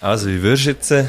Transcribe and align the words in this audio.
Also, 0.00 0.28
wie 0.28 0.42
würdest 0.42 0.66
du 0.66 0.70
jetzt... 0.70 0.90
Äh, 0.90 1.04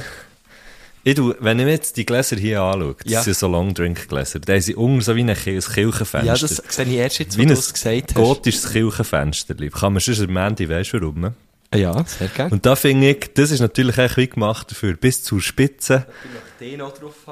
ich 1.03 1.15
tu, 1.15 1.33
wenn 1.39 1.57
ich 1.59 1.65
mir 1.65 1.71
jetzt 1.71 1.95
die 1.95 2.05
Gläser 2.05 2.35
hier 2.35 2.61
anschaue, 2.61 2.95
das 3.01 3.11
Ja. 3.11 3.21
sind 3.23 3.37
so 3.37 3.47
Long-Drink-Gläser, 3.47 4.39
da 4.39 4.59
sind 4.59 4.75
unten 4.77 4.99
so 4.99 5.15
wie 5.15 5.21
ein 5.23 5.33
Ki- 5.35 5.55
ein 5.55 5.61
Kirchenfenster. 5.61 6.23
Ja, 6.25 6.33
das 6.35 6.57
sehe 6.67 6.85
ich 6.85 6.91
erst 6.95 7.19
jetzt, 7.19 7.37
wie 7.37 7.45
du 7.45 7.53
es 7.53 7.71
gesagt 7.73 8.09
hast. 8.09 8.15
gotisches 8.15 8.71
Kirchenfenster. 8.73 9.55
Kann 9.55 9.93
man 9.93 10.01
sonst 10.01 10.19
am 10.19 10.35
Ende, 10.35 10.67
weißt 10.67 10.93
du 10.93 11.01
warum? 11.01 11.33
Ja, 11.73 12.03
sehr 12.05 12.27
gerne. 12.27 12.51
Und 12.51 12.65
da 12.65 12.75
finde 12.75 13.11
ich, 13.11 13.33
das 13.33 13.51
ist 13.51 13.61
natürlich 13.61 13.97
echt 13.97 14.17
wie 14.17 14.27
gemacht 14.27 14.69
dafür, 14.71 14.95
bis 14.95 15.23
zur 15.23 15.41
Spitze, 15.41 16.05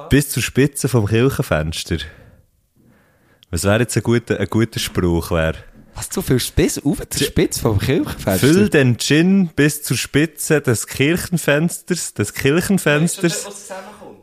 bis 0.10 0.30
zur 0.30 0.44
Spitze 0.44 0.88
vom 0.88 1.06
Kirchenfenster. 1.08 1.98
Was 3.52 3.64
wäre 3.66 3.80
jetzt 3.82 3.98
ein 3.98 4.04
guter, 4.04 4.40
ein 4.40 4.48
guter 4.50 4.80
Spruch, 4.80 5.32
wäre? 5.32 5.56
Was, 5.96 6.10
du 6.10 6.22
fühlst 6.22 6.56
bis 6.56 6.84
auf 6.84 6.98
der 7.06 7.24
Spitze 7.26 7.62
vom 7.62 7.80
Kirchenfenster? 7.80 8.38
Füll 8.48 8.70
den 8.70 8.98
Gin 8.98 9.48
bis 9.56 9.82
zur 9.84 9.96
Spitze 9.98 10.62
des 10.62 10.88
Kirchenfensters, 10.88 12.14
des 12.14 12.34
Kirchenfensters. 12.34 13.46
was 13.46 13.62
zusammenkommt? 13.62 14.20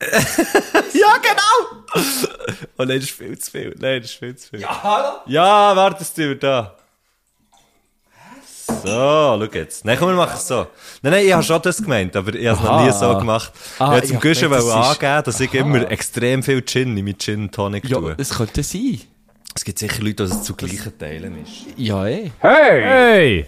Ja, 0.94 1.16
genau! 1.18 1.84
Oh 2.78 2.84
nein, 2.84 2.98
das 2.98 3.04
ist 3.08 3.10
viel 3.10 3.38
zu 3.38 3.50
viel. 3.50 3.74
Nein, 3.78 4.02
das 4.02 4.10
ist 4.10 4.18
viel 4.18 4.36
zu 4.36 4.48
viel. 4.50 4.60
Ja, 4.60 4.82
hallo? 4.82 5.12
Ja, 5.26 5.74
wartest 5.76 6.18
du 6.18 6.36
da. 6.36 6.76
So, 8.66 8.74
schau 8.84 9.42
jetzt. 9.52 9.84
Nein, 9.84 9.96
komm, 9.98 10.08
wir 10.08 10.14
machen 10.14 10.34
es 10.36 10.46
so. 10.48 10.66
Nein, 11.02 11.12
nein, 11.12 11.26
ich 11.26 11.32
habe 11.32 11.42
schon 11.42 11.60
das 11.62 11.78
gemeint, 11.78 12.16
aber 12.16 12.34
ich 12.34 12.46
habe 12.46 12.58
es 12.58 12.64
noch 12.64 12.84
nie 12.84 12.92
so 12.92 13.18
gemacht. 13.18 13.52
Ah, 13.78 13.84
ich 13.86 13.90
wollte 13.92 14.08
zum 14.08 14.20
Guschen 14.20 14.50
das 14.50 14.68
angeben, 14.68 15.22
dass 15.24 15.40
ich 15.40 15.54
immer 15.54 15.90
extrem 15.90 16.42
viel 16.42 16.62
Gin 16.64 16.96
in 16.96 17.04
mein 17.04 17.18
Gin 17.18 17.42
und 17.42 17.54
Tonic 17.54 17.88
Ja, 17.88 17.98
tue. 17.98 18.14
es 18.18 18.30
könnte 18.30 18.62
sein. 18.62 19.00
Es 19.56 19.64
gibt 19.64 19.78
sicher 19.78 20.02
Leute, 20.02 20.26
die 20.26 20.32
es 20.32 20.42
zu 20.42 20.54
gleichen 20.54 20.98
Teilen 20.98 21.42
ist. 21.42 21.66
Ja, 21.76 22.06
eh. 22.06 22.30
Hey! 22.40 23.46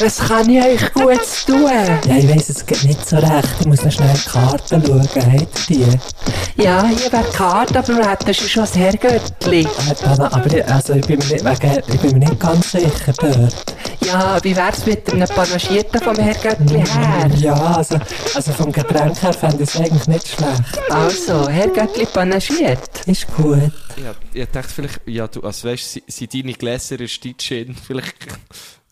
Was 0.00 0.18
kann 0.18 0.48
ich 0.50 0.62
euch 0.64 0.92
gut 0.94 1.20
tun? 1.46 1.62
Ja, 1.70 2.16
ich 2.16 2.28
weiss 2.28 2.48
es 2.48 2.66
geht 2.66 2.82
nicht 2.84 3.08
so 3.08 3.16
recht. 3.16 3.48
Ich 3.60 3.66
muss 3.66 3.82
noch 3.84 3.92
schnell 3.92 4.14
die 4.14 4.28
Karten 4.30 4.84
schauen. 4.84 5.00
Habt 5.02 5.70
ihr 5.70 5.86
die? 6.56 6.62
Ja, 6.62 6.84
hier 6.86 7.12
wäre 7.12 7.24
die 7.30 7.36
Karte, 7.36 7.78
aber 7.78 7.96
wir 7.96 8.10
hätten 8.10 8.34
schon 8.34 8.62
das 8.64 8.74
Herrgöttli. 8.76 9.66
Aber 10.18 10.46
ich, 10.54 10.66
also, 10.66 10.94
ich, 10.94 11.06
bin 11.06 11.18
mir 11.18 11.26
nicht, 11.26 11.44
wegen, 11.44 11.82
ich 11.94 12.00
bin 12.00 12.12
mir 12.18 12.18
nicht 12.30 12.40
ganz 12.40 12.72
sicher 12.72 13.12
dort. 13.18 13.54
Ja, 14.04 14.38
wie 14.42 14.56
wär's 14.56 14.84
mit 14.86 15.12
einem 15.12 15.28
Panagierten 15.28 16.00
vom 16.00 16.16
Herrgöttli 16.16 16.84
her? 16.84 17.30
Ja, 17.36 17.54
also, 17.54 17.98
also 18.34 18.52
vom 18.52 18.72
Getränk 18.72 19.22
her 19.22 19.32
fände 19.32 19.62
ich 19.62 19.68
es 19.74 19.76
eigentlich 19.80 20.08
nicht 20.08 20.28
schlecht. 20.28 20.90
Also, 20.90 21.48
Herrgöttli 21.48 22.06
panagiert? 22.06 22.80
Ist 23.06 23.26
gut. 23.36 23.70
Ja, 24.02 24.14
ich 24.34 24.48
dachte 24.50 24.68
vielleicht, 24.74 25.00
ja, 25.06 25.28
du, 25.28 25.40
also 25.42 25.68
weißt, 25.68 25.92
si- 25.92 26.02
sind 26.08 26.34
deine 26.34 26.54
Gläser 26.54 26.98
ist 27.00 27.24
dein 27.24 27.36
Gin, 27.38 27.76
vielleicht 27.86 28.14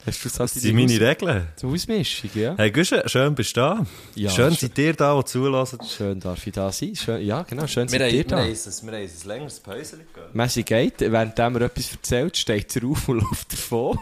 hast 0.07 0.25
du 0.25 0.29
Das 0.31 0.55
sind 0.55 0.75
meine 0.75 1.01
Regeln. 1.01 1.49
Zur 1.57 1.73
Ausmischung, 1.73 2.31
ja. 2.35 2.55
Hey, 2.57 2.71
Guschen, 2.71 3.01
schön 3.07 3.35
bist 3.35 3.57
du 3.57 3.61
da. 3.61 3.87
Ja, 4.15 4.31
schön 4.31 4.51
schön. 4.55 4.69
seid 4.69 4.79
ihr 4.79 4.93
da, 4.95 5.17
die 5.19 5.25
zulassen. 5.25 5.79
Schön 5.85 6.21
darf 6.21 6.47
ich 6.47 6.53
da 6.53 6.73
sein. 6.73 6.95
Schön, 6.97 7.25
ja, 7.25 7.43
genau, 7.43 7.67
schön 7.67 7.91
Wir 7.91 7.99
seid 7.99 8.03
haben, 8.03 8.09
ihr 8.11 8.17
wir 8.19 8.25
da. 8.25 8.37
haben, 8.39 8.49
ein, 8.49 8.55
wir 8.57 8.93
haben 8.93 8.95
ein 8.95 9.11
längeres 9.29 9.61
Päuschen 9.61 9.99
gegeben. 9.99 10.27
Messi 10.33 10.63
geht, 10.63 11.01
während 11.01 11.39
er 11.39 11.61
etwas 11.61 11.93
erzählt, 11.93 12.37
steht 12.37 12.77
er 12.77 12.85
auf 12.89 13.09
und 13.09 13.21
läuft 13.21 13.53
davon. 13.53 13.99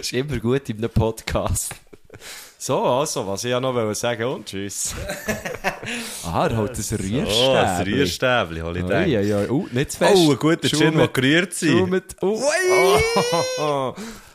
ist 0.00 0.12
immer 0.12 0.38
gut 0.38 0.68
in 0.68 0.78
einem 0.78 0.90
Podcast. 0.90 1.74
So, 2.60 2.82
also, 2.84 3.24
was 3.28 3.44
ich 3.44 3.50
ja 3.52 3.60
noch 3.60 3.72
wollte 3.74 3.94
sagen 3.94 4.24
und 4.24 4.46
tschüss. 4.46 4.92
ah, 6.24 6.46
er 6.48 6.56
holt 6.56 6.70
ein 6.70 6.76
Rührstäbchen. 6.76 7.26
Oh, 7.28 7.52
ein 7.54 7.82
Rührstäbchen, 7.84 8.62
hol 8.64 8.76
ich 8.76 8.82
Oh, 8.82 8.86
gedacht. 8.86 9.06
ja, 9.06 9.20
ja. 9.20 9.48
Uh, 9.48 9.68
nicht 9.70 9.92
zu 9.92 9.98
fest. 9.98 10.12
Oh, 10.16 10.32
ein 10.32 10.38
guter 10.38 10.68
Gin, 10.68 10.96
der 10.96 11.08
gerührt 11.08 11.52
Schau 11.54 11.66
sein. 11.66 11.88
mit, 11.90 12.16
oh, 12.20 12.42
oh. 13.60 13.94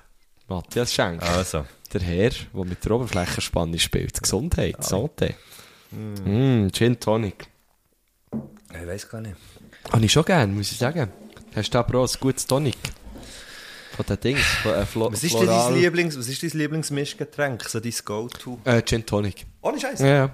Matthias 0.55 0.93
Schenk, 0.93 1.21
Also, 1.23 1.65
der 1.93 2.01
Herr, 2.01 2.29
der 2.29 2.65
mit 2.65 2.83
der 2.83 2.91
Oberflächenspanne 2.91 3.79
spielt. 3.79 4.21
Gesundheit, 4.21 4.77
Santé. 4.81 5.33
Mm, 5.91 6.69
Gin 6.71 6.99
Tonic. 6.99 7.47
ich 8.73 8.87
weiß 8.87 9.09
gar 9.09 9.21
nicht. 9.21 9.35
Habe 9.91 10.05
ich 10.05 10.11
schon 10.11 10.25
gern, 10.25 10.55
muss 10.55 10.71
ich 10.71 10.77
sagen. 10.77 11.11
Hast 11.55 11.69
du 11.73 11.77
aber 11.79 11.99
auch 11.99 12.07
ein 12.11 12.19
gutes 12.19 12.47
Tonic? 12.47 12.77
Von 13.95 14.05
den 14.07 14.19
Dings, 14.21 14.41
von 14.63 14.73
äh, 14.73 14.85
Flo 14.87 15.11
Was 15.11 15.23
ist 15.23 15.35
denn 15.35 15.45
dein 15.45 15.75
Lieblings, 15.75 16.17
was 16.17 16.27
ist 16.27 16.41
dein 16.41 16.49
Lieblingsmischgetränk? 16.51 17.63
So 17.69 17.79
dein 17.79 17.93
Go-To? 18.03 18.59
Äh, 18.63 18.81
Gin 18.81 19.05
Tonic. 19.05 19.45
Ohne 19.61 19.79
Scheiß. 19.79 19.99
Ja, 19.99 20.07
ja. 20.07 20.31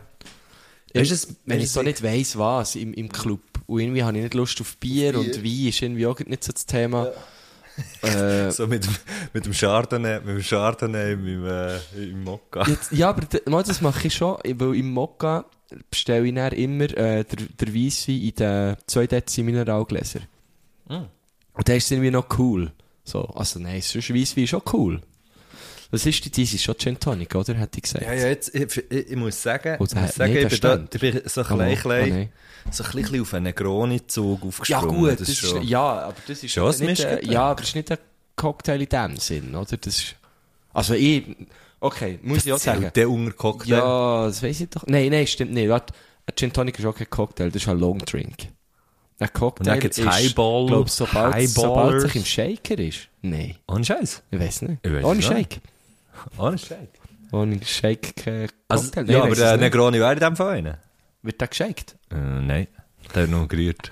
Ist 0.94 1.12
es- 1.12 1.28
wenn 1.46 1.60
ich 1.60 1.70
so 1.70 1.82
nicht 1.82 2.02
weiss, 2.02 2.38
was 2.38 2.76
im, 2.76 2.94
im 2.94 3.10
Club. 3.10 3.42
Und 3.68 3.82
irgendwie 3.82 4.02
habe 4.04 4.16
ich 4.18 4.24
nicht 4.24 4.34
Lust 4.34 4.62
auf 4.62 4.78
Bier, 4.78 5.18
und 5.20 5.44
Wein 5.44 5.68
ist 5.68 5.82
irgendwie 5.82 6.08
auch 6.08 6.18
nicht 6.20 6.44
so 6.44 6.54
das 6.54 6.66
Thema. 6.66 7.12
Äh, 8.02 8.52
So 8.52 8.68
mit, 8.68 8.86
dem- 8.86 8.96
mit 9.34 9.46
dem 9.46 9.54
Chardonnay, 9.54 10.20
mit 10.20 10.28
dem 10.38 10.42
Chardonnay 10.44 11.14
im, 11.14 11.46
äh, 11.46 11.78
im 11.96 12.24
Mokka. 12.24 12.68
jetzt, 12.68 12.92
ja, 12.92 13.10
aber 13.10 13.24
mal, 13.50 13.64
das 13.64 13.82
mache 13.82 14.08
ich 14.08 14.14
schon, 14.14 14.38
weil 14.44 14.76
im 14.76 14.92
Mokka 14.92 15.46
bestelle 15.90 16.26
ich 16.28 16.34
dann 16.36 16.52
immer 16.54 16.86
äh, 16.86 17.24
der, 17.24 17.46
der 17.60 17.74
Weisswein 17.76 18.22
in 18.22 18.36
den 18.36 18.76
2 18.88 19.08
Dezi 19.08 19.44
Mineralgläser. 19.44 20.22
Und 20.88 21.68
der 21.68 21.78
ist 21.78 21.92
irgendwie 21.92 22.12
noch 22.12 22.28
cool. 22.40 22.72
So, 23.04 23.24
also 23.26 23.60
nein, 23.60 23.82
sonst 23.82 24.14
Weisswein 24.14 24.44
ist 24.46 24.50
schon 24.52 24.62
cool. 24.74 25.02
Was 25.92 26.06
ist 26.06 26.36
die, 26.38 26.44
ist 26.44 26.62
schon 26.64 26.78
Gin 26.78 27.00
Tonic, 27.00 27.34
oder? 27.34 27.56
Hätte 27.56 27.78
ich 27.78 27.84
gesagt. 27.84 28.06
Ja, 28.06 28.14
ja, 28.14 28.28
jetzt, 28.28 28.54
ich, 28.54 28.78
ich, 28.78 29.10
ich 29.10 29.16
muss 29.16 29.42
sagen, 29.42 29.74
ich 29.74 29.80
muss 29.80 29.90
sagen 29.90 30.34
nicht 30.34 30.44
ich, 30.54 30.62
bin 30.62 30.62
da, 30.62 30.84
ich 30.94 31.00
bin 31.02 31.22
so 31.26 31.42
ein 31.42 31.48
klein, 31.48 31.76
klein, 31.78 32.30
so 32.70 32.84
ein 32.84 32.92
bisschen 32.92 33.22
auf 33.22 33.34
einen 33.34 33.44
Negroni-Zug 33.46 34.42
Ja 34.42 34.48
aufgesprungen. 34.48 34.88
gut, 34.96 35.10
das 35.12 35.18
das 35.20 35.30
ist 35.30 35.40
schon... 35.40 35.64
ja, 35.64 35.82
aber 35.82 36.16
das 36.28 36.44
ist 36.44 36.52
Schon 36.52 36.66
ein 36.66 36.70
nicht, 36.80 36.82
Mischgetränk. 36.90 37.32
ja, 37.32 37.42
aber 37.42 37.60
das 37.62 37.70
ist 37.70 37.76
nicht 37.76 37.92
ein 37.92 37.98
Cocktail 38.36 38.82
in 38.82 38.90
dem 38.90 39.18
Sinn, 39.18 39.56
oder? 39.56 39.78
Das 39.78 39.98
ist, 39.98 40.16
also 40.74 40.94
ich, 40.94 41.24
okay, 41.80 42.20
muss 42.22 42.46
ich 42.46 42.54
auch 42.54 42.60
sagen. 42.60 42.92
Der 42.94 43.10
unter 43.10 43.32
Cocktail. 43.34 43.70
Ja, 43.72 44.26
das 44.28 44.44
weiß 44.44 44.62
ich 44.62 44.70
doch. 44.70 44.86
Nein, 44.86 45.10
nein, 45.10 45.26
stimmt 45.26 45.54
nicht. 45.54 45.70
Warte, 45.70 45.94
ein 46.28 46.36
Gin 46.36 46.54
Tonic 46.54 46.78
ist 46.78 46.86
auch 46.86 46.96
kein 46.96 47.10
Cocktail, 47.10 47.50
das 47.50 47.64
ist 47.64 47.68
ein 47.68 47.80
Long 47.80 47.98
Drink. 47.98 48.36
Ein 49.22 49.28
Und 49.28 49.34
Cocktail 49.34 49.64
dann 49.66 49.80
gibt's 49.80 49.98
ist, 49.98 50.08
Highball, 50.08 50.68
glaub, 50.68 50.90
sobald, 50.90 51.34
Highballers. 51.34 51.54
sobald 51.56 51.96
es 51.96 52.04
sich 52.04 52.16
im 52.16 52.26
Shaker 52.26 52.78
ist. 52.78 53.00
Nein, 53.24 53.56
Ohne 53.68 53.84
Scheiß. 53.84 54.22
ich 54.32 54.40
weiß 54.40 54.62
nicht. 54.62 54.86
Ich 54.86 54.94
weiss 54.94 55.04
Ohne 55.04 55.22
Shake. 55.22 55.60
Ohne 56.38 56.58
Scheiß. 56.58 56.88
Ohne 57.32 57.60
Shake 57.64 58.16
kein 58.16 58.50
Also, 58.68 58.86
Cocktail. 58.86 59.12
ja, 59.12 59.24
aber 59.24 59.36
der. 59.36 59.58
Negroni 59.58 60.00
wäre 60.00 60.14
in 60.14 60.20
dem 60.20 60.36
Fall 60.36 60.58
einer. 60.58 60.80
Wird 61.22 61.40
der 61.40 61.48
geshaked? 61.48 61.96
Äh, 62.12 62.16
nein. 62.16 62.68
Der 63.14 63.24
hat 63.24 63.30
noch 63.30 63.48
gerührt. 63.48 63.92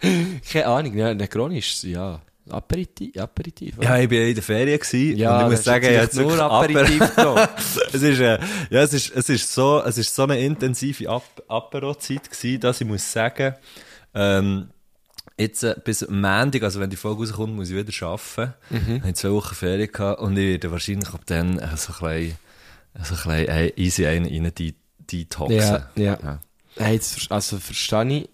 Keine 0.52 0.66
Ahnung, 0.66 0.94
ja, 0.94 1.12
Negroni 1.14 1.58
ist, 1.58 1.82
ja, 1.84 2.20
Aperitif. 2.50 3.16
Aperitif? 3.16 3.74
Ja, 3.80 3.98
ich 3.98 4.10
war 4.10 4.18
in 4.18 4.34
der 4.34 4.42
Ferien 4.42 4.78
gewesen 4.78 5.16
Ja, 5.16 5.38
und 5.38 5.44
ich 5.44 5.50
muss 5.56 5.64
sagen, 5.64 5.84
ich 5.86 5.90
jetzt 5.92 6.18
habe 6.18 6.28
nur 6.28 6.40
Aperitif 6.40 7.14
genommen. 7.16 7.48
es 7.92 8.02
ist, 8.02 8.20
äh, 8.20 8.38
ja, 8.70 8.82
es 8.82 8.92
ist, 8.92 9.16
es 9.16 9.28
ist 9.28 9.52
so, 9.52 9.82
es 9.84 9.96
ist 9.98 10.14
so 10.14 10.24
eine 10.24 10.38
intensive 10.38 11.08
Ap 11.08 11.22
Apero-Zeit 11.48 12.30
gewesen, 12.30 12.60
dass 12.60 12.80
ich 12.80 12.86
muss 12.86 13.10
sagen, 13.10 13.54
ähm, 14.14 14.68
jetzt 15.38 15.62
äh, 15.64 15.74
bis 15.82 16.06
Montag, 16.08 16.62
also 16.62 16.80
wenn 16.80 16.90
die 16.90 16.96
Folge 16.96 17.20
rauskommt, 17.20 17.54
muss 17.54 17.70
ich 17.70 17.76
wieder 17.76 18.06
arbeiten. 18.06 18.54
Mhm. 18.70 18.96
Ich 18.96 19.02
habe 19.02 19.14
zwei 19.14 19.30
Wochen 19.30 19.54
Ferien 19.54 19.90
gehabt 19.90 20.20
und 20.20 20.36
ich 20.36 20.48
werde 20.48 20.70
wahrscheinlich 20.70 21.08
ab 21.08 21.22
dann 21.26 21.58
äh, 21.58 21.76
so 21.76 21.92
ein 22.04 22.14
bisschen, 22.14 22.38
so 23.02 23.14
ein 23.14 23.44
bisschen 23.44 23.48
äh, 23.48 23.72
easy 23.76 24.06
einen 24.06 24.26
rein 24.26 24.52
die, 24.56 24.74
die 24.98 25.28
Ja, 25.96 26.18
ja. 26.22 26.38
Hey, 26.76 26.94
jetzt, 26.94 27.30
also 27.30 27.58
verstehe 27.58 28.18
ich, 28.18 28.28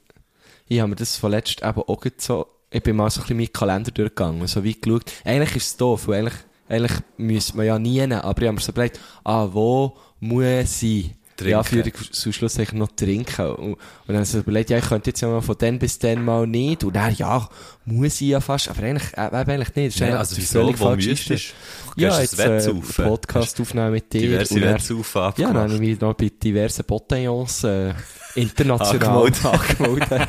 ich 0.68 0.80
habe 0.80 0.88
mir 0.88 0.96
das 0.96 1.16
vorletzt 1.16 1.62
eben 1.62 1.80
auch 1.80 2.02
so, 2.16 2.46
ich 2.70 2.82
bin 2.82 2.96
mal 2.96 3.10
so 3.10 3.20
ein 3.20 3.22
bisschen 3.24 3.36
meinen 3.36 3.52
Kalender 3.52 3.90
durchgegangen, 3.90 4.46
so 4.46 4.64
weit 4.64 4.82
geschaut. 4.82 5.12
Eigentlich 5.24 5.56
ist 5.56 5.66
es 5.66 5.76
doof, 5.76 6.08
weil 6.08 6.20
eigentlich, 6.20 6.40
eigentlich 6.68 7.02
müsste 7.16 7.56
man 7.56 7.66
ja 7.66 7.78
nie, 7.78 8.00
aber 8.00 8.42
ich 8.42 8.46
habe 8.46 8.52
mir 8.52 8.60
so 8.60 8.72
überlegt, 8.72 9.00
ah, 9.24 9.48
wo 9.50 9.96
muss 10.20 10.82
ich 10.82 11.12
Trinken. 11.40 11.50
Ja, 11.50 11.62
für 11.62 11.92
zum 12.12 12.32
Schluss 12.32 12.56
eigentlich 12.58 12.72
noch 12.72 12.92
trinken. 12.92 13.46
Und, 13.46 13.72
und 13.72 13.78
dann 14.06 14.16
habe 14.16 14.24
ich 14.24 14.30
so 14.30 14.38
überlegt, 14.38 14.70
ja, 14.70 14.78
ich 14.78 14.84
könnte 14.88 15.10
jetzt 15.10 15.20
ja 15.20 15.28
mal 15.28 15.40
von 15.40 15.56
dann 15.58 15.78
bis 15.78 15.98
dann 15.98 16.24
mal 16.24 16.46
nicht. 16.46 16.84
Und 16.84 16.94
dann, 16.94 17.14
ja, 17.14 17.48
muss 17.84 18.20
ich 18.20 18.28
ja 18.28 18.40
fast, 18.40 18.68
aber 18.68 18.82
eigentlich, 18.82 19.12
äh, 19.14 19.30
eigentlich 19.30 19.74
nicht. 19.74 20.00
Nein, 20.00 20.14
also 20.14 20.36
wieso, 20.36 20.78
wo 20.78 20.94
müsstest 20.96 21.30
du? 21.30 22.00
Ja, 22.00 22.20
jetzt 22.20 22.38
äh? 22.38 22.72
Podcast 22.96 23.60
aufnehmen 23.60 23.92
mit 23.92 24.12
dir. 24.12 24.20
Diverse 24.20 24.54
und 24.54 24.60
dann- 24.60 24.74
Wettsaufen 24.74 25.20
Ja, 25.20 25.22
dann 25.22 25.28
abgemacht. 25.30 25.56
habe 25.56 25.74
ich 25.74 25.80
mich 25.80 26.00
noch 26.00 26.14
bei 26.14 26.30
diversen 26.42 26.84
Bataillons 26.84 27.64
äh, 27.64 27.94
international 28.34 29.32
angemeldet. 29.42 30.28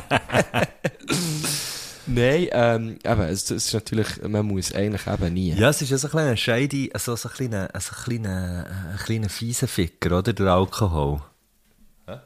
Nein, 2.14 2.48
ähm, 2.52 2.98
eben, 3.04 3.20
es, 3.22 3.50
es 3.50 3.66
ist 3.66 3.74
natürlich, 3.74 4.22
man 4.22 4.46
muss 4.46 4.72
eigentlich 4.72 5.06
eben 5.06 5.32
nie. 5.34 5.52
Ja, 5.54 5.70
es 5.70 5.80
ist 5.82 5.90
ja 5.90 5.98
so 5.98 6.08
ein 6.08 6.10
kleiner 6.10 6.36
Scheide, 6.36 6.88
also 6.92 7.16
so 7.16 7.28
ein 7.28 7.34
kleiner, 7.34 7.68
so 7.78 7.92
ein 7.94 8.04
kleiner, 8.04 8.66
ein 8.92 8.98
kleiner 8.98 9.28
fieser 9.28 9.68
Ficker, 9.68 10.18
oder? 10.18 10.32
Der 10.32 10.46
Alkohol. 10.48 11.22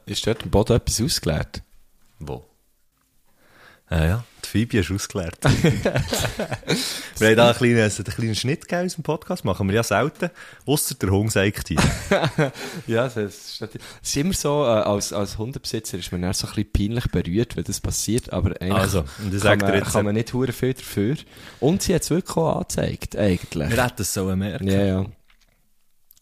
Ist 0.07 0.27
dort 0.27 0.43
im 0.43 0.51
Boden 0.51 0.77
etwas 0.77 1.01
ausgeleert? 1.01 1.63
Wo? 2.19 2.45
Ja, 3.89 4.05
ja, 4.05 4.25
die 4.45 4.49
Phoebe 4.49 4.79
ist 4.79 4.91
ausgeleert. 4.91 5.39
wir 5.45 7.29
haben 7.29 7.37
da 7.37 7.47
einen 7.51 7.57
kleinen, 7.57 7.79
einen 7.79 8.05
kleinen 8.05 8.35
Schnitt 8.35 8.63
gegeben 8.63 8.87
aus 8.87 8.95
dem 8.97 9.05
Podcast, 9.05 9.45
machen 9.45 9.69
wir 9.69 9.77
ja 9.77 9.85
selten, 9.85 10.31
ausser 10.67 10.97
der 10.97 11.11
Hund 11.11 11.31
sagt 11.31 11.69
hier. 11.69 11.79
Ja, 12.89 13.05
das 13.05 13.17
ist, 13.17 13.63
es 13.63 13.69
ist 14.03 14.17
immer 14.17 14.33
so, 14.33 14.65
äh, 14.65 14.69
als, 14.69 15.13
als 15.13 15.39
Hundebesitzer 15.39 15.99
ist 15.99 16.11
man 16.11 16.23
dann 16.23 16.33
so 16.33 16.49
ein 16.49 16.55
bisschen 16.55 16.73
peinlich 16.73 17.07
berührt, 17.13 17.57
wenn 17.57 17.63
das 17.65 17.81
passiert, 17.81 18.33
aber 18.33 18.61
eigentlich 18.61 18.73
Also, 18.73 19.05
kann, 19.41 19.59
man, 19.59 19.85
kann 19.85 20.05
man 20.05 20.15
nicht 20.15 20.33
hure 20.33 20.53
viel 20.53 20.75
dafür. 20.75 21.17
Und 21.61 21.83
sie 21.83 21.95
hat 21.95 22.03
es 22.03 22.11
wirklich 22.11 22.37
auch 22.37 22.57
angezeigt, 22.57 23.17
eigentlich. 23.17 23.71
Wir 23.71 23.85
hätten 23.85 24.03
es 24.03 24.13
so 24.13 24.25
merken. 24.35 24.69
Ja, 24.69 24.85
ja. 24.85 25.07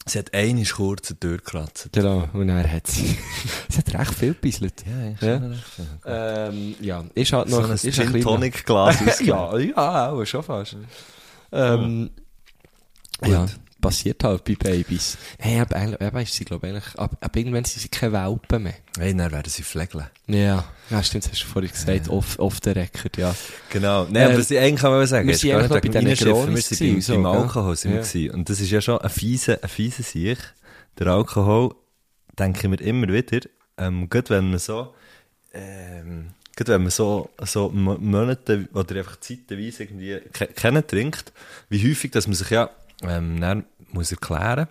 Sie 0.07 0.19
hat 0.19 0.33
einmal 0.35 0.65
kurz 0.65 1.09
eine 1.09 1.19
Tür 1.19 1.37
gekratzt. 1.37 1.89
Genau, 1.91 2.29
und 2.33 2.47
er 2.49 2.71
hat 2.71 2.85
sie. 2.85 3.17
sie 3.69 3.77
hat 3.79 3.93
recht 3.93 4.13
viel 4.13 4.33
gebisselt. 4.35 4.83
Ja, 5.19 5.27
Ja. 6.05 6.47
Ähm, 6.49 6.75
ja, 6.79 7.03
ist 7.15 7.33
halt 7.33 7.49
So 7.49 7.59
noch... 7.61 7.67
ein 7.69 7.73
ist 7.73 7.81
Gin 7.83 7.93
kleiner- 8.09 8.21
Tonic 8.21 8.65
Glas 8.65 9.19
ja, 9.21 9.57
ja, 9.57 10.11
auch, 10.11 10.23
schon 10.25 10.43
fast. 10.43 10.77
Ähm, 11.51 12.11
ja, 13.25 13.47
passiert 13.85 14.23
halt 14.23 14.43
bei 14.43 14.55
Babys. 14.55 15.17
Aber 15.39 15.75
eigentlich, 15.75 16.01
eben 16.01 16.17
ist 16.17 16.33
sie, 16.33 16.45
glaube 16.45 16.69
ich, 16.69 16.99
ab, 16.99 17.17
ab 17.19 17.35
irgendwann 17.35 17.65
sind 17.65 17.81
sie 17.81 17.89
keine 17.89 18.13
Welpen 18.13 18.63
mehr. 18.63 18.73
Hey, 18.97 19.15
dann 19.15 19.31
werden 19.31 19.49
sie 19.49 19.63
pflegeln. 19.63 20.05
Ja, 20.27 20.63
ja 20.89 21.03
stimmt, 21.03 21.25
das 21.25 21.31
hast 21.33 21.43
du 21.43 21.47
vorhin 21.47 21.71
gesagt, 21.71 22.09
off, 22.09 22.39
off 22.39 22.59
the 22.63 22.71
record, 22.71 23.17
ja. 23.17 23.35
Genau. 23.69 24.05
Nein, 24.05 24.15
Ähm, 24.27 24.31
aber 24.33 24.41
sie 24.43 24.57
eigentlich 24.57 24.81
kann 24.81 24.91
man 24.91 25.05
sagen, 25.07 25.27
wir 25.27 25.37
sind 25.37 25.51
eigentlich 25.51 25.69
bei 25.71 25.79
diesen 25.81 26.07
Reinschiffen, 26.07 26.55
wir 26.55 27.01
sind 27.01 27.23
beim? 27.23 27.25
Alkohol 27.25 27.75
sind 27.75 27.91
wir 27.91 27.99
Ja. 28.01 28.05
gewesen. 28.05 28.31
Und 28.31 28.49
das 28.49 28.59
ist 28.59 28.71
ja 28.71 28.81
schon 28.81 28.97
ein 28.99 29.09
fiese, 29.09 29.61
ein 29.63 29.69
fiese 29.69 30.03
Sieg. 30.03 30.37
Der 30.99 31.07
Alkohol, 31.07 31.75
denke 32.39 32.59
ich 32.63 32.69
mir 32.69 32.81
immer 32.81 33.07
wieder, 33.09 33.41
ähm, 33.77 34.09
gerade 34.09 34.29
wenn 34.29 34.49
man 34.49 34.59
so, 34.59 34.93
ähm, 35.53 36.31
gerade 36.55 36.73
wenn 36.73 36.83
man 36.83 36.91
so, 36.91 37.29
so 37.43 37.69
Mo- 37.69 37.97
Monate 37.99 38.67
oder 38.73 38.95
einfach 38.97 39.19
zeitweise 39.19 39.83
irgendwie 39.83 40.19
ke 40.31 40.47
kennen 40.47 40.85
trinkt, 40.87 41.33
wie 41.69 41.89
häufig, 41.89 42.11
dass 42.11 42.27
man 42.27 42.35
sich 42.35 42.49
ja, 42.49 42.69
ähm, 43.03 43.39
dann 43.41 43.65
muss 43.91 44.11
erklären, 44.11 44.67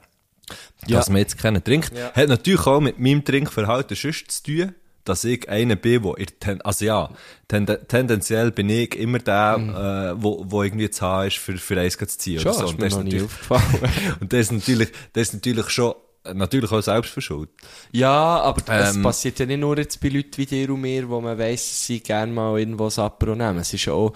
Ja. 0.87 0.99
dass 0.99 1.09
man 1.09 1.19
jetzt 1.19 1.39
keinen 1.39 1.63
trinkt, 1.65 1.93
Ja. 1.97 2.13
hat 2.13 2.29
natürlich 2.29 2.67
auch 2.67 2.81
mit 2.81 2.99
meinem 2.99 3.25
Trinkverhalten 3.25 3.97
sonst 3.97 4.31
zu 4.31 4.43
tun, 4.43 4.75
dass 5.05 5.25
ich 5.25 5.49
einer 5.51 5.77
bin, 5.77 6.03
wo 6.03 6.15
ich, 6.17 6.29
ten, 6.41 6.63
also 6.63 6.85
ja, 6.85 7.11
ten, 7.49 7.67
tendenziell 7.89 8.51
bin 8.51 8.71
ich 8.71 8.95
immer 8.99 9.19
der, 9.19 10.15
äh, 10.17 10.23
wo, 10.23 10.45
wo 10.49 10.63
irgendwie 10.63 10.89
zu 10.91 11.03
haben 11.05 11.29
ist, 11.29 11.37
für, 11.37 11.57
für 11.59 11.79
eins 11.79 11.99
zu 11.99 12.07
ziehen. 12.07 12.41
Schon, 12.41 12.53
oder 12.53 12.61
so. 12.61 12.65
ist 12.67 12.71
Und 12.73 12.79
mir 12.79 12.85
das 12.89 12.93
ist 12.95 12.99
natürlich- 13.05 13.25
aufgefallen. 13.25 13.93
Und 14.21 14.33
das 14.33 14.41
ist 14.41 14.53
natürlich, 14.53 14.89
das 15.13 15.29
ist 15.29 15.35
natürlich 15.35 15.69
schon, 15.69 15.95
natürlich 16.33 16.73
auch 16.73 16.81
selbstverschuldet. 16.81 17.55
ja, 17.93 18.11
aber 18.41 18.63
es 18.67 18.97
Ähm, 18.97 19.03
passiert 19.03 19.39
ja 19.41 19.45
nicht 19.45 19.61
nur 19.61 19.77
jetzt 19.77 20.01
bei 20.01 20.09
Leuten 20.09 20.39
wie 20.39 20.47
dir 20.47 20.71
und 20.71 20.81
mir, 20.81 21.07
wo 21.07 21.21
man 21.21 21.37
weiss, 21.39 21.69
dass 21.69 21.87
sie 21.87 22.01
gerne 22.01 22.33
mal 22.33 22.59
irgendwo 22.59 22.89
das 22.89 22.97
nehmen. 23.21 23.59
Es 23.59 23.75
ist 23.75 23.85
ja 23.85 23.93
auch, 23.93 24.15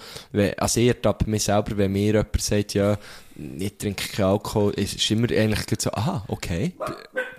also 0.57 0.81
ich 0.81 0.89
ertappe 0.89 1.29
mich 1.29 1.45
selber, 1.45 1.77
wenn 1.77 1.93
mir 1.93 2.07
jemand 2.15 2.41
sagt, 2.41 2.73
ja, 2.73 2.97
ich 3.39 3.79
trinke 3.79 4.09
keinen 4.09 4.27
Alkohol, 4.27 4.73
es 4.77 4.95
ist 4.95 5.11
immer 5.11 5.31
eigentlich 5.31 5.81
so, 5.81 5.93
aha, 5.93 6.25
okay. 6.29 6.73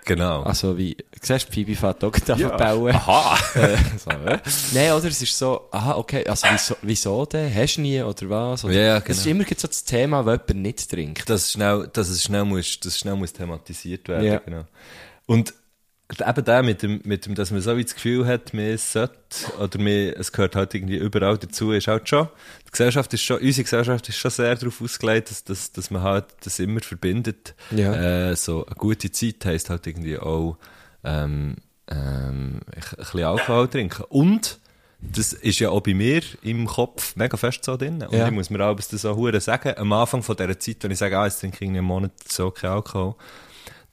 Genau. 0.05 0.43
Also 0.43 0.77
wie, 0.77 0.95
siehst 1.21 1.49
du, 1.49 1.53
Phoebe 1.53 1.75
fährt 1.75 2.03
auch 2.03 2.13
ja. 2.37 2.55
bauen. 2.55 2.95
Aha! 2.95 3.37
Äh, 3.55 3.77
so, 3.97 4.09
äh. 4.09 4.39
Nein, 4.73 4.91
oder? 4.93 5.07
Es 5.07 5.21
ist 5.21 5.37
so, 5.37 5.67
aha, 5.71 5.95
okay, 5.97 6.25
also 6.25 6.47
wieso, 6.49 6.75
wieso 6.81 7.25
denn? 7.25 7.53
Hast 7.53 7.75
du 7.75 7.81
nie, 7.81 8.01
oder 8.01 8.29
was? 8.29 8.63
Oder, 8.63 8.73
Ja, 8.73 8.81
ja, 8.81 8.97
Es 8.97 9.17
ist 9.17 9.23
genau. 9.25 9.41
immer 9.41 9.45
so 9.55 9.67
das 9.67 9.83
Thema, 9.83 10.25
wenn 10.25 10.39
jemand 10.47 10.55
nicht 10.55 10.89
trinkt. 10.89 11.29
dass, 11.29 11.51
schnell, 11.51 11.89
dass 11.91 12.09
es 12.09 12.23
schnell 12.23 12.45
muss, 12.45 12.79
dass 12.79 12.93
es 12.93 12.99
schnell 12.99 13.15
muss 13.15 13.33
thematisiert 13.33 14.07
werden. 14.07 14.25
Ja. 14.25 14.39
Genau. 14.39 14.63
Und 15.25 15.53
eben 16.27 16.45
der 16.45 16.63
mit 16.63 16.81
dem, 16.81 17.01
mit 17.03 17.25
dem, 17.25 17.35
dass 17.35 17.51
man 17.51 17.61
so 17.61 17.77
wie 17.77 17.83
das 17.83 17.93
Gefühl 17.93 18.25
hat, 18.25 18.53
man 18.53 18.77
sollte, 18.77 19.13
oder 19.59 19.77
man, 19.77 19.87
es 19.87 20.31
gehört 20.31 20.55
halt 20.55 20.73
irgendwie 20.73 20.97
überall 20.97 21.37
dazu, 21.37 21.71
ist 21.71 21.87
halt 21.87 22.09
schon, 22.09 22.27
die 22.67 22.71
Gesellschaft 22.71 23.13
ist 23.13 23.21
schon, 23.21 23.39
unsere 23.39 23.63
Gesellschaft 23.63 24.09
ist 24.09 24.17
schon 24.17 24.31
sehr 24.31 24.55
darauf 24.55 24.81
ausgelegt, 24.81 25.29
dass, 25.29 25.43
dass, 25.43 25.71
dass 25.71 25.91
man 25.91 26.01
halt 26.01 26.25
das 26.43 26.59
immer 26.59 26.79
verbindet. 26.81 27.53
Ja. 27.71 28.29
Äh, 28.29 28.35
so 28.35 28.65
eine 28.65 28.75
gute 28.75 29.11
Zeit 29.11 29.45
heisst 29.45 29.69
halt 29.69 29.85
irgendwie 29.85 30.17
auch, 30.17 30.57
ähm, 31.03 31.57
ähm, 31.87 32.61
ein 32.75 32.95
bisschen 32.97 33.23
Alkohol 33.23 33.67
trinken. 33.67 34.03
Und, 34.09 34.59
das 35.01 35.31
ist 35.31 35.59
ja 35.59 35.69
auch 35.69 35.79
bei 35.81 35.93
mir 35.93 36.21
im 36.41 36.65
Kopf 36.67 37.15
mega 37.15 37.37
fest 37.37 37.63
so 37.63 37.77
drin. 37.77 38.03
Und 38.03 38.13
Ja. 38.13 38.27
ich 38.27 38.33
muss 38.33 38.49
mir 38.49 38.61
auch 38.65 38.75
das 38.75 38.89
so 38.89 39.39
sagen, 39.39 39.73
am 39.77 39.93
Anfang 39.93 40.23
von 40.23 40.35
dieser 40.35 40.59
Zeit, 40.59 40.77
wenn 40.81 40.91
ich 40.91 40.97
sage, 40.97 41.17
ah, 41.17 41.25
jetzt 41.25 41.39
trinke 41.39 41.63
ich 41.63 41.69
einen 41.69 41.85
Monat 41.85 42.11
so 42.27 42.51
kein 42.51 42.71
Alkohol, 42.71 43.15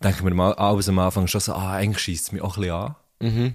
denke 0.02 0.18
ich 0.18 0.24
mir 0.24 0.34
mal 0.34 0.52
alles 0.54 0.88
am 0.88 0.98
Anfang 0.98 1.26
schon 1.26 1.40
so, 1.40 1.52
ah, 1.52 1.72
eigentlich 1.74 1.98
schießt 2.02 2.26
es 2.26 2.32
mich 2.32 2.42
auch 2.42 2.56
ein 2.56 2.60
bisschen 2.62 2.74
an. 2.76 2.94
Mhm. 3.20 3.54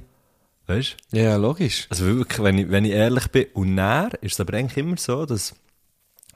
Weißt 0.67 0.95
Ja, 1.11 1.35
logisch. 1.35 1.87
Also 1.89 2.05
wirklich, 2.05 2.41
wenn 2.43 2.57
ich, 2.57 2.69
wenn 2.71 2.85
ich 2.85 2.91
ehrlich 2.91 3.27
bin, 3.27 3.45
und 3.53 3.75
näher 3.75 4.09
ist 4.21 4.33
es 4.33 4.39
aber 4.39 4.57
eigentlich 4.57 4.77
immer 4.77 4.97
so, 4.97 5.25
dass, 5.25 5.53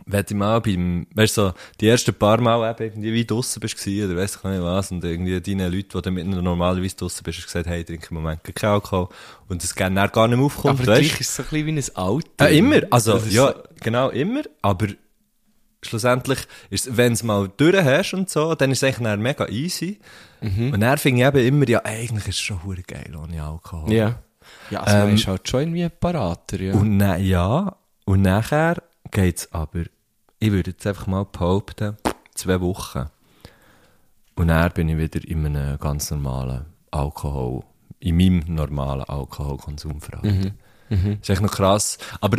wenn 0.05 0.25
du 0.25 0.35
mal 0.35 0.59
beim, 0.61 1.07
weißt 1.15 1.37
du, 1.37 1.41
so, 1.47 1.53
die 1.79 1.87
ersten 1.87 2.13
paar 2.13 2.39
Mal 2.41 2.69
eben 2.69 2.83
irgendwie 2.83 3.13
wie 3.13 3.25
draussen 3.25 3.59
bist 3.61 3.75
oder 3.87 4.15
weiss 4.17 4.35
ich 4.35 4.43
nicht 4.43 4.61
was, 4.61 4.91
und 4.91 5.03
irgendwie 5.03 5.39
deine 5.41 5.69
Leute, 5.69 5.87
die 5.97 6.01
dann 6.01 6.13
mit 6.15 6.27
normalerweise 6.27 6.95
draussen 6.97 7.23
bist, 7.23 7.39
hast 7.39 7.45
gesagt, 7.45 7.67
hey, 7.67 7.79
ich 7.81 7.85
trinke 7.85 8.07
im 8.09 8.15
Moment 8.15 8.43
keinen 8.43 8.73
Alkohol, 8.73 9.09
und 9.47 9.63
das 9.63 9.73
gerne 9.73 10.07
gar 10.09 10.27
nicht 10.27 10.37
mehr 10.37 10.45
aufkommt, 10.45 10.79
aber 10.81 10.87
weißt 10.87 11.01
gleich 11.09 11.21
ist 11.21 11.29
es 11.29 11.35
so 11.35 11.43
ein 11.43 11.49
bisschen 11.49 11.65
wie 11.67 11.71
ein 11.71 11.95
Alter. 11.95 12.49
äh, 12.49 12.57
immer, 12.57 12.81
also, 12.91 13.17
ja, 13.29 13.47
so- 13.47 13.53
genau, 13.81 14.09
immer, 14.09 14.41
aber 14.61 14.87
schlussendlich, 15.85 16.39
ist, 16.69 16.97
wenn 16.97 17.13
es 17.13 17.23
mal 17.23 17.49
durch 17.57 17.83
hast 17.83 18.13
und 18.13 18.29
so, 18.29 18.55
dann 18.55 18.71
ist 18.71 18.83
es 18.83 18.83
eigentlich 18.83 19.07
dann 19.07 19.21
mega 19.21 19.47
easy. 19.47 19.99
Mhm. 20.41 20.73
Und 20.73 20.79
dann 20.81 20.97
finde 20.97 21.21
ich 21.21 21.27
eben 21.27 21.47
immer, 21.47 21.67
ja, 21.67 21.81
eigentlich 21.83 22.27
ist 22.27 22.35
es 22.35 22.41
schon 22.41 22.63
hure 22.63 22.83
geil 22.83 23.15
ohne 23.15 23.43
Alkohol. 23.43 23.91
Ja. 23.91 24.19
Ja, 24.69 24.81
also 24.81 24.97
man 24.97 25.09
Ähm, 25.09 25.15
ist 25.15 25.27
halt 25.27 25.47
schon 25.47 25.61
irgendwie 25.61 25.89
parater, 25.89 26.59
ja. 26.59 26.73
Und 26.73 26.97
na, 26.97 27.17
ja, 27.17 27.75
und 28.05 28.21
nachher 28.21 28.81
geht's 29.11 29.51
aber, 29.51 29.83
ich 30.39 30.51
würde 30.51 30.71
jetzt 30.71 30.85
einfach 30.85 31.07
mal 31.07 31.25
behaupten, 31.25 31.97
zwei 32.35 32.61
Wochen. 32.61 33.05
Und 34.35 34.49
dann 34.49 34.71
bin 34.71 34.89
ich 34.89 34.97
wieder 34.97 35.23
in 35.27 35.45
einem 35.45 35.79
ganz 35.79 36.11
normalen 36.11 36.65
Alkohol, 36.91 37.63
in 37.99 38.17
meinem 38.17 38.43
normalen 38.47 39.03
Alkoholkonsumverhalten. 39.03 40.57
Mhm. 40.89 41.17
ist 41.21 41.29
echt 41.29 41.41
noch 41.41 41.51
krass. 41.51 41.97
Aber 42.21 42.37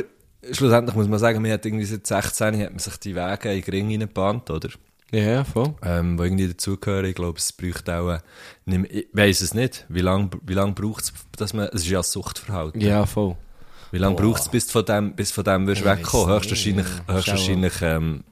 schlussendlich 0.52 0.96
muss 0.96 1.08
man 1.08 1.18
sagen, 1.18 1.42
man 1.42 1.50
hat 1.50 1.64
irgendwie 1.66 1.84
seit 1.84 2.06
16 2.06 2.60
hat 2.60 2.70
man 2.70 2.78
sich 2.78 2.96
die 2.98 3.14
Wege 3.14 3.52
in 3.52 3.62
den 3.62 3.70
Ring 3.70 3.90
reingebannt, 3.90 4.50
oder? 4.50 4.68
ja, 5.12 5.44
voll. 5.44 5.74
Ähm, 5.82 6.18
wo 6.18 6.24
irgendwie 6.24 6.48
dazugehören. 6.48 7.06
Ich 7.06 7.14
glaube, 7.14 7.38
es 7.38 7.52
bräuchte 7.52 7.96
auch, 7.96 8.10
äh, 8.10 8.18
nicht 8.64 8.92
ich 8.92 9.06
weiss 9.12 9.40
es 9.40 9.54
nicht, 9.54 9.86
wie 9.88 10.00
lange 10.00 10.30
wie 10.42 10.54
lang 10.54 10.74
braucht 10.74 11.04
es, 11.04 11.12
dass 11.36 11.54
man, 11.54 11.68
es 11.68 11.82
ist 11.82 11.88
ja 11.88 12.00
ein 12.00 12.04
Suchtverhalten. 12.04 12.80
Ja, 12.80 13.06
voll. 13.06 13.36
Wie 13.92 13.98
lange 13.98 14.16
Boah. 14.16 14.22
braucht 14.24 14.42
es, 14.42 14.48
bis 14.48 14.66
du 14.66 14.72
von 14.72 14.84
dem, 14.84 15.14
bis 15.14 15.30
von 15.30 15.44
dem 15.44 15.66
wirst 15.66 15.84
wegkommen? 15.84 16.34
Höchstwahrscheinlich, 16.34 16.86
höchstwahrscheinlich, 17.06 17.74
ähm, 17.82 18.24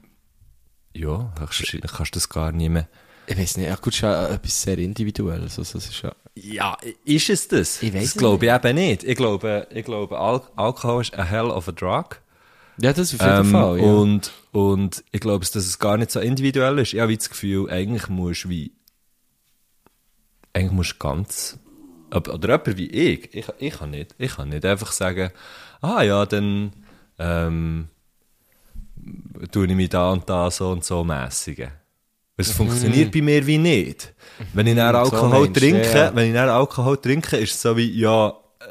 ja, 0.93 1.33
höchstwahrscheinlich 1.39 1.91
kannst 1.93 2.15
du 2.15 2.17
das 2.17 2.29
gar 2.29 2.51
nicht 2.51 2.69
mehr. 2.69 2.87
Ich 3.27 3.37
weiß 3.37 3.57
nicht, 3.57 3.67
ja, 3.67 3.75
gut, 3.75 3.87
es 3.93 3.95
ist 3.95 4.01
ja 4.01 4.27
etwas 4.29 4.61
sehr 4.61 4.77
individuelles. 4.77 5.57
Also, 5.57 5.77
es 5.77 5.87
ist 5.89 6.01
ja, 6.01 6.13
Ja, 6.35 6.77
ist 7.05 7.29
es 7.29 7.47
das? 7.47 7.81
Ich 7.81 7.93
weiss 7.93 8.13
Das 8.13 8.17
glaube 8.17 8.45
ich 8.45 8.51
eben 8.51 8.75
nicht. 8.75 9.03
Ich 9.03 9.15
glaube, 9.15 9.67
ich 9.71 9.85
glaube, 9.85 10.17
Al 10.19 10.41
Alkohol 10.55 11.01
ist 11.01 11.17
a 11.17 11.23
hell 11.23 11.45
of 11.45 11.67
a 11.67 11.71
drug. 11.71 12.21
ja, 12.77 12.93
das 12.93 13.13
auf 13.13 13.21
jeden 13.21 13.45
Ähm, 13.47 13.51
Fall, 13.51 13.79
ja. 13.79 13.83
und, 13.85 14.31
und 14.51 15.03
ich 15.11 15.21
glaube, 15.21 15.45
dass 15.45 15.55
es 15.55 15.79
gar 15.79 15.97
nicht 15.97 16.11
so 16.11 16.19
individuell 16.19 16.77
ist. 16.79 16.93
Ich 16.93 16.99
habe 16.99 17.15
das 17.15 17.29
Gefühl, 17.29 17.69
eigentlich 17.69 18.09
musst 18.09 18.43
du 18.45 18.49
wie, 18.49 18.73
eigentlich 20.53 20.71
musst 20.71 20.93
du 20.93 20.97
ganz, 20.99 21.57
oder 22.11 22.49
jemand 22.49 22.77
wie 22.77 22.87
ich, 22.89 23.33
ich, 23.33 23.45
ich 23.59 23.73
kann 23.77 23.91
nicht, 23.91 24.13
ich 24.17 24.35
kann 24.35 24.49
nicht 24.49 24.65
einfach 24.65 24.91
sagen, 24.91 25.31
ah 25.81 26.01
ja, 26.03 26.25
dann, 26.25 26.73
ähm, 27.17 27.87
tue 29.51 29.67
ich 29.67 29.73
mich 29.75 29.89
da 29.89 30.11
und 30.11 30.29
da 30.29 30.51
so 30.51 30.71
und 30.71 30.83
so 30.83 31.03
mäßigen. 31.03 31.71
Es 32.37 32.51
funktioniert 32.51 33.11
bei 33.11 33.21
mir 33.21 33.45
wie 33.47 33.57
nicht. 33.57 34.13
Wenn 34.53 34.67
ich 34.67 34.75
dann 34.75 34.95
Mhm, 34.95 35.03
so 35.03 35.17
Alkohol 35.19 35.47
du, 35.47 35.53
trinke, 35.59 35.89
ja. 35.93 36.15
wenn 36.15 36.27
ich 36.27 36.33
dann 36.33 36.49
Alkohol 36.49 36.97
trinke, 36.97 37.37
ist 37.37 37.55
es 37.55 37.61
so 37.61 37.77
wie, 37.77 37.89
ja, 37.99 38.29
äh, 38.59 38.65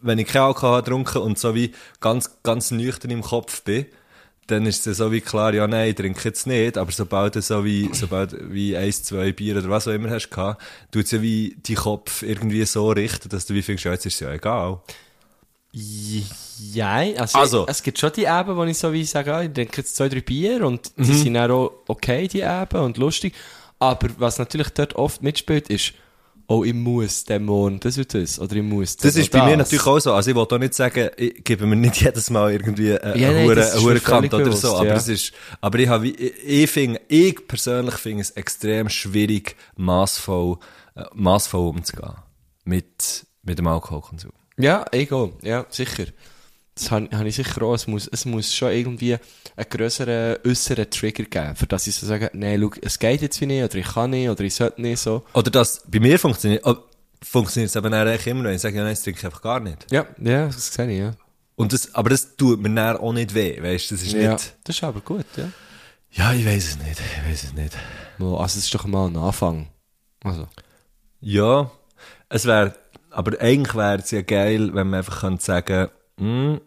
wenn 0.00 0.18
ich 0.18 0.28
keinen 0.28 0.44
Alkohol 0.44 0.82
getrunken 0.82 1.18
und 1.18 1.38
so 1.38 1.54
wie 1.54 1.72
ganz, 2.00 2.42
ganz 2.42 2.70
nüchtern 2.70 3.10
im 3.10 3.22
Kopf 3.22 3.62
bin, 3.62 3.86
dann 4.48 4.66
ist 4.66 4.86
es 4.86 4.98
so 4.98 5.12
wie 5.12 5.20
klar, 5.20 5.54
ja, 5.54 5.66
nein, 5.66 5.90
ich 5.90 5.94
trinke 5.96 6.20
jetzt 6.24 6.46
nicht, 6.46 6.76
aber 6.78 6.92
sobald 6.92 7.36
du 7.36 7.42
so 7.42 7.64
wie, 7.64 7.90
sobald 7.94 8.34
wie 8.52 8.76
eins, 8.76 9.02
zwei 9.04 9.32
Bier 9.32 9.56
oder 9.58 9.70
was 9.70 9.88
auch 9.88 9.92
immer 9.92 10.10
hast 10.10 10.30
gehabt, 10.30 10.62
tut 10.90 11.04
es 11.04 11.12
ja 11.12 11.22
wie 11.22 11.56
die 11.66 11.74
Kopf 11.74 12.22
irgendwie 12.22 12.64
so 12.64 12.90
richten, 12.90 13.28
dass 13.28 13.46
du 13.46 13.54
wie 13.54 13.62
findest, 13.62 13.84
ja, 13.84 13.92
jetzt 13.92 14.06
ist 14.06 14.14
es 14.14 14.20
ja 14.20 14.32
egal. 14.32 14.80
Ja, 15.74 16.96
also, 17.16 17.38
Also. 17.38 17.66
es 17.66 17.82
gibt 17.82 17.98
schon 17.98 18.12
die 18.12 18.24
Eben, 18.24 18.56
wo 18.56 18.64
ich 18.64 18.78
so 18.78 18.92
wie 18.92 19.04
sage, 19.04 19.34
ah, 19.34 19.42
ich 19.42 19.52
trinke 19.52 19.78
jetzt 19.78 19.96
zwei, 19.96 20.08
drei 20.08 20.20
Bier 20.20 20.66
und 20.66 20.92
die 20.98 21.10
Mhm. 21.10 21.14
sind 21.14 21.34
dann 21.34 21.50
auch 21.50 21.72
okay, 21.88 22.28
die 22.28 22.40
Eben, 22.40 22.78
und 22.80 22.98
lustig. 22.98 23.34
Aber 23.78 24.08
was 24.18 24.38
natürlich 24.38 24.68
dort 24.70 24.94
oft 24.96 25.22
mitspielt, 25.22 25.68
ist, 25.70 25.94
oh, 26.46 26.62
ich 26.62 26.74
muss 26.74 27.24
Dämon, 27.24 27.80
das 27.80 27.96
und 27.96 28.12
das, 28.14 28.38
oder 28.38 28.54
ich 28.56 28.62
muss 28.62 28.96
das 28.96 29.14
Das 29.14 29.16
ist 29.22 29.30
bei 29.30 29.42
mir 29.44 29.56
das. 29.56 29.70
natürlich 29.72 29.86
auch 29.86 29.98
so. 29.98 30.12
Also 30.12 30.30
ich 30.30 30.36
will 30.36 30.42
auch 30.42 30.58
nicht 30.58 30.74
sagen, 30.74 31.08
ich 31.16 31.42
gebe 31.42 31.66
mir 31.66 31.74
nicht 31.76 31.96
jedes 32.02 32.28
Mal 32.30 32.52
irgendwie 32.52 32.96
eine, 32.98 33.18
Ja, 33.18 33.28
eine 33.30 33.38
nein, 33.38 33.46
Hure- 33.46 33.54
das 33.56 33.68
ist 33.68 33.74
eine 33.76 33.82
mir 33.82 33.90
Hure 33.90 34.00
Kant 34.00 34.34
oder 34.34 34.52
so. 34.52 34.76
Aber 34.76 34.86
ja. 34.86 34.94
es 34.94 35.08
ist, 35.08 35.32
aber 35.62 35.78
ich 35.78 35.88
habe, 35.88 36.06
ich, 36.08 36.32
ich 36.44 36.70
finde, 36.70 37.00
ich 37.08 37.48
persönlich 37.48 37.94
finde 37.94 38.20
es 38.20 38.30
extrem 38.32 38.88
schwierig, 38.90 39.56
massvoll, 39.76 40.58
äh, 40.94 41.04
massvoll 41.14 41.68
umzugehen. 41.70 42.14
Mit, 42.64 43.26
mit 43.42 43.58
dem 43.58 43.66
Alkoholkonsum. 43.66 44.32
Ja, 44.58 44.84
egal, 44.92 45.32
ja, 45.42 45.66
sicher. 45.70 46.06
Das 46.74 46.90
habe 46.90 47.08
hab 47.12 47.26
ich 47.26 47.36
sicher 47.36 47.62
auch. 47.62 47.74
Es 47.74 47.86
muss, 47.86 48.08
es 48.08 48.24
muss 48.24 48.54
schon 48.54 48.72
irgendwie 48.72 49.18
einen 49.56 49.68
grösseren 49.68 50.38
äußeren 50.46 50.90
Trigger 50.90 51.24
geben, 51.24 51.54
für 51.56 51.66
dass 51.66 51.86
ich 51.86 51.94
so 51.94 52.06
sage, 52.06 52.30
nein, 52.32 52.60
schau, 52.60 52.70
es 52.80 52.98
geht 52.98 53.20
jetzt 53.20 53.40
wie 53.40 53.46
nicht, 53.46 53.62
oder 53.62 53.74
ich 53.74 53.86
kann 53.86 54.10
nicht, 54.10 54.28
oder 54.28 54.42
ich 54.42 54.54
sollte 54.54 54.80
nicht, 54.80 54.98
so. 55.00 55.22
Oder 55.34 55.50
das, 55.50 55.82
bei 55.86 56.00
mir 56.00 56.18
funktioniert, 56.18 56.64
oh, 56.64 56.76
funktioniert 57.22 57.68
es 57.70 57.76
eben 57.76 57.90
dann 57.90 58.08
eigentlich 58.08 58.26
immer, 58.26 58.44
wenn 58.44 58.54
ich 58.54 58.62
sage, 58.62 58.76
ja, 58.76 58.84
nein, 58.84 58.92
das 58.94 59.02
trinke 59.02 59.18
ich 59.18 59.24
einfach 59.26 59.42
gar 59.42 59.60
nicht. 59.60 59.86
Ja, 59.90 60.06
ja, 60.18 60.46
das 60.46 60.72
sehe 60.72 60.90
ich, 60.90 60.98
ja. 60.98 61.14
Und 61.56 61.74
das, 61.74 61.94
aber 61.94 62.08
das 62.10 62.36
tut 62.36 62.60
mir 62.60 62.74
dann 62.74 62.96
auch 62.96 63.12
nicht 63.12 63.34
weh, 63.34 63.62
weißt 63.62 63.90
du, 63.90 63.94
das 63.94 64.04
ist 64.04 64.12
Ja, 64.14 64.32
nicht, 64.32 64.54
das 64.64 64.76
ist 64.76 64.82
aber 64.82 65.00
gut, 65.00 65.26
ja. 65.36 65.48
ja, 66.10 66.32
ich 66.32 66.46
weiß 66.46 66.68
es 66.68 66.78
nicht, 66.78 66.98
ich 66.98 67.30
weiß 67.30 67.44
es 67.44 67.52
nicht. 67.52 67.76
Also 68.18 68.44
es 68.44 68.56
ist 68.56 68.74
doch 68.74 68.86
mal 68.86 69.08
ein 69.08 69.16
Anfang. 69.16 69.68
Also. 70.24 70.48
Ja, 71.20 71.70
es 72.30 72.46
wäre, 72.46 72.74
aber 73.12 73.40
eigentlich 73.40 73.74
wäre 73.74 73.98
es 73.98 74.10
ja 74.10 74.22
geil, 74.22 74.74
wenn 74.74 74.88
man 74.90 74.98
einfach 74.98 75.20
könnte 75.20 75.44
sagen, 75.44 75.88
hm, 76.18 76.60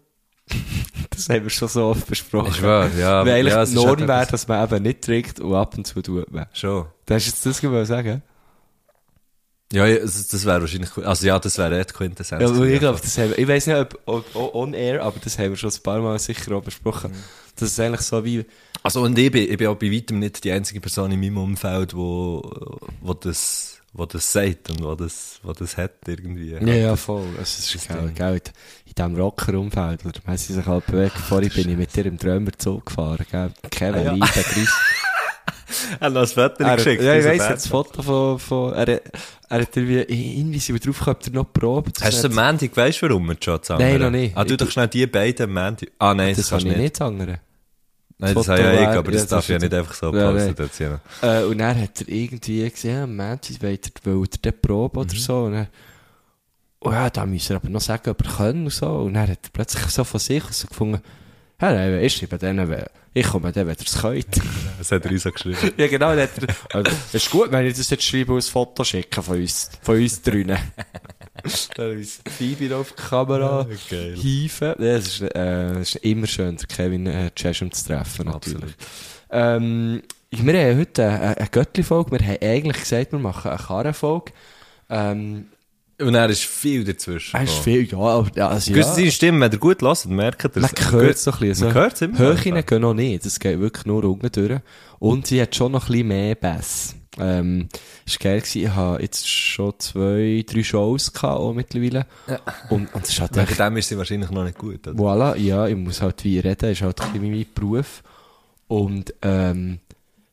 Das 1.10 1.30
haben 1.30 1.44
wir 1.44 1.50
schon 1.50 1.68
so 1.68 1.86
oft 1.86 2.08
besprochen. 2.08 2.52
ist 2.52 2.62
wahr, 2.62 2.90
ja. 2.98 3.26
Weil 3.26 3.40
eigentlich 3.40 3.54
ja, 3.54 3.64
es 3.64 3.70
die 3.72 3.76
ist 3.76 3.82
Norm 3.82 3.98
halt 4.00 4.08
wäre, 4.08 4.28
dass 4.28 4.48
man 4.48 4.64
eben 4.64 4.84
nicht 4.84 5.02
trinkt 5.04 5.40
und 5.40 5.56
ab 5.56 5.78
und 5.78 5.88
zu 5.88 6.02
tut 6.02 6.32
man. 6.32 6.46
Schon. 6.54 6.86
Da 7.06 7.16
hast 7.16 7.26
du 7.26 7.30
jetzt 7.32 7.46
das 7.46 7.62
gewollt 7.62 7.88
sagen? 7.88 8.22
Ja, 9.74 9.86
ja 9.88 10.00
das, 10.00 10.28
das 10.28 10.46
wäre 10.46 10.62
wahrscheinlich, 10.62 10.96
also 10.98 11.26
ja, 11.26 11.40
das 11.40 11.58
wäre 11.58 11.84
die 11.84 11.94
Quintessenz. 11.94 12.42
Ja, 12.44 12.64
ich 12.64 12.80
glaube, 12.80 13.00
das 13.02 13.18
haben 13.18 13.30
wir, 13.32 13.40
ich 13.40 13.48
weiß 13.48 13.68
nicht, 13.68 13.78
ob, 13.78 14.00
ob, 14.06 14.36
ob 14.36 14.56
on 14.56 14.74
air, 14.74 15.04
aber 15.04 15.20
das 15.24 15.40
haben 15.40 15.50
wir 15.50 15.58
schon 15.58 15.72
ein 15.72 15.82
paar 15.84 16.00
Mal 16.02 16.20
sicher 16.20 16.56
auch 16.56 16.64
besprochen. 16.64 17.12
Das 17.56 17.70
ist 17.72 17.80
eigentlich 17.80 18.02
so 18.02 18.24
wie, 18.24 18.46
Also 18.84 19.02
und 19.02 19.18
ich 19.18 19.32
bin, 19.32 19.50
ich 19.50 19.58
bin 19.58 19.68
auch 19.68 19.76
bei 19.76 19.92
weitem 19.92 20.20
nicht 20.20 20.44
die 20.44 20.52
einzige 20.52 20.82
Person 20.82 21.12
in 21.12 21.20
meinem 21.20 21.38
Umfeld, 21.38 21.96
wo, 21.96 22.80
wo 23.02 23.14
das, 23.16 23.75
wo 23.98 24.06
das 24.06 24.32
sagt 24.32 24.70
und 24.70 24.84
wo 24.84 24.94
das, 24.96 25.40
wo 25.42 25.54
das 25.54 25.78
hat 25.78 25.92
irgendwie. 26.08 26.52
ja, 26.52 26.62
ja, 26.62 26.96
voll. 26.96 27.26
Ist 27.42 27.74
das 27.76 27.88
geil, 27.88 28.02
Ding. 28.08 28.14
gell, 28.16 28.42
in 28.86 28.94
diesem 28.94 29.16
Rocker-Umfeld, 29.16 30.06
oder 30.06 30.20
man 30.26 30.38
sie 30.38 30.54
sich 30.54 30.66
halt 30.66 30.86
bewegt. 30.86 31.18
Vorhin 31.18 31.50
bin 31.50 31.70
ich 31.70 31.78
mit 31.78 31.96
dir 31.96 32.06
im 32.06 32.18
gefahren, 32.84 33.26
gell. 33.32 33.52
Kevin, 33.72 33.96
Ah, 33.96 34.04
ja. 34.04 34.12
Liebe, 34.14 34.28
Grüß. 34.28 34.74
Er 36.00 36.08
hat 36.08 36.16
ein 36.18 36.28
Foto 36.28 36.64
Er, 36.64 36.76
geschickt. 36.76 37.02
ja, 37.02 37.16
ich 37.18 37.26
weiss, 37.26 37.38
Band. 37.40 37.50
jetzt 37.52 37.64
das 37.66 37.68
Foto 37.68 38.02
von, 38.04 38.40
von, 38.40 38.74
er, 38.74 38.88
er 39.50 39.62
hat 39.62 39.76
irgendwie, 39.76 40.06
wir 40.74 40.80
drauf 40.80 41.08
ob 41.08 41.26
er 41.26 41.34
noch 41.34 41.52
probt. 41.52 42.04
Hast 42.04 42.24
du 42.24 42.28
am 42.28 42.36
Montag, 42.36 42.78
weißt 42.78 43.02
du 43.02 43.10
warum 43.10 43.28
wir 43.28 43.36
schon 43.44 43.62
zusammen? 43.64 43.82
Nein, 43.82 44.00
noch 44.00 44.12
nicht. 44.12 44.38
Ah, 44.38 44.44
du 44.46 44.56
doch 44.58 44.70
schnell 44.70 44.88
die 44.88 45.08
beiden 45.08 45.46
am 45.50 45.54
Montag. 45.54 45.90
Ah, 45.98 46.14
nein, 46.14 46.36
das, 46.36 46.48
Das 46.48 46.50
kann 46.50 46.60
ich 46.60 46.66
nicht. 46.66 46.78
nicht 46.78 46.96
sagen. 46.98 47.40
Nein, 48.18 48.34
das 48.34 48.48
habe 48.48 48.62
ja 48.62 48.74
ich, 48.74 48.98
aber 48.98 49.12
das 49.12 49.24
ja, 49.24 49.28
darf 49.28 49.50
ja 49.50 49.60
nicht 49.60 49.74
einfach 49.74 49.94
so 49.94 50.14
ja. 50.80 51.02
Äh, 51.22 51.44
und 51.44 51.58
dann 51.58 51.82
hat 51.82 52.02
er 52.02 52.08
irgendwie 52.08 52.70
gesehen, 52.70 53.04
am 53.04 53.16
Montag 53.18 53.62
wollte 53.62 53.92
er, 53.94 54.06
will 54.06 54.24
er 54.32 54.38
den 54.38 54.62
Probe 54.62 55.00
oder 55.02 55.16
so. 55.16 55.44
Und 55.44 55.54
dann, 55.54 55.68
oh 56.80 56.92
ja, 56.92 57.10
da 57.10 57.26
müssen 57.26 57.50
wir 57.50 57.56
aber 57.58 57.70
noch 57.70 57.82
sagen, 57.82 58.10
ob 58.10 58.24
er 58.24 58.32
kann 58.32 58.64
und 58.64 58.70
so. 58.70 58.88
Und 58.88 59.16
dann 59.16 59.24
hat 59.24 59.40
er 59.44 59.50
plötzlich 59.52 59.86
so 59.88 60.06
von 60.06 60.20
sich 60.20 60.44
so 60.44 60.68
gefunden, 60.68 61.02
ja, 61.62 61.74
nein, 61.74 62.04
ich 62.04 62.14
schreibe 62.16 62.38
denen, 62.38 62.68
we- 62.70 62.86
ich 63.14 63.26
komme 63.26 63.52
dann, 63.52 63.68
wenn 63.68 63.76
ihr 63.76 63.86
es 63.86 63.98
könnt. 64.02 64.42
Das 64.78 64.92
hat 64.92 65.06
er 65.06 65.12
uns 65.12 65.26
auch 65.26 65.32
geschrieben. 65.34 65.72
ja, 65.78 65.88
genau, 65.88 66.12
er, 66.12 66.28
also, 66.74 66.92
es 67.08 67.14
ist 67.16 67.30
gut, 67.32 67.50
wenn 67.52 67.66
ich 67.66 67.78
das 67.78 67.90
jetzt 67.90 68.04
schreibe 68.04 68.34
und 68.34 68.40
ein 68.40 68.52
Foto 68.52 68.84
schicke 68.84 69.22
von 69.24 69.40
uns, 69.40 69.70
von 69.82 69.96
uns 69.96 70.22
drinnen. 70.22 70.58
dann 71.76 71.92
uns 71.92 72.20
Phoebe 72.38 72.76
auf 72.76 72.92
die 72.92 73.02
Kamera 73.02 73.66
hieven. 74.16 74.76
Ja, 74.80 74.96
es 74.96 75.08
ist, 75.08 75.22
äh, 75.36 75.82
ist 75.82 75.96
immer 75.98 76.28
schön, 76.28 76.58
Kevin 76.58 77.08
äh, 77.08 77.32
Chesham 77.36 77.72
zu 77.72 77.86
treffen, 77.86 78.26
natürlich. 78.28 78.74
Ähm, 79.30 80.02
wir 80.32 80.54
haben 80.70 80.80
heute 80.80 81.06
eine, 81.08 81.38
eine 81.38 81.48
Göttli-Folge. 81.50 82.12
Wir 82.20 82.28
haben 82.28 82.38
eigentlich 82.42 82.80
gesagt, 82.82 83.12
wir 83.14 83.20
machen 83.20 83.52
eine 83.52 83.60
Karren-Folge. 83.62 84.34
Ähm, 84.90 85.48
Und 86.02 86.14
er 86.14 86.30
ist 86.30 86.44
viel 86.44 86.84
dazwischen. 86.84 87.38
es 87.38 87.52
ist 87.52 87.60
viel, 87.60 87.86
ja, 87.90 87.98
aber, 87.98 88.30
ja, 88.36 88.50
also, 88.50 88.74
ja. 88.74 88.84
seine 88.84 89.12
Stimme, 89.12 89.40
wenn 89.42 89.52
ihr 89.52 89.58
gut 89.60 89.82
hört, 89.82 90.06
merkt 90.08 90.44
ihr 90.44 90.52
Man 90.62 90.70
hört 90.92 91.16
es 91.16 91.24
so 91.24 91.32
ein 91.32 91.40
bisschen. 91.40 91.66
Man 91.68 91.74
So. 91.74 91.80
hört 91.80 91.94
es 91.94 92.02
immer. 92.02 92.18
Höchinnen 92.20 92.66
gehen 92.66 92.82
noch 92.82 92.94
nicht. 92.94 93.26
Das 93.26 93.40
geht 93.40 93.60
wirklich 93.60 93.86
nur 93.86 94.04
unten 94.04 94.30
durch. 94.32 94.60
Und 95.00 95.28
sie 95.28 95.42
hat 95.42 95.56
schon 95.56 95.72
noch 95.72 95.86
ein 95.86 95.92
bisschen 95.92 96.08
mehr 96.10 96.36
Bass. 96.36 96.96
Ähm, 97.18 97.70
ist 98.06 98.20
geil 98.20 98.42
gewesen. 98.42 98.64
Ich 98.64 98.70
habe 98.70 99.02
jetzt 99.02 99.26
schon 99.30 99.74
zwei, 99.80 100.44
drei 100.46 100.64
Shows 100.64 101.14
gehabt, 101.14 101.40
auch 101.40 101.54
mittlerweile. 101.54 102.06
Und, 102.70 102.94
und 102.94 103.04
es 103.06 103.12
ist 103.12 103.22
halt 103.22 103.38
echt 103.38 103.58
dem 103.58 103.78
ist 103.78 103.88
sie 103.88 103.98
wahrscheinlich 103.98 104.32
noch 104.32 104.44
nicht 104.44 104.58
gut, 104.58 104.86
oder? 104.88 105.02
Voilà, 105.02 105.38
ja, 105.38 105.66
ich 105.66 105.78
muss 105.78 106.02
halt 106.02 106.22
wie 106.26 106.40
reden, 106.40 106.72
ist 106.72 106.82
halt 106.82 107.00
ein 107.00 107.14
bisschen 107.14 107.32
mein 107.32 107.46
Beruf. 107.56 108.04
Und 108.68 109.14
ähm, 109.22 109.80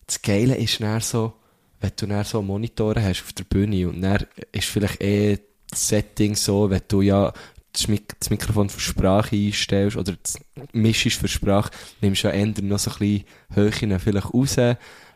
das 0.07 0.21
Geile 0.23 0.57
ist 0.57 0.81
dann 0.81 1.01
so, 1.01 1.35
wenn 1.81 1.93
du 1.97 2.07
dann 2.07 2.25
so 2.25 2.43
Monitore 2.43 3.03
hast 3.03 3.23
auf 3.23 3.33
der 3.33 3.45
Bühne 3.45 3.89
und 3.89 4.01
dann 4.03 4.27
ist 4.51 4.69
vielleicht 4.69 5.01
eh 5.01 5.37
das 5.37 5.43
Setting 5.75 6.35
so, 6.35 6.71
wenn 6.71 6.83
du 6.89 7.03
ja 7.03 7.33
das, 7.73 7.89
Mik 7.89 8.15
das 8.19 8.31
Mikrofon 8.31 8.69
für 8.69 8.81
Sprache 8.81 9.37
einstellst 9.37 9.97
oder 9.97 10.15
das 10.23 10.39
mischst 10.73 11.19
für 11.19 11.29
Sprache, 11.29 11.71
nimmst 12.01 12.25
du 12.25 12.29
ja 12.29 12.35
eher 12.35 12.47
noch 12.47 12.79
so 12.79 12.91
ein 12.91 12.99
bisschen 12.99 13.25
Höhen 13.55 13.99
vielleicht 13.99 14.35
raus. 14.35 14.57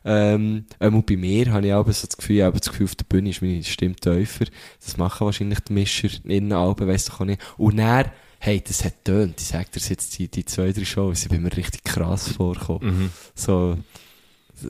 Ähm, 0.09 0.65
ähm, 0.79 1.03
bei 1.03 1.17
mir 1.17 1.53
habe 1.53 1.67
ich 1.67 1.73
aber 1.73 1.93
so 1.93 2.07
das 2.07 2.17
Gefühl, 2.17 2.45
habe 2.45 2.59
das 2.59 2.71
Gefühl, 2.71 2.87
auf 2.87 2.95
der 2.95 3.05
Bühne 3.05 3.31
ist 3.31 3.43
meine 3.43 3.65
Stimme 3.65 3.97
tiefer. 3.97 4.45
Das 4.81 4.97
machen 4.97 5.25
wahrscheinlich 5.25 5.61
die 5.61 5.73
Mischer 5.73 6.09
innen 6.25 6.53
Alben, 6.53 6.87
weiss 6.87 7.07
doch 7.07 7.21
auch 7.21 7.25
nicht. 7.25 7.43
Und 7.57 7.79
dann, 7.79 8.11
hey, 8.39 8.63
das 8.65 8.85
hat 8.85 9.05
tönt. 9.05 9.41
Ich 9.41 9.49
sag 9.49 9.71
dir 9.73 9.81
jetzt, 9.81 10.17
die, 10.17 10.29
die 10.29 10.45
zwei, 10.45 10.71
drei 10.71 10.85
Shows, 10.85 11.25
ich 11.25 11.29
bin 11.29 11.43
mir 11.43 11.57
richtig 11.57 11.83
krass 11.83 12.29
vorgekommen. 12.29 12.99
Mhm. 12.99 13.11
So, 13.35 13.79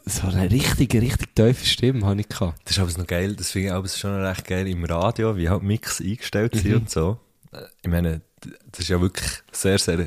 so 0.05 0.27
eine 0.27 0.51
richtige, 0.51 1.01
richtig 1.01 1.35
tiefe 1.35 1.65
Stimme 1.65 2.05
habe 2.07 2.21
ich 2.21 2.29
gehabt. 2.29 2.61
Das 2.65 2.77
ist 2.77 2.83
aber 2.83 2.91
noch 2.99 3.07
geil, 3.07 3.37
das 3.37 3.51
finde 3.53 3.69
ich 3.69 3.73
aber 3.75 3.89
schon 3.89 4.21
recht 4.23 4.45
geil 4.47 4.67
im 4.67 4.85
Radio, 4.85 5.37
wie 5.37 5.49
halt 5.49 5.63
Mix 5.63 6.01
eingestellt 6.01 6.55
sind 6.57 6.67
Mhm. 6.71 6.77
und 6.79 6.91
so. 6.91 7.21
Äh, 7.53 7.59
Ich 7.83 7.89
meine, 7.91 8.21
das 8.71 8.81
ist 8.81 8.89
ja 8.89 9.01
wirklich 9.01 9.29
sehr, 9.53 9.79
sehr, 9.79 9.99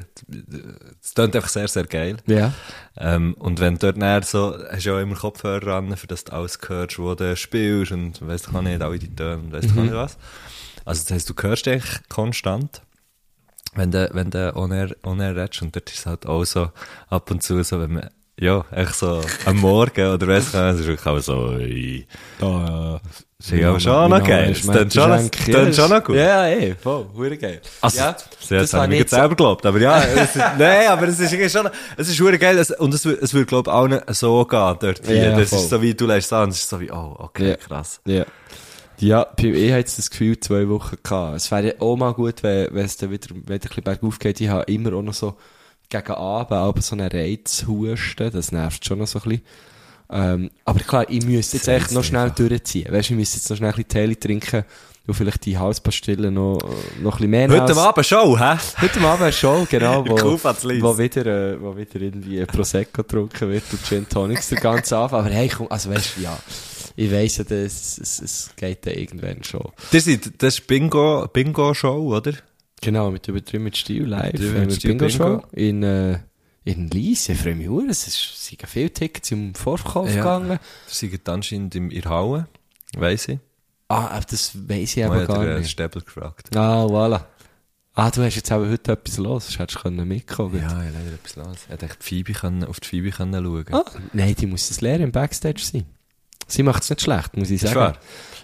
es 1.01 1.13
klingt 1.13 1.35
einfach 1.35 1.49
sehr, 1.49 1.67
sehr 1.67 1.85
geil. 1.85 2.17
Ja. 2.27 2.53
Ähm, 2.97 3.33
und 3.39 3.59
wenn 3.59 3.73
du 3.75 3.79
dort 3.87 3.97
näher 3.97 4.21
so, 4.23 4.55
hast 4.71 4.85
du 4.85 4.89
ja 4.89 4.95
auch 4.97 5.01
immer 5.01 5.15
Kopfhörer 5.15 5.75
an, 5.77 5.95
für 5.97 6.07
das 6.07 6.25
du 6.25 6.33
alles 6.33 6.59
hörst, 6.67 6.99
wo 6.99 7.15
du 7.15 7.35
spielst 7.35 7.91
und 7.91 8.25
weißt 8.25 8.47
du 8.47 8.61
nicht, 8.61 8.81
alle 8.81 8.99
die 8.99 9.13
Töne 9.15 9.37
und 9.37 9.51
weißt 9.51 9.69
du 9.69 9.73
Mhm. 9.75 9.81
nicht 9.83 9.93
was. 9.93 10.17
Also 10.85 11.03
das 11.03 11.11
heisst, 11.11 11.29
du 11.29 11.33
hörst 11.41 11.65
dich 11.65 11.73
eigentlich 11.73 12.09
konstant, 12.09 12.81
wenn 13.75 13.91
du, 13.91 14.09
wenn 14.13 14.29
du 14.31 14.55
on 14.55 14.71
air, 14.71 14.95
on 15.03 15.19
air 15.19 15.35
redest 15.35 15.61
und 15.61 15.75
dort 15.75 15.89
ist 15.89 15.99
es 15.99 16.05
halt 16.05 16.25
auch 16.25 16.43
so 16.45 16.71
ab 17.09 17.31
und 17.31 17.43
zu 17.43 17.61
so, 17.63 17.79
wenn 17.79 17.93
man, 17.93 18.09
ja, 18.39 18.65
echt 18.71 18.95
so 18.95 19.21
am 19.45 19.57
Morgen 19.57 20.07
oder 20.13 20.27
es 20.29 20.47
ist 20.47 20.87
wirklich 20.87 21.05
auch 21.05 21.19
so, 21.19 21.49
ui. 21.49 22.05
Da, 22.39 23.01
Das 23.37 23.51
ist 23.51 23.59
ja 23.59 23.79
schon 23.79 24.09
noch 24.09 24.23
geil. 24.23 24.53
Das 24.53 24.61
klingt 24.61 24.93
schon, 24.93 25.09
das 25.09 25.31
klingt 25.31 25.75
schon 25.75 25.89
noch 25.89 26.03
gut. 26.03 26.15
Ja, 26.15 26.45
ey, 26.47 26.75
voll, 26.75 27.05
hure 27.15 27.37
geil. 27.37 27.61
Also, 27.81 27.99
ja, 27.99 28.11
das, 28.13 28.47
das 28.49 28.73
habe 28.73 28.93
ich 28.93 28.99
jetzt 28.99 29.11
selber 29.11 29.29
geglaubt, 29.29 29.65
aber 29.65 29.79
ja, 29.79 30.01
es 30.15 30.35
ist, 30.35 30.45
nein, 30.57 30.87
aber 30.89 31.07
es 31.07 31.19
ist 31.19 31.51
schon, 31.51 31.69
es 31.97 32.09
ist 32.09 32.15
schon 32.15 32.37
geil, 32.39 32.65
und 32.79 32.93
es, 32.93 33.05
es 33.05 33.33
würde, 33.33 33.45
glaube 33.45 33.69
ich, 33.69 33.73
auch 33.73 33.87
nicht 33.87 34.03
so 34.15 34.45
gehen 34.45 34.75
dort 34.79 35.05
hier. 35.05 35.15
Ja, 35.15 35.37
das 35.39 35.49
voll. 35.49 35.59
ist 35.59 35.69
so 35.69 35.81
wie, 35.81 35.93
du 35.93 36.05
lässt 36.05 36.27
es 36.27 36.33
an, 36.33 36.49
es 36.49 36.57
ist 36.57 36.69
so 36.69 36.79
wie, 36.79 36.91
oh, 36.91 37.15
okay, 37.19 37.49
Ja. 37.51 37.55
krass. 37.55 38.01
Ja. 38.05 38.25
Ja, 38.99 39.27
mir 39.41 39.75
hat 39.77 39.97
das 39.97 40.09
Gefühl 40.09 40.37
zwei 40.41 40.67
Wochen 40.67 40.97
gehabt. 41.01 41.37
Es 41.37 41.49
wäre 41.51 41.67
ja 41.67 41.73
auch 41.79 41.95
mal 41.95 42.11
gut, 42.13 42.43
wenn, 42.43 42.67
wenn 42.73 42.85
es 42.85 42.97
dann 42.97 43.09
wieder, 43.11 43.29
wieder 43.33 43.53
ein 43.53 43.59
bisschen 43.59 43.83
bergauf 43.83 44.19
geht. 44.19 44.41
Ich 44.41 44.49
habe 44.49 44.69
immer 44.71 44.93
auch 44.93 45.01
noch 45.01 45.13
so 45.13 45.37
gegen 45.89 46.11
Abend 46.13 46.51
aber 46.51 46.81
so 46.81 46.95
einen 46.95 47.09
Reizhusten. 47.09 48.31
Das 48.31 48.51
nervt 48.51 48.85
schon 48.85 48.99
noch 48.99 49.07
so 49.07 49.19
ein 49.19 49.23
bisschen. 49.29 49.41
Ähm, 50.11 50.49
aber 50.65 50.79
klar, 50.79 51.05
ich 51.09 51.23
müsste 51.25 51.57
jetzt 51.57 51.67
echt 51.67 51.91
noch 51.91 52.03
schnell 52.03 52.31
durchziehen. 52.31 52.91
Weißt 52.91 53.09
du, 53.09 53.13
ich 53.13 53.19
müsste 53.19 53.37
jetzt 53.37 53.49
noch 53.49 53.57
schnell 53.57 53.71
ein 53.73 53.83
bisschen 53.83 54.07
Tee 54.07 54.15
trinken 54.15 54.63
und 55.05 55.13
vielleicht 55.13 55.45
die 55.45 55.57
Halspastillen 55.57 56.33
noch, 56.33 56.57
noch 57.01 57.13
ein 57.13 57.17
bisschen 57.17 57.29
mehr 57.29 57.47
Heute 57.49 57.61
als- 57.63 57.77
Abend 57.77 58.05
Show, 58.05 58.37
hä? 58.37 58.57
Heute 58.81 59.01
Abend 59.01 59.33
Show, 59.35 59.67
genau, 59.69 60.03
wo, 60.07 60.15
wo 60.17 60.97
wieder, 60.97 61.25
äh, 61.25 61.61
wo 61.61 61.75
wieder 61.77 62.01
irgendwie 62.01 62.43
Prosecco 62.45 63.03
getrunken 63.03 63.49
wird 63.49 63.63
und 63.71 63.83
Gin 63.85 64.07
Tonics 64.09 64.49
der 64.49 64.59
ganze 64.59 64.97
Abend. 64.97 65.13
Aber 65.13 65.29
hey, 65.29 65.47
komm, 65.49 65.67
also 65.69 65.89
weißt 65.91 66.17
ja, 66.21 66.37
ich 66.95 67.11
weiss 67.11 67.37
ja, 67.37 67.43
das, 67.43 67.97
es, 67.99 68.19
es 68.21 68.49
geht 68.55 68.85
dann 68.85 68.93
irgendwann 68.95 69.43
schon. 69.43 69.71
Das 69.91 70.05
ist, 70.07 70.31
das 70.39 70.55
ist 70.59 70.67
Bingo, 70.67 71.27
Bingo-Show, 71.31 72.15
oder? 72.15 72.33
Genau, 72.81 73.11
mit 73.11 73.27
Übertrieben 73.27 73.63
mit 73.63 73.77
Stil 73.77 74.05
live, 74.05 74.33
Übertrieben 74.33 74.55
äh, 74.55 74.65
mit 74.65 74.73
Stil 74.75 74.89
Bingo 74.95 75.09
Show 75.09 75.43
in, 75.51 75.83
äh, 75.83 76.19
in 76.63 76.89
Lies. 76.89 77.29
Ich 77.29 77.37
freue 77.39 77.55
mich 77.55 77.67
sehr, 77.67 77.89
es 78.07 78.45
sind 78.45 78.61
viele 78.67 78.91
Tickets 78.91 79.31
im 79.31 79.53
Vorverkauf 79.55 80.09
Ja. 80.09 80.15
gegangen. 80.17 80.59
Das 80.87 80.99
sind 80.99 81.29
anscheinend 81.29 81.75
im 81.75 81.91
Irhauen, 81.91 82.47
weiss 82.95 83.27
ich. 83.27 83.39
Ah, 83.87 84.07
aber 84.07 84.25
das 84.29 84.51
weiss 84.69 84.95
ich 84.95 85.03
aber 85.03 85.25
gar 85.25 85.45
äh, 85.47 85.59
nicht. 85.59 85.71
Stäbel 85.71 86.01
gefragt. 86.01 86.55
Ah, 86.55 86.85
voilà. 86.85 87.25
Ah, 87.95 88.11
du 88.11 88.21
hast 88.23 88.35
jetzt 88.35 88.51
auch 88.51 88.59
heute 88.65 88.93
etwas 88.93 89.17
los, 89.17 89.45
sonst 89.47 89.59
hättest 89.59 89.79
du 89.79 89.81
können 89.81 90.07
mitkommen 90.07 90.55
Ja, 90.61 90.67
ich 90.67 90.73
habe 90.73 90.83
leider 90.85 91.13
etwas 91.15 91.35
los. 91.35 91.57
Er 91.67 91.73
hätte 91.73 91.87
echt 91.87 92.03
Phoebe 92.03 92.33
können, 92.33 92.63
auf 92.63 92.79
die 92.79 92.87
Phoebe 92.87 93.09
können 93.09 93.43
schauen. 93.43 93.65
Ah, 93.73 93.83
nein, 94.13 94.35
die 94.35 94.45
muss 94.45 94.69
das 94.69 94.79
lernen 94.81 95.05
im 95.05 95.11
Backstage 95.11 95.61
sein. 95.61 95.85
Sie 96.47 96.63
macht 96.63 96.83
es 96.83 96.89
nicht 96.89 97.01
schlecht, 97.01 97.35
muss 97.35 97.49
ich 97.49 97.61
sagen. 97.61 97.97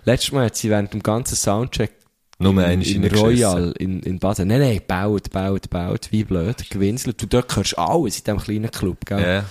Letztes 0.03 0.31
Mal 0.31 0.45
hat 0.45 0.55
sie 0.55 0.69
während 0.69 0.93
dem 0.93 1.01
ganzen 1.01 1.35
Soundcheck 1.35 1.91
Nur 2.37 2.67
in, 2.67 2.81
in. 2.81 3.03
Royal 3.05 3.71
in, 3.79 4.01
in 4.01 4.19
Baden. 4.19 4.47
Nein, 4.49 4.59
nein, 4.59 4.81
baut, 4.85 5.29
baut, 5.31 5.69
baut, 5.69 6.07
wie 6.11 6.23
blöd, 6.25 6.69
gewinselt. 6.69 7.21
Du 7.21 7.27
dort 7.27 7.55
hörst 7.55 7.77
alles 7.77 8.17
in 8.19 8.23
diesem 8.25 8.39
kleinen 8.39 8.71
Club, 8.71 9.05
gell? 9.05 9.21
Ja. 9.21 9.45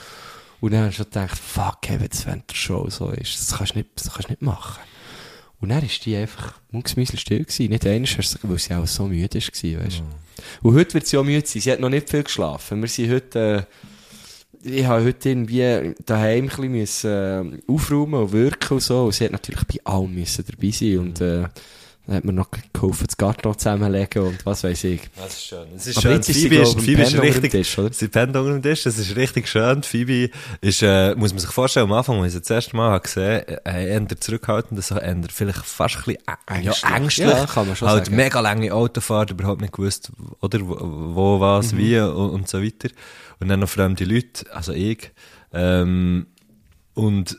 Und 0.61 0.73
dann 0.73 0.87
hast 0.87 0.99
du 0.99 1.05
gedacht, 1.05 1.39
fuck, 1.39 1.79
wenn 1.89 2.09
das 2.09 2.27
während 2.27 2.51
der 2.51 2.55
Show 2.55 2.89
so 2.91 3.11
ist, 3.11 3.39
das 3.39 3.57
kannst 3.59 3.75
du 3.75 3.79
nicht, 3.79 3.91
das 3.97 4.13
kannst 4.13 4.29
du 4.29 4.33
nicht 4.33 4.43
machen. 4.43 4.83
Und 5.61 5.71
dann 5.71 5.83
ist 5.85 6.05
die 6.05 6.15
einfach 6.17 6.55
mucksmäusel 6.73 7.19
still 7.19 7.45
gewesen. 7.45 7.71
Nicht 7.71 7.85
du- 7.85 8.49
weil 8.49 8.59
sie 8.59 8.75
auch 8.75 8.87
so 8.87 9.07
müde 9.07 9.39
ist, 9.39 9.53
gewesen, 9.53 9.83
weißt 9.85 10.01
du. 10.01 10.69
Und 10.69 10.75
heute 10.75 10.95
wird 10.95 11.07
sie 11.07 11.17
auch 11.17 11.25
müde 11.25 11.47
sein. 11.47 11.63
Sie 11.63 11.73
hat 11.73 11.81
noch 11.81 11.89
nicht 11.89 12.11
viel 12.11 12.23
geschlafen. 12.23 12.83
Wir 12.83 12.89
sind 12.89 13.11
heute, 13.11 13.67
äh, 14.63 14.69
ich 14.69 14.85
habe 14.85 15.05
heute 15.05 15.29
irgendwie 15.29 15.95
daheim 16.05 16.45
ein 16.45 16.49
bisschen 16.49 16.73
müssen, 16.73 17.11
äh, 17.11 17.73
aufräumen 17.73 18.21
und 18.23 18.33
wirken 18.33 18.75
und 18.75 18.81
so. 18.83 19.05
Und 19.05 19.13
sie 19.15 19.25
hat 19.25 19.33
natürlich 19.33 19.65
bei 19.65 19.91
allem 19.91 20.15
müssen 20.15 20.45
dabei 20.47 20.71
sein. 20.71 20.99
Und, 20.99 21.21
äh, 21.21 21.45
Dann 22.07 22.17
hat 22.17 22.25
man 22.27 22.35
noch 22.35 22.49
geholfen, 22.75 23.07
das 23.07 23.17
Karton 23.17 23.57
zusammenlegen 23.57 24.23
und 24.25 24.45
was 24.45 24.63
weiß 24.63 24.85
ich. 24.85 25.01
Das 25.17 25.29
ist 25.33 25.47
schön. 25.47 25.67
Es 25.75 25.87
ist 25.87 25.97
Aber 25.97 26.03
schön. 26.03 26.13
jetzt 26.17 26.29
ist 26.29 26.39
Phoebe 26.43 26.55
ist, 26.57 26.79
Phoebe 26.81 27.03
ist 27.03 27.19
richtig, 27.19 27.51
Tisch, 27.53 27.79
oder? 27.79 27.93
sie 27.95 28.09
pennt 28.09 28.37
unter 28.37 28.53
dem 28.53 28.63
Tisch, 28.63 28.83
das 28.83 28.99
ist 28.99 29.17
richtig 29.17 29.49
schön. 29.49 29.83
Phoebe 29.83 30.29
ist, 30.61 30.83
äh, 30.83 31.15
muss 31.15 31.31
man 31.33 31.39
sich 31.39 31.49
vorstellen, 31.51 31.87
am 31.87 31.93
Anfang, 31.95 32.19
als 32.19 32.27
ich 32.27 32.33
sie 32.35 32.41
das 32.41 32.51
erste 32.51 32.77
Mal 32.77 32.91
habe 32.91 33.01
gesehen, 33.05 33.43
äh, 33.65 33.89
eher 33.95 34.07
zurückhaltend, 34.21 34.85
so 34.85 34.97
eher 34.99 35.17
vielleicht 35.33 35.65
fast 35.65 35.97
ein 35.97 36.03
bisschen 36.05 36.23
ä- 36.27 36.61
ja, 36.63 36.73
Ängstlich. 36.73 36.93
ängstlich. 36.95 37.29
Ja, 37.31 37.47
kann 37.47 37.67
man 37.69 37.77
schon 37.77 37.89
halt 37.89 38.05
sagen. 38.05 38.17
mega 38.17 38.41
lange 38.41 38.75
Autofahrt, 38.75 39.31
überhaupt 39.31 39.63
nicht 39.63 39.73
gewusst, 39.73 40.13
oder, 40.41 40.59
wo, 40.63 41.41
was, 41.41 41.73
Mhm. 41.73 41.79
wie 41.79 41.99
und, 42.01 42.31
und 42.31 42.49
so 42.51 42.63
weiter. 42.63 42.91
Und 43.41 43.49
dann 43.49 43.61
noch 43.61 43.69
fremde 43.71 44.05
Leute, 44.05 44.45
also 44.55 44.73
ich, 44.75 45.11
ähm, 45.55 46.27
und, 46.93 47.37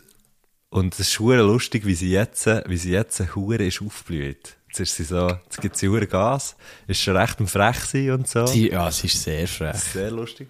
und 0.71 0.93
es 0.95 0.99
ist 1.01 1.19
lustig, 1.19 1.85
wie 1.85 1.93
sie 1.95 2.09
jetzt, 2.11 2.47
wie 2.47 2.77
sie 2.77 2.91
jetzt 2.91 3.21
hure 3.35 3.63
ist 3.63 3.81
aufgeblüht. 3.81 4.54
Jetzt 4.77 4.89
ist 4.89 4.97
sie 4.97 5.03
so, 5.05 5.29
jetzt 5.45 5.61
gibt 5.61 5.77
sie 5.77 5.87
Gas, 6.05 6.57
ist 6.85 7.01
schon 7.01 7.15
recht 7.15 7.39
am 7.39 7.47
frech 7.47 8.11
und 8.11 8.27
so. 8.27 8.45
Sie, 8.45 8.69
ja, 8.69 8.91
sie 8.91 9.07
ist 9.07 9.23
sehr 9.23 9.47
frech. 9.47 9.77
Sehr 9.77 10.11
lustig. 10.11 10.49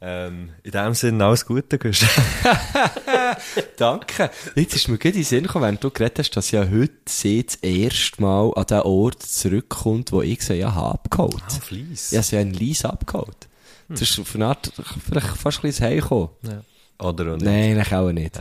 Ähm, 0.00 0.50
in 0.64 0.72
dem 0.72 0.92
Sinne 0.92 1.24
alles 1.24 1.46
Gute. 1.46 1.78
Danke. 3.76 4.30
Jetzt 4.56 4.74
ist 4.74 4.88
mir 4.88 4.96
gut 4.96 5.04
in 5.04 5.12
den 5.12 5.22
Sinn 5.22 5.44
gekommen, 5.44 5.66
während 5.66 5.84
du 5.84 5.90
geredet 5.92 6.18
hast, 6.18 6.32
dass 6.32 6.50
ja 6.50 6.68
heute 6.68 6.94
sie 7.06 7.46
das 7.46 7.54
erste 7.56 8.20
Mal 8.20 8.52
an 8.56 8.66
den 8.66 8.80
Ort 8.80 9.22
zurückkommt, 9.22 10.10
wo 10.10 10.20
ich 10.20 10.42
sie 10.42 10.54
ja 10.54 10.74
habe 10.74 10.94
abgeholt. 10.94 11.44
Ah, 11.46 11.60
Fleiss. 11.60 12.10
Ja, 12.10 12.24
sie 12.24 12.36
haben 12.36 12.50
Lies 12.50 12.84
abgeholt. 12.84 13.48
Das 13.88 14.02
ist 14.02 14.18
auf 14.18 14.34
eine 14.34 14.46
Art 14.46 14.72
vielleicht 15.08 15.36
fast 15.36 15.58
ein 15.58 15.62
bisschen 15.62 15.86
Heimkommen. 15.86 16.30
Oder 16.98 17.32
auch 17.32 17.36
nicht. 17.36 17.44
Nein, 17.44 17.72
eigentlich 17.76 17.92
auch 17.94 18.12
nicht. 18.12 18.40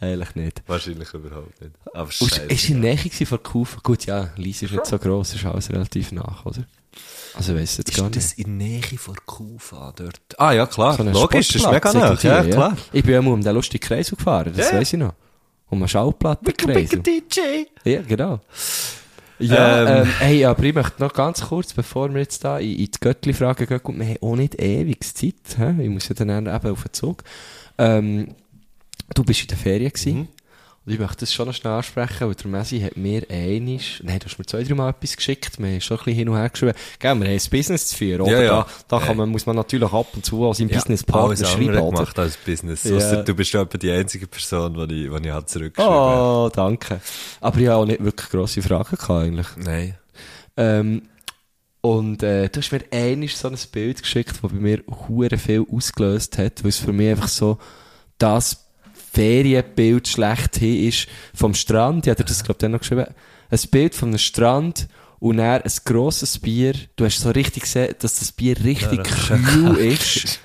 Eigentlich 0.00 0.34
nicht. 0.34 0.62
Wahrscheinlich 0.66 1.14
überhaupt 1.14 1.60
nicht. 1.60 1.72
Aber 1.94 2.10
scheiße. 2.10 2.42
ist 2.42 2.68
in 2.68 2.82
der 2.82 2.94
Nähe 2.94 3.26
von 3.26 3.42
Kufa? 3.42 3.78
Gut, 3.82 4.06
ja, 4.06 4.30
Lies 4.36 4.62
ist 4.62 4.72
nicht 4.72 4.86
so 4.86 4.98
gross, 4.98 5.34
ist 5.34 5.44
alles 5.44 5.70
relativ 5.70 6.10
nach, 6.12 6.44
oder? 6.44 6.64
Also, 7.34 7.54
weiss 7.54 7.78
jetzt 7.78 7.96
gar 7.96 8.06
Ist 8.10 8.14
nicht. 8.14 8.16
das 8.16 8.32
in 8.34 8.58
der 8.58 8.68
Nähe 8.68 8.82
von 8.98 9.14
Kufa 9.24 9.92
dort? 9.96 10.20
Ah 10.36 10.52
ja, 10.52 10.66
klar. 10.66 10.94
So 10.96 11.02
Logisch, 11.04 11.48
das 11.48 11.62
ist 11.62 11.70
mega 11.70 11.92
nah. 11.92 12.14
Ja, 12.20 12.42
klar. 12.44 12.76
Ich 12.92 13.02
bin 13.04 13.14
ja 13.14 13.22
mal 13.22 13.32
um 13.32 13.42
den 13.42 13.54
lustigen 13.54 13.82
Kreisel 13.82 14.16
gefahren, 14.16 14.52
das 14.54 14.70
Ja. 14.70 14.78
weiss 14.78 14.92
ich 14.92 14.98
noch. 14.98 15.14
Um 15.70 15.78
einen 15.78 15.88
Schallplattenkreisel. 15.88 17.00
DJ. 17.00 17.64
Ja, 17.84 18.02
genau. 18.02 18.40
Ja, 19.38 20.00
Ähm. 20.00 20.02
ähm, 20.06 20.12
hey, 20.18 20.44
aber 20.44 20.62
ich 20.64 20.74
möchte 20.74 21.02
noch 21.02 21.14
ganz 21.14 21.40
kurz, 21.48 21.72
bevor 21.72 22.12
wir 22.12 22.20
jetzt 22.20 22.44
da 22.44 22.58
in, 22.58 22.70
in 22.78 22.84
die 22.86 23.00
Göttli-Frage 23.00 23.66
gehen, 23.66 23.80
wir 23.98 24.06
haben 24.06 24.18
auch 24.20 24.36
nicht 24.36 24.60
ewig 24.60 25.02
Zeit, 25.16 25.34
hä? 25.56 25.74
ich 25.82 25.88
muss 25.88 26.08
ja 26.08 26.14
dann 26.14 26.30
eben 26.46 26.70
auf 26.70 26.82
den 26.82 26.92
Zug. 26.92 27.24
Ähm, 27.78 28.34
du 29.14 29.24
bist 29.24 29.42
in 29.42 29.48
der 29.48 29.56
Ferien 29.58 29.92
gewesen. 29.92 30.18
Mhm. 30.18 30.28
Und 30.84 30.92
ich 30.92 30.98
möchte 30.98 31.18
das 31.20 31.32
schon 31.32 31.46
noch 31.46 31.54
schnell 31.54 31.74
ansprechen, 31.74 32.26
weil 32.26 32.34
der 32.34 32.46
Messi 32.48 32.80
hat 32.80 32.96
mir 32.96 33.24
einisch, 33.30 34.02
nein, 34.02 34.18
du 34.18 34.26
hast 34.26 34.36
mir 34.36 34.46
zwei, 34.46 34.64
drei 34.64 34.74
Mal 34.74 34.90
etwas 34.90 35.16
geschickt, 35.16 35.60
wir 35.60 35.68
haben 35.68 35.80
schon 35.80 35.96
ein 35.96 36.04
bisschen 36.04 36.18
hin 36.18 36.28
und 36.28 36.36
her 36.36 36.48
geschrieben. 36.50 36.72
Gell, 36.98 37.14
wir 37.14 37.24
haben 37.24 37.32
ein 37.32 37.50
Business 37.50 37.86
zu 37.86 37.96
führen, 37.96 38.22
oder? 38.22 38.32
Ja, 38.32 38.42
ja. 38.42 38.66
Da, 38.88 38.98
da 38.98 39.06
kann 39.06 39.16
man, 39.16 39.28
muss 39.28 39.46
man 39.46 39.54
natürlich 39.54 39.92
ab 39.92 40.08
und 40.12 40.24
zu 40.24 40.44
an 40.44 40.54
seinem 40.54 40.70
Ja, 40.70 40.78
Businesspartner 40.78 41.46
schreiben, 41.46 41.78
oder? 41.78 41.90
gemacht 41.98 42.18
als 42.18 42.36
Business. 42.36 42.82
Ja. 42.82 42.96
Ausser 42.96 43.22
du 43.22 43.32
bist 43.32 43.54
etwa 43.54 43.78
die 43.78 43.92
einzige 43.92 44.26
Person, 44.26 44.88
die 44.88 45.06
ich, 45.06 45.10
die 45.12 45.28
ich 45.28 45.32
habe 45.32 45.46
zurückgeschrieben 45.46 45.96
Oh, 45.96 46.50
danke. 46.52 47.00
Aber 47.40 47.58
ich 47.60 47.68
habe 47.68 47.76
auch 47.76 47.86
nicht 47.86 48.02
wirklich 48.02 48.30
grosse 48.30 48.60
Fragen 48.60 48.96
gehabt, 48.96 49.08
eigentlich. 49.08 49.46
Nein. 49.58 49.94
Ähm, 50.56 51.02
und 51.82 52.22
äh, 52.22 52.48
du 52.48 52.60
hast 52.60 52.70
mir 52.70 52.84
einiges 52.92 53.40
so 53.40 53.48
ein 53.48 53.58
Bild 53.72 54.02
geschickt, 54.02 54.38
das 54.40 54.52
bei 54.52 54.56
mir 54.56 54.82
hure 55.08 55.36
viel 55.36 55.66
ausgelöst 55.70 56.38
hat, 56.38 56.62
weil 56.62 56.70
es 56.70 56.78
für 56.78 56.92
mich 56.92 57.10
einfach 57.10 57.28
so 57.28 57.58
das 58.18 58.64
Ferienbild 59.12 60.06
schlechthin 60.06 60.88
ist 60.88 61.08
vom 61.34 61.54
Strand. 61.54 62.06
Ich 62.06 62.10
hatte 62.12 62.24
das, 62.24 62.44
glaube 62.44 62.56
ich, 62.56 62.60
dann 62.60 62.70
noch 62.70 62.78
geschrieben. 62.78 63.06
Ein 63.50 63.58
Bild 63.70 63.96
von 63.96 64.10
einem 64.10 64.18
Strand 64.18 64.88
und 65.18 65.38
dann 65.38 65.62
ein 65.62 65.72
grosses 65.84 66.38
Bier. 66.38 66.74
Du 66.94 67.04
hast 67.04 67.18
so 67.18 67.30
richtig 67.30 67.64
gesehen, 67.64 67.94
dass 67.98 68.20
das 68.20 68.30
Bier 68.30 68.56
richtig 68.62 69.02
kühl 69.02 69.76
ist. 69.78 70.38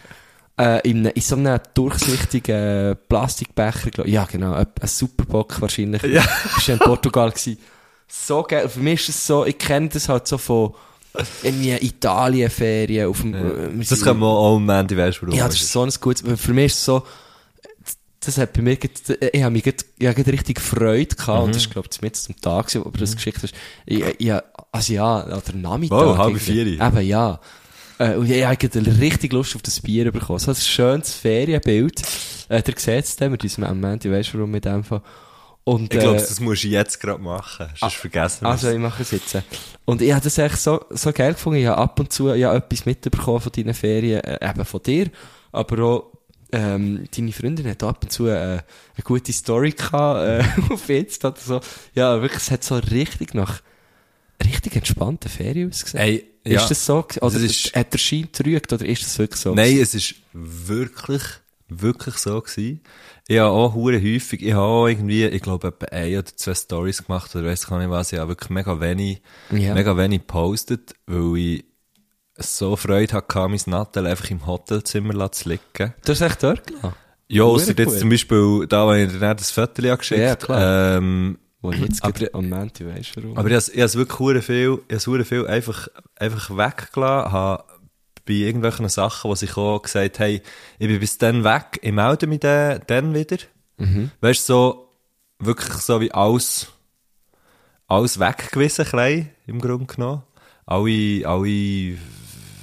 Äh, 0.60 0.90
in, 0.90 1.06
in 1.06 1.22
so 1.22 1.36
einem 1.36 1.60
durchsichtigen 1.76 2.98
Plastikbecher, 3.08 3.92
glaub, 3.92 4.08
ja 4.08 4.26
genau, 4.26 4.54
ein, 4.54 4.66
ein 4.82 4.88
Superbock 4.88 5.62
wahrscheinlich. 5.62 6.02
Ja. 6.02 6.24
Bist 6.56 6.68
du 6.68 6.72
in 6.74 6.80
Portugal 6.80 7.30
gewesen. 7.30 7.60
So 8.08 8.42
geil. 8.42 8.68
Für 8.68 8.80
mich 8.80 9.02
ist 9.02 9.10
es 9.10 9.28
so, 9.28 9.46
ich 9.46 9.60
kenne 9.60 9.90
das 9.90 10.10
halt 10.10 10.28
so 10.28 10.40
von 10.40 10.74
irgendwie 11.44 11.74
Italien-Ferien 11.86 13.08
auf 13.08 13.22
dem, 13.22 13.34
äh, 13.34 13.40
wir 13.74 13.80
Das 13.80 13.90
sind- 13.90 14.04
kann 14.04 14.20
man 14.20 14.30
auch 14.30 14.56
am 14.58 14.66
Mandy, 14.66 14.96
weißt 14.98 15.18
du, 15.20 15.28
warum? 15.28 15.38
ja, 15.38 15.46
das 15.48 15.56
ist 15.56 15.72
so 15.72 15.84
ein 15.84 15.92
gutes, 16.00 16.24
für 16.42 16.54
mich 16.54 16.66
ist 16.68 16.74
es 16.80 16.86
so, 16.86 17.04
das 18.20 18.38
hat 18.38 18.54
bei 18.54 18.62
mir, 18.62 18.76
grad- 18.76 19.18
ich 19.34 19.42
habe 19.44 19.52
mich 19.54 19.64
grad, 19.64 19.86
ich 19.98 20.08
hab 20.08 20.18
richtig 20.18 20.60
Freude 20.60 21.16
gehabt, 21.16 21.44
und 21.44 21.56
das 21.56 21.64
ist, 21.64 21.72
glaube 21.72 21.88
ich, 21.92 22.02
mit 22.02 22.16
zum 22.16 22.36
Tag, 22.42 22.68
gewesen, 22.68 22.86
wo 22.86 22.90
du 22.90 23.00
das 23.00 23.16
geschickt 23.16 23.42
hast. 23.42 23.54
Ich, 23.86 24.04
ich, 24.20 24.32
also 24.72 24.94
ja, 24.94 25.18
an 25.22 25.42
der 25.48 25.56
Nachmittag. 25.56 25.98
Wow, 25.98 26.18
halb 26.18 26.30
irgendwie. 26.32 26.52
vier. 26.52 26.68
Eben, 26.88 27.02
ja. 27.08 27.40
Äh, 28.00 28.16
und 28.16 28.30
ich 28.30 28.44
habe 28.46 28.58
richtig 29.00 29.34
Lust 29.34 29.56
auf 29.56 29.62
das 29.62 29.80
Bier 29.80 30.12
bekommen. 30.12 30.40
So 30.40 30.52
ein 30.52 30.56
schönes 30.56 31.14
Ferienbild. 31.16 32.02
Äh, 32.50 32.62
der 32.62 32.74
sieht 32.78 33.06
es 33.06 33.16
dann 33.16 33.32
mit 33.32 33.42
diesem 33.44 33.64
Moment, 33.64 34.06
ich 34.06 34.12
weiss 34.12 34.32
warum 34.34 34.52
mit 34.52 34.66
dem 34.66 34.84
Fall. 34.84 35.02
Und, 35.68 35.94
Ich 35.94 36.00
glaube, 36.00 36.16
äh, 36.16 36.20
das 36.22 36.40
musst 36.40 36.64
du 36.64 36.70
jetzt 36.70 36.98
gerade 37.02 37.22
machen. 37.22 37.68
Sonst 37.78 37.96
vergessen 37.96 38.44
wir 38.44 38.50
also, 38.52 38.70
ich 38.72 38.78
mache 38.78 39.02
es 39.04 39.12
jetzt. 39.12 39.38
Und 39.84 40.02
ich 40.02 40.14
habe 40.14 40.24
das 40.24 40.38
echt 40.38 40.58
so, 40.60 40.86
so 40.92 41.12
geil 41.12 41.34
gefunden. 41.34 41.60
Ich 41.60 41.66
habe 41.68 41.78
ab 41.78 42.00
und 42.00 42.14
zu 42.14 42.34
ja 42.34 42.56
etwas 42.56 42.86
mitbekommen 42.86 43.42
von 43.42 43.52
deinen 43.52 43.74
Ferien, 43.74 44.22
äh, 44.24 44.50
eben 44.50 44.64
von 44.64 44.82
dir, 44.82 45.10
aber 45.52 45.84
auch, 45.84 46.12
ähm, 46.54 47.04
deine 47.14 47.34
Freundin 47.34 47.68
hat 47.70 47.84
ab 47.84 48.00
und 48.02 48.12
zu 48.14 48.28
äh, 48.28 48.32
eine 48.34 48.62
gute 49.04 49.34
Story 49.34 49.72
gehabt, 49.72 50.26
äh, 50.26 50.46
auf 50.74 50.88
Insta 50.90 51.28
oder 51.30 51.38
so. 51.42 51.60
Ja, 51.94 52.22
wirklich, 52.22 52.44
es 52.44 52.52
hat 52.52 52.64
so 52.64 52.76
richtig 52.78 53.34
nach 53.34 53.62
richtig 54.46 54.74
entspannten 54.78 55.30
Ferien 55.30 55.70
ausgesehen. 55.70 56.02
Ey, 56.02 56.28
ja. 56.46 56.62
Ist 56.62 56.72
das 56.72 56.86
so? 56.86 57.00
Oder 57.20 57.32
Das 57.34 57.42
ist- 57.44 57.76
hat 57.76 57.92
der 57.92 57.98
Schein 57.98 58.22
getrügt, 58.32 58.72
oder 58.72 58.86
ist 58.86 59.04
das 59.04 59.20
wirklich 59.20 59.42
so? 59.42 59.54
Nein, 59.54 59.78
es 59.80 59.94
ist 59.94 60.16
wirklich, 60.32 61.24
wirklich 61.68 62.16
so 62.16 62.40
gewesen. 62.40 62.80
Ich 63.30 63.38
habe 63.40 63.50
auch 63.50 63.74
hure 63.74 63.98
häufig, 64.02 64.42
ich 64.42 64.54
habe 64.54 64.62
auch 64.64 64.88
irgendwie, 64.88 65.26
ich 65.26 65.42
glaube, 65.42 65.68
etwa 65.68 65.86
ein 65.88 66.14
oder 66.18 66.26
zwei 66.36 66.54
Stories 66.54 67.04
gemacht, 67.06 67.36
oder 67.36 67.46
weiss 67.46 67.68
gar 67.68 67.78
nicht 67.80 67.90
was, 67.90 68.14
ich 68.14 68.20
habe 68.20 68.30
wirklich 68.30 68.50
mega 68.50 68.80
wenig, 68.80 69.22
Ja. 69.52 69.74
mega 69.74 69.98
wenig 69.98 70.22
gepostet, 70.22 70.96
weil 71.08 71.38
ich 71.38 71.66
so 72.38 72.76
Freude 72.78 73.14
hatte, 73.14 73.48
mein 73.50 73.60
Nattel 73.66 74.08
einfach 74.08 74.30
im 74.30 74.46
Hotelzimmer 74.46 75.30
zu 75.32 75.50
liegen. 75.50 75.94
Du 76.06 76.12
hast 76.12 76.22
echt 76.22 76.42
dort 76.44 76.66
gelassen? 76.68 76.94
Ja, 77.28 77.44
ausser 77.44 77.74
jetzt 77.78 77.90
gut. 77.90 78.00
zum 78.00 78.10
Beispiel, 78.10 78.66
da, 78.70 78.88
wo 78.88 78.94
ich 78.94 79.12
dir 79.12 79.20
das 79.36 79.52
Foto 79.52 79.82
geschickt 79.98 80.22
Ja, 80.22 80.36
klar. 80.38 80.98
Ähm, 80.98 81.38
Wo 81.60 81.72
ich 81.72 81.80
jetzt 81.82 82.04
Aber- 82.06 82.14
am 82.34 82.48
Montag 82.50 82.88
weiss 82.88 83.08
warum. 83.16 83.36
aber 83.36 83.50
ich 83.50 83.56
habe 83.56 83.82
es 83.82 83.96
wirklich 83.98 84.20
hure 84.20 84.42
viel, 84.42 84.80
ich 84.88 85.06
habe 85.06 85.26
viel 85.26 85.46
einfach, 85.48 85.88
einfach 86.16 86.50
weggelassen, 86.52 87.32
habe 87.34 87.64
bei 88.28 88.34
irgendwelchen 88.34 88.90
Sachen, 88.90 89.30
wo 89.32 89.34
ich 89.34 89.58
auch 89.58 89.82
gesagt 89.82 90.20
habe, 90.20 90.34
ich 90.34 90.88
bin 90.88 91.00
bis 91.00 91.18
dann 91.18 91.44
weg, 91.44 91.80
ich 91.82 91.92
melde 91.92 92.28
mich 92.28 92.42
dann, 92.42 92.82
dann 92.88 93.14
wieder. 93.16 93.38
Mhm. 93.78 94.12
Weißt 94.22 94.48
du, 94.50 94.54
so, 94.54 94.90
wirklich 95.40 95.74
so 95.78 96.00
wie 96.02 96.12
alles, 96.12 96.68
alles 97.88 98.20
weggewiesen, 98.20 98.86
klein, 98.86 99.30
im 99.48 99.60
Grunde 99.62 99.86
genommen. 99.86 100.24
Alle, 100.66 101.26
alle 101.26 101.98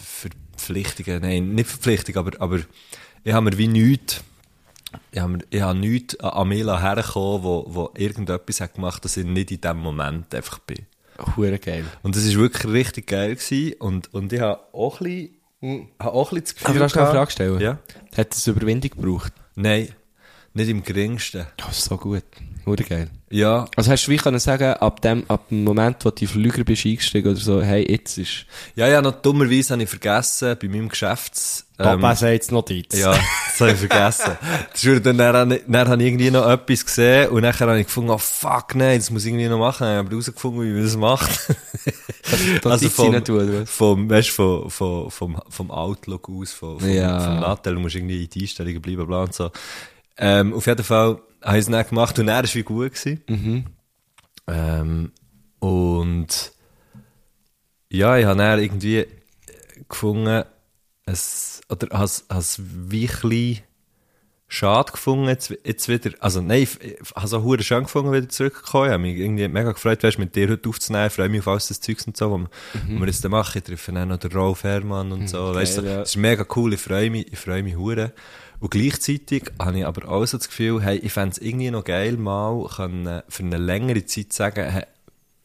Verpflichtungen, 0.03 1.23
nein, 1.23 1.55
nicht 1.55 1.69
Verpflichtungen, 1.71 2.19
aber, 2.19 2.41
aber 2.41 2.61
ich 3.23 3.33
habe 3.33 3.51
mir 3.51 3.57
wie 3.59 3.69
nichts, 3.69 4.23
ich 5.11 5.19
habe, 5.21 5.33
mir- 5.33 5.45
ich 5.51 5.61
habe 5.61 5.79
nichts 5.79 6.19
an 6.21 6.31
Amela 6.31 6.81
hergekommen, 6.81 7.43
wo, 7.43 7.65
wo 7.69 7.91
irgendetwas 7.97 8.61
hat 8.61 8.75
gemacht, 8.75 9.05
dass 9.05 9.17
ich 9.17 9.25
nicht 9.25 9.51
in 9.51 9.61
dem 9.61 9.79
Moment 9.79 10.35
einfach 10.35 10.59
bin. 10.61 10.87
Hure 11.37 11.59
geil. 11.59 11.85
Und 12.03 12.17
das 12.17 12.29
war 12.29 12.35
wirklich 12.43 12.73
richtig 12.73 13.07
geil 13.07 13.37
gewesen. 13.37 13.75
Und, 13.79 14.13
und 14.13 14.33
ich 14.33 14.41
habe 14.41 14.61
auch 14.73 15.01
ein 15.01 15.05
bisschen, 15.05 15.37
habe 15.99 16.13
auch 16.13 16.33
ein 16.33 16.41
bisschen 16.41 16.45
das 16.45 16.55
Gefühl 16.55 16.83
Aber 16.83 16.89
du 16.89 16.99
noch 16.99 17.07
eine 17.07 17.13
Frage 17.13 17.31
stellen? 17.31 17.61
Ja. 17.61 17.79
Hat 18.17 18.35
es 18.35 18.47
Überwindung 18.47 18.91
gebraucht? 18.91 19.33
Nein, 19.55 19.89
nicht 20.53 20.69
im 20.69 20.83
geringsten. 20.83 21.47
Ja, 21.59 21.69
ist 21.69 21.85
so 21.85 21.97
gut. 21.97 22.25
Hure 22.67 22.83
geil. 22.85 23.11
Ja, 23.35 23.67
Also 23.75 23.91
hast 23.91 24.07
du 24.07 24.13
wie 24.13 24.17
können 24.17 24.39
sagen, 24.39 24.75
ab 24.75 25.01
dem, 25.03 25.25
ab 25.29 25.49
dem 25.49 25.65
Moment, 25.65 26.05
wo 26.05 26.11
du 26.11 26.25
Flüger 26.25 26.63
bist 26.63 26.87
eingestiegen 26.87 27.29
oder 27.33 27.41
so, 27.41 27.61
hey, 27.61 27.85
jetzt 27.91 28.17
ist... 28.17 28.47
ja, 28.77 28.87
ja, 28.87 29.03
noch 29.03 29.11
dummerweise 29.23 29.73
habe 29.75 29.83
ich 29.83 29.89
vergessen, 29.89 30.57
bei 30.63 30.69
meinem 30.69 30.89
Geschäfts... 30.89 31.67
ähm, 31.81 32.01
sagt 32.15 32.53
Notiz. 32.53 32.97
Ja, 32.97 33.11
das 33.11 33.61
habe 33.61 33.73
ich 33.73 33.79
vergessen. 33.79 34.37
Das 34.73 35.03
dann, 35.03 35.19
dann, 35.19 35.35
habe 35.37 35.57
ich- 35.57 35.63
dann 35.67 35.89
habe 35.89 36.01
ich 36.03 36.09
irgendwie 36.09 36.31
noch 36.31 36.49
etwas 36.49 36.87
gesehen 36.87 37.29
und 37.31 37.43
nachher 37.43 37.67
habe 37.67 37.81
ich 37.81 37.87
gefunden, 37.87 38.11
oh 38.11 38.19
fuck, 38.19 38.77
nein, 38.77 39.01
das 39.01 39.11
muss 39.11 39.25
ich 39.25 39.33
irgendwie 39.33 39.49
noch 39.49 39.59
machen. 39.59 39.89
Ich 39.89 39.97
habe 39.97 40.11
herausgefunden, 40.11 40.63
wie 40.63 40.73
man 40.73 40.85
das 40.85 40.97
macht. 40.97 41.31
Also 42.65 42.89
vom, 42.89 43.25
tun, 43.25 43.67
vom, 43.67 44.09
weißt, 44.11 44.31
vom, 44.31 44.71
vom, 44.71 45.11
vom, 45.11 45.41
vom 45.49 45.71
Outlook 45.73 46.29
aus, 46.29 46.53
vom, 46.53 46.79
vom, 46.79 46.89
Ja. 46.89 47.19
vom 47.21 47.41
Nattel, 47.41 47.75
du 47.75 47.81
musst 47.81 47.97
irgendwie 47.97 48.23
in 48.23 48.31
die 48.31 48.43
Einstellungen 48.43 48.81
bleiben, 48.81 49.07
bla 49.09 49.23
und 49.25 49.35
so. 49.35 49.51
Ähm, 50.17 50.55
auf 50.55 50.67
jeden 50.67 50.85
Fall 50.85 51.19
habe 51.45 51.59
es 51.59 51.67
dann 51.67 51.87
gemacht 51.87 52.19
und 52.19 52.29
er 52.29 52.43
war 52.43 52.55
wie 52.55 52.63
gut 52.63 52.95
gewesen. 52.95 53.23
Mhm. 53.29 53.65
Ähm, 54.47 55.13
und 55.61 56.53
ja, 57.91 58.17
ich 58.19 58.25
habe 58.25 58.39
dann 58.39 58.59
irgendwie 58.59 59.07
gefunden, 59.89 60.45
es, 61.07 61.61
oder 61.69 61.99
has, 61.99 62.25
has 62.29 62.61
wie 62.65 63.09
schade 64.55 64.93
gefunden, 64.93 65.27
jetzt, 65.29 65.53
jetzt 65.65 65.89
wieder, 65.89 66.11
also 66.21 66.41
nein, 66.41 66.63
ich, 66.63 66.81
ich 66.81 66.97
habe 67.15 67.27
so 67.29 67.43
hure 67.43 67.63
schön 67.63 67.83
gefunden, 67.85 68.13
wieder 68.13 68.29
zurückgekommen. 68.29 68.87
Ich 68.87 68.93
habe 68.93 69.03
mich 69.03 69.19
irgendwie 69.19 69.49
mega 69.49 69.73
gefreut, 69.73 70.03
weißt, 70.03 70.19
mit 70.19 70.35
dir 70.37 70.49
heute 70.49 70.69
aufzunehmen. 70.69 71.07
Ich 71.09 71.13
freue 71.13 71.29
mich 71.29 71.41
auf 71.41 71.49
alles 71.49 71.69
das 71.69 71.81
Zeugs 71.81 72.07
und 72.07 72.17
so, 72.17 72.31
wir- 72.39 72.49
wo 72.89 73.01
wir 73.01 73.07
jetzt 73.07 73.29
machen. 73.29 73.59
Ich 73.59 73.65
treffe 73.65 73.93
dann 73.93 74.09
noch 74.09 74.19
den 74.19 74.33
Rolf 74.33 74.63
Herrmann 74.65 75.13
und 75.13 75.29
so. 75.29 75.55
weißt 75.55 75.79
du, 75.79 75.83
ja. 75.83 75.97
das 75.99 76.11
ist 76.11 76.17
mega 76.17 76.47
cool. 76.57 76.73
Ich 76.75 76.81
freue 76.81 77.11
mich, 77.11 77.33
ich 77.33 77.39
freue 77.39 77.63
mich 77.63 77.77
hure. 77.77 78.13
Und 78.61 78.71
gleichzeitig 78.71 79.51
habe 79.61 79.79
ich 79.79 79.85
aber 79.87 80.09
auch 80.09 80.25
so 80.25 80.39
das 80.39 80.49
Gefühl, 80.49 80.81
hey, 80.83 80.97
ich 80.99 81.13
fände 81.13 81.33
es 81.33 81.39
irgendwie 81.39 81.71
noch 81.71 81.85
geil, 81.85 82.17
mal 82.17 82.67
können, 82.75 83.23
für 83.29 83.43
eine 83.43 83.59
längere 83.59 84.07
Zeit 84.07 84.33
sagen, 84.33 84.65
hey, 84.71 84.85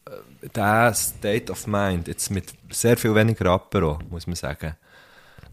äh, 0.06 0.48
der 0.54 0.94
State 0.94 1.52
of 1.52 1.66
Mind, 1.66 2.08
jetzt 2.08 2.30
mit 2.30 2.44
sehr 2.70 2.96
viel 2.96 3.14
weniger 3.14 3.46
Apero, 3.50 3.98
muss 4.08 4.26
man 4.26 4.36
sagen. 4.36 4.74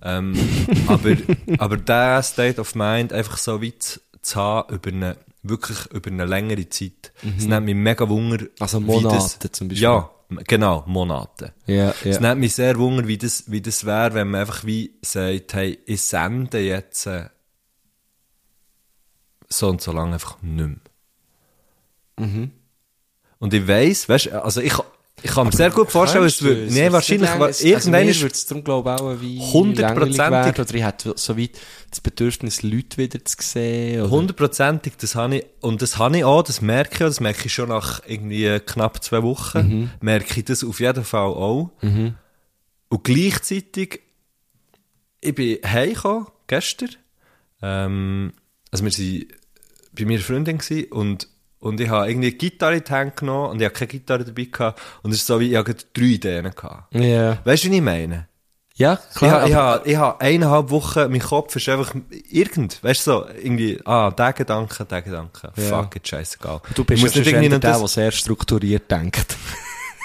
Ähm, 0.07 0.35
aber, 0.87 1.17
aber 1.57 1.77
der 1.77 2.23
State 2.23 2.61
of 2.61 2.75
Mind 2.75 3.11
einfach 3.11 3.37
so 3.37 3.61
weit 3.61 3.99
zu 4.21 4.35
haben 4.39 4.73
über 4.73 4.89
eine, 4.89 5.17
wirklich 5.43 5.85
über 5.91 6.09
eine 6.09 6.25
längere 6.25 6.69
Zeit. 6.69 7.11
Es 7.37 7.45
nimmt 7.45 7.65
mich 7.65 7.75
mega 7.75 8.07
Wunder. 8.07 8.45
Also 8.59 8.79
Monate 8.79 9.17
das, 9.17 9.51
zum 9.51 9.67
Beispiel. 9.67 9.83
Ja, 9.83 10.09
genau, 10.47 10.83
Monate. 10.87 11.53
Ja, 11.65 11.93
Es 12.03 12.21
nimmt 12.21 12.39
mich 12.39 12.55
sehr 12.55 12.77
Wunder, 12.77 13.05
wie 13.07 13.17
das, 13.17 13.51
wie 13.51 13.61
das 13.61 13.85
wäre, 13.85 14.13
wenn 14.13 14.29
man 14.29 14.41
einfach 14.41 14.65
wie 14.65 14.97
sagt, 15.01 15.53
hey, 15.53 15.77
ich 15.85 16.01
sende 16.01 16.59
jetzt 16.59 17.05
äh, 17.05 17.25
so 19.49 19.69
und 19.69 19.81
so 19.81 19.91
lange 19.91 20.13
einfach 20.13 20.41
nicht 20.41 20.67
mehr. 20.67 20.77
Mhm. 22.27 22.51
Und 23.39 23.53
ich 23.53 23.67
weiss, 23.67 24.07
weißt 24.07 24.31
also 24.31 24.61
ich, 24.61 24.73
ich 25.23 25.31
kann 25.31 25.47
mir 25.47 25.51
sehr 25.53 25.71
gut 25.71 25.89
vorstellen, 25.91 26.25
es 26.25 26.41
würde, 26.41 26.71
nee, 26.71 26.85
es? 26.87 26.93
wahrscheinlich, 26.93 27.27
Also, 27.29 27.39
wa- 27.41 27.45
also 27.47 27.67
irgendwann 27.67 28.05
mir 28.05 28.11
ist, 28.11 28.21
würde 28.21 28.33
es 28.35 28.45
darum, 28.45 28.63
glaube 28.63 28.89
ich, 28.95 29.01
auch 29.01 29.21
wie 29.21 29.39
Hundertprozentig. 29.39 30.59
Oder 30.59 30.75
ich 30.75 30.83
hätte 30.83 31.13
so 31.17 31.37
weit 31.37 31.51
das 31.89 32.01
Bedürfnis, 32.01 32.61
Leute 32.61 32.97
wieder 32.97 33.25
zu 33.25 33.35
sehen. 33.39 34.01
Oder? 34.01 34.09
hundertprozentig, 34.11 34.93
das 34.97 35.15
habe 35.15 35.37
ich, 35.37 35.45
und 35.61 35.81
das 35.81 35.97
habe 35.97 36.17
ich 36.17 36.23
auch, 36.23 36.43
das 36.43 36.61
merke 36.61 36.95
ich 36.95 37.01
auch, 37.03 37.07
das 37.07 37.19
merke 37.19 37.45
ich 37.45 37.53
schon 37.53 37.69
nach 37.69 38.01
irgendwie 38.07 38.59
knapp 38.59 39.03
zwei 39.03 39.23
Wochen, 39.23 39.57
Mhm. 39.59 39.89
merke 40.01 40.39
ich 40.39 40.45
das 40.45 40.63
auf 40.63 40.79
jeden 40.79 41.03
Fall 41.03 41.21
auch. 41.29 41.71
Und 41.81 43.03
gleichzeitig, 43.03 44.01
ich 45.21 45.33
bin 45.35 45.57
heimgekommen, 45.65 46.27
gestern, 46.47 46.89
ähm, 47.61 48.33
also 48.71 48.85
wir 48.85 48.91
waren 48.91 49.25
bei 49.93 50.05
meiner 50.05 50.19
Freundin 50.19 50.59
und, 50.91 51.27
und 51.59 51.79
ich 51.81 51.89
habe 51.89 52.09
irgendwie 52.09 52.27
eine 52.27 52.35
Gitarre 52.37 52.75
in 52.77 52.83
die 52.83 52.91
Hand 52.91 53.17
genommen 53.17 53.49
und 53.51 53.59
ich 53.59 53.65
habe 53.65 53.73
keine 53.73 53.87
Gitarre 53.87 54.23
dabei 54.25 54.43
gehabt 54.45 54.81
und 55.03 55.11
es 55.11 55.17
ist 55.17 55.27
so 55.27 55.39
wie, 55.39 55.51
ich 55.51 55.55
habe 55.57 55.75
drei 55.93 56.03
Ideen 56.03 56.51
gehabt. 56.55 56.93
Ja. 56.95 57.37
Weißt 57.43 57.63
du, 57.65 57.71
wie 57.71 57.75
ich 57.77 57.81
meine? 57.81 58.27
Ja, 58.75 58.99
Ich 59.11 59.15
klar. 59.17 59.31
habe, 59.41 59.49
ich, 59.49 59.55
habe, 59.55 59.89
ich 59.89 59.95
habe 59.95 60.21
eineinhalb 60.21 60.69
Wochen, 60.69 61.09
mein 61.09 61.19
Kopf 61.19 61.55
ist 61.55 61.67
einfach 61.67 61.95
irgend, 62.29 62.83
weißt 62.83 63.07
du, 63.07 63.11
so, 63.11 63.25
irgendwie, 63.41 63.79
ah, 63.85 64.11
der 64.11 64.33
Gedanke, 64.33 64.85
der 64.85 65.01
Gedanke, 65.01 65.51
Ja. 65.55 65.63
fuck 65.81 65.95
it, 65.95 66.07
scheißegal. 66.07 66.61
du 66.75 66.83
bist 66.83 67.01
ja 67.01 67.07
nicht 67.09 67.27
irgendwie 67.27 67.49
der, 67.49 67.57
der, 67.59 67.71
das- 67.71 67.79
der 67.79 67.87
sehr 67.87 68.11
strukturiert 68.11 68.89
denkt. 68.91 69.35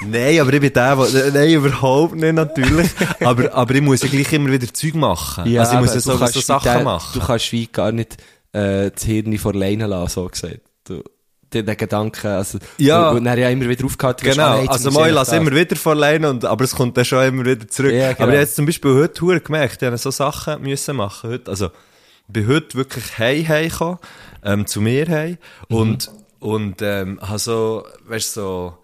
Nein, 0.07 0.41
aber 0.41 0.53
ich 0.55 0.61
bin 0.61 0.73
der, 0.73 0.97
der, 0.97 1.31
nein, 1.33 1.51
überhaupt 1.53 2.15
nicht, 2.17 2.33
natürlich. 2.33 2.91
aber, 3.21 3.53
aber 3.55 3.75
ich 3.75 3.83
muss 3.83 4.03
ja 4.03 4.09
gleich 4.09 4.33
immer 4.33 4.51
wieder 4.51 4.73
Zeug 4.73 4.95
machen. 4.95 5.45
also 5.59 5.75
ich 5.75 5.81
muss 5.81 5.95
ja 5.95 6.01
so, 6.01 6.17
so 6.27 6.41
Sachen 6.41 6.65
der- 6.73 6.83
machen. 6.83 7.21
Du 7.21 7.25
kannst 7.25 7.53
wie 7.53 7.67
gar 7.67 7.93
nicht 7.93 8.17
äh, 8.53 8.91
das 8.91 9.05
Hirn 9.05 9.37
vor 9.39 9.53
Leine 9.55 9.87
lassen, 9.87 10.09
so 10.15 10.27
gesagt. 10.29 10.61
Du, 10.85 11.03
den, 11.55 11.67
den 11.67 11.77
Gedanken, 11.77 12.27
also, 12.29 12.59
Ja. 12.79 13.11
Und 13.11 13.25
dann 13.25 13.39
ja 13.39 13.49
immer 13.51 13.69
wieder 13.69 13.85
ah, 14.03 14.13
Genau, 14.13 14.61
jetzt 14.61 14.71
also 14.71 14.91
mal, 14.91 15.03
ich 15.03 15.09
ich 15.09 15.15
lasse 15.15 15.37
immer 15.37 15.53
wieder 15.53 15.77
vor 15.77 15.95
Leine, 15.95 16.31
und, 16.31 16.45
aber 16.45 16.65
es 16.65 16.75
kommt 16.75 16.97
dann 16.97 17.05
schon 17.05 17.25
immer 17.27 17.45
wieder 17.45 17.67
zurück. 17.69 17.93
Ja, 17.93 18.13
genau. 18.13 18.23
Aber 18.25 18.33
ich 18.33 18.37
habe 18.37 18.45
jetzt 18.45 18.57
zum 18.57 18.67
Beispiel 18.67 18.95
heute 18.95 19.21
hure 19.21 19.41
gemerkt, 19.41 19.83
ich 19.83 19.87
habe 19.87 19.99
so 19.99 20.11
Sachen 20.11 20.63
müssen 20.63 20.97
machen 20.97 21.31
heute. 21.31 21.51
Also, 21.51 21.67
ich 21.67 22.33
bin 22.33 22.47
heute 22.49 22.75
wirklich 22.77 23.19
heim 23.19 23.47
heimgekommen, 23.49 23.99
ähm, 24.45 24.67
zu 24.67 24.81
mir 24.81 25.09
heim, 25.09 25.39
Mhm. 25.69 25.77
und, 25.77 26.11
und, 26.41 26.83
ähm, 26.83 27.19
habe 27.21 27.39
so, 27.39 27.85
weißt 28.07 28.37
du, 28.37 28.41
so, 28.41 28.79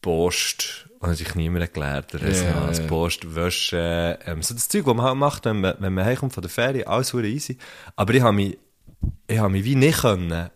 Post, 0.00 0.86
und 1.00 1.10
natürlich 1.10 1.34
niemand 1.34 1.62
erklärt, 1.62 2.12
der 2.12 2.20
Ja, 2.20 2.28
yeah, 2.28 2.72
ja. 2.72 2.86
Post, 2.86 3.34
Wäsche, 3.34 4.18
ähm, 4.26 4.42
so 4.42 4.54
das 4.54 4.68
Zeug, 4.68 4.86
was 4.86 4.94
man 4.94 5.06
halt 5.06 5.16
macht, 5.16 5.44
wenn 5.44 5.60
man, 5.60 5.74
wenn 5.78 5.94
man 5.94 6.04
heimkommt 6.04 6.32
von 6.32 6.42
der 6.42 6.50
Ferie, 6.50 6.86
alles 6.86 7.12
hure 7.12 7.26
easy. 7.26 7.56
Aber 7.96 8.14
ich 8.14 8.22
habe 8.22 8.34
mich, 8.34 8.58
ich 9.26 9.38
habe 9.38 9.50
mich 9.50 9.64
wie 9.64 9.76
nicht 9.76 10.00
können 10.00 10.50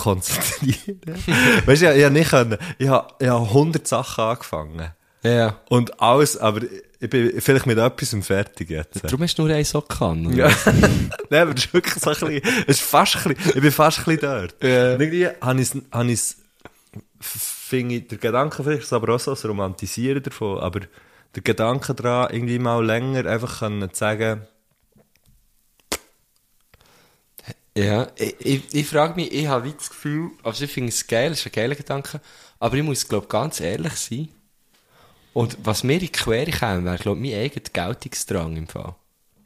konzentrieren. 0.00 1.00
weißt 1.66 1.82
du, 1.82 1.90
ich, 1.90 1.96
ich 1.98 2.04
habe 2.04 2.10
nicht 2.10 2.30
können, 2.30 2.58
ich 2.78 2.88
habe, 2.88 3.14
ich 3.18 3.28
habe 3.28 3.44
100 3.46 3.86
Sachen 3.86 4.24
angefangen. 4.24 4.90
Ja. 5.22 5.60
Und 5.68 6.00
alles, 6.00 6.38
aber 6.38 6.62
ich 6.98 7.10
bin 7.10 7.40
vielleicht 7.40 7.66
mit 7.66 7.78
etwas 7.78 8.16
fertig 8.22 8.70
jetzt. 8.70 9.04
Darum 9.04 9.22
hast 9.22 9.38
du 9.38 9.42
nur 9.42 9.54
einen 9.54 9.64
so 9.64 9.80
kann. 9.82 10.26
oder? 10.26 10.36
Ja. 10.36 10.48
Nein, 11.30 11.42
aber 11.42 11.54
das 11.54 11.66
ist 11.66 11.74
wirklich 11.74 11.94
so 11.94 12.10
ein 12.10 12.16
bisschen, 12.16 12.64
es 12.66 12.76
ist 12.76 12.82
fast 12.82 13.16
ein 13.16 13.34
bisschen, 13.34 13.52
ich 13.56 13.62
bin 13.62 13.72
fast 13.72 13.98
ein 13.98 14.04
bisschen 14.04 14.20
dort. 14.20 14.62
Ja. 14.62 14.94
Und 14.94 15.00
irgendwie 15.00 15.28
habe 15.40 15.60
ich 15.60 15.70
habe 15.92 16.10
ich 16.10 16.20
finde 17.20 17.96
ich, 17.96 18.08
der 18.08 18.18
Gedanke 18.18 18.62
vielleicht 18.62 18.82
ist 18.82 18.92
aber 18.92 19.14
auch 19.14 19.20
so 19.20 19.32
das 19.32 19.44
Romantisieren 19.44 20.22
davon, 20.22 20.58
aber 20.58 20.80
der 21.34 21.42
Gedanke 21.42 21.94
daran, 21.94 22.32
irgendwie 22.32 22.58
mal 22.58 22.84
länger 22.84 23.26
einfach 23.26 23.60
können 23.60 23.92
zu 23.92 23.98
sagen, 23.98 24.46
Ja, 27.76 28.08
ich, 28.16 28.34
ich, 28.40 28.74
ich 28.74 28.86
frage 28.86 29.14
mich, 29.14 29.32
ich 29.32 29.46
habe 29.46 29.70
das 29.70 29.90
Gefühl, 29.90 30.30
also 30.42 30.64
ich 30.64 30.72
finde 30.72 30.88
es 30.88 31.06
geil, 31.06 31.32
es 31.32 31.40
ist 31.40 31.46
ein 31.46 31.52
geiler 31.52 31.74
Gedanke, 31.76 32.20
aber 32.58 32.76
ich 32.76 32.82
muss, 32.82 33.06
glaube 33.06 33.28
ganz 33.28 33.60
ehrlich 33.60 33.94
sein. 33.94 34.28
Und 35.32 35.56
was 35.62 35.84
mir 35.84 35.94
in 35.94 36.00
die 36.00 36.08
Quere 36.08 36.50
käme, 36.50 36.84
wäre, 36.84 36.98
glaube 36.98 37.20
mein 37.20 37.34
eigener 37.34 37.64
Geltungsdrang 37.72 38.56
im 38.56 38.66
Fall. 38.66 38.94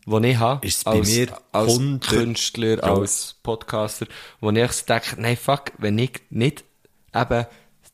Den 0.07 0.25
ich 0.25 0.37
habe, 0.39 0.67
Ist 0.67 0.79
es 0.79 0.85
bei 0.85 0.93
als, 0.93 1.09
mir 1.09 1.39
als 1.53 1.73
100 1.73 2.11
Künstler, 2.11 2.85
als 2.85 3.37
Podcaster, 3.43 4.07
wo 4.41 4.51
ich 4.51 4.59
echt 4.59 4.89
denke, 4.89 5.21
nein, 5.21 5.37
fuck, 5.37 5.73
wenn 5.79 5.99
ich 5.99 6.21
nicht 6.31 6.65
eben 7.15 7.47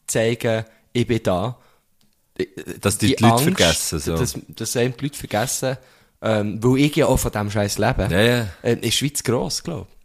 zeige, 0.07 0.67
ich 0.93 1.07
bin 1.07 1.23
da, 1.23 1.59
dass 2.81 2.99
die, 2.99 3.15
die 3.15 3.23
Leute 3.23 3.43
vergessen. 3.45 3.99
So. 4.01 4.17
dass, 4.17 4.39
dass 4.49 4.73
die 4.73 4.79
Leute 5.01 5.19
vergessen, 5.19 5.77
ähm, 6.23 6.63
weil 6.63 6.79
ich 6.79 6.97
ja 6.97 7.07
auch 7.07 7.17
von 7.17 7.31
diesem 7.31 7.51
Scheiß 7.51 7.79
lebe, 7.79 8.09
Ja, 8.11 8.21
ja. 8.21 8.49
äh, 8.63 8.75
ist 8.81 8.97
Schweiz 8.97 9.23
gross, 9.23 9.63
glaube 9.63 9.87
ich. 9.91 10.00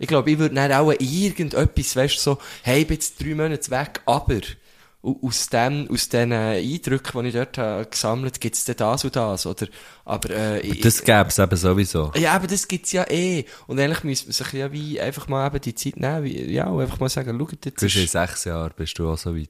Ich 0.00 0.08
glaube, 0.08 0.30
ich 0.30 0.38
würde 0.38 0.54
dann 0.56 0.72
auch 0.72 0.90
irgendetwas, 0.98 1.94
weißt 1.94 2.16
du, 2.16 2.20
so, 2.20 2.38
hey, 2.62 2.80
ich 2.80 2.86
bin 2.88 2.96
jetzt 2.96 3.22
drei 3.22 3.34
Monate 3.34 3.70
weg, 3.70 4.00
aber 4.06 4.40
au- 5.02 5.18
aus 5.22 5.48
dem, 5.48 5.88
aus 5.92 6.08
den 6.08 6.32
Eindrücken, 6.32 7.22
die 7.22 7.28
ich 7.28 7.34
dort 7.34 7.58
habe 7.58 7.86
gesammelt, 7.86 8.40
gibt's 8.40 8.64
dann 8.64 8.76
das 8.76 9.04
und 9.04 9.14
das, 9.14 9.46
oder, 9.46 9.66
aber, 10.04 10.30
äh, 10.30 10.60
ich- 10.60 10.80
Das 10.80 11.04
gäbe 11.04 11.26
es 11.28 11.38
eben 11.38 11.56
sowieso. 11.56 12.12
ja, 12.16 12.32
aber 12.32 12.46
das 12.46 12.66
gibt's 12.66 12.92
ja 12.92 13.08
eh. 13.10 13.44
Und 13.66 13.78
eigentlich 13.78 14.02
müsste 14.04 14.26
man 14.26 14.32
sich 14.32 14.52
ja 14.54 14.72
wie 14.72 15.00
einfach 15.00 15.28
mal 15.28 15.46
eben 15.46 15.60
die 15.60 15.74
Zeit 15.74 15.96
nehmen, 15.96 16.24
wie, 16.24 16.50
ja, 16.52 16.66
und 16.68 16.80
einfach 16.82 16.98
mal 16.98 17.08
sagen, 17.08 17.36
schau, 17.38 17.48
jetzt 17.50 17.64
Du 17.80 17.84
bist 17.86 17.96
in 17.96 18.06
sechs 18.08 18.44
Jahren, 18.44 18.72
bist 18.76 18.98
du 18.98 19.08
auch 19.10 19.18
so 19.18 19.36
weit. 19.36 19.48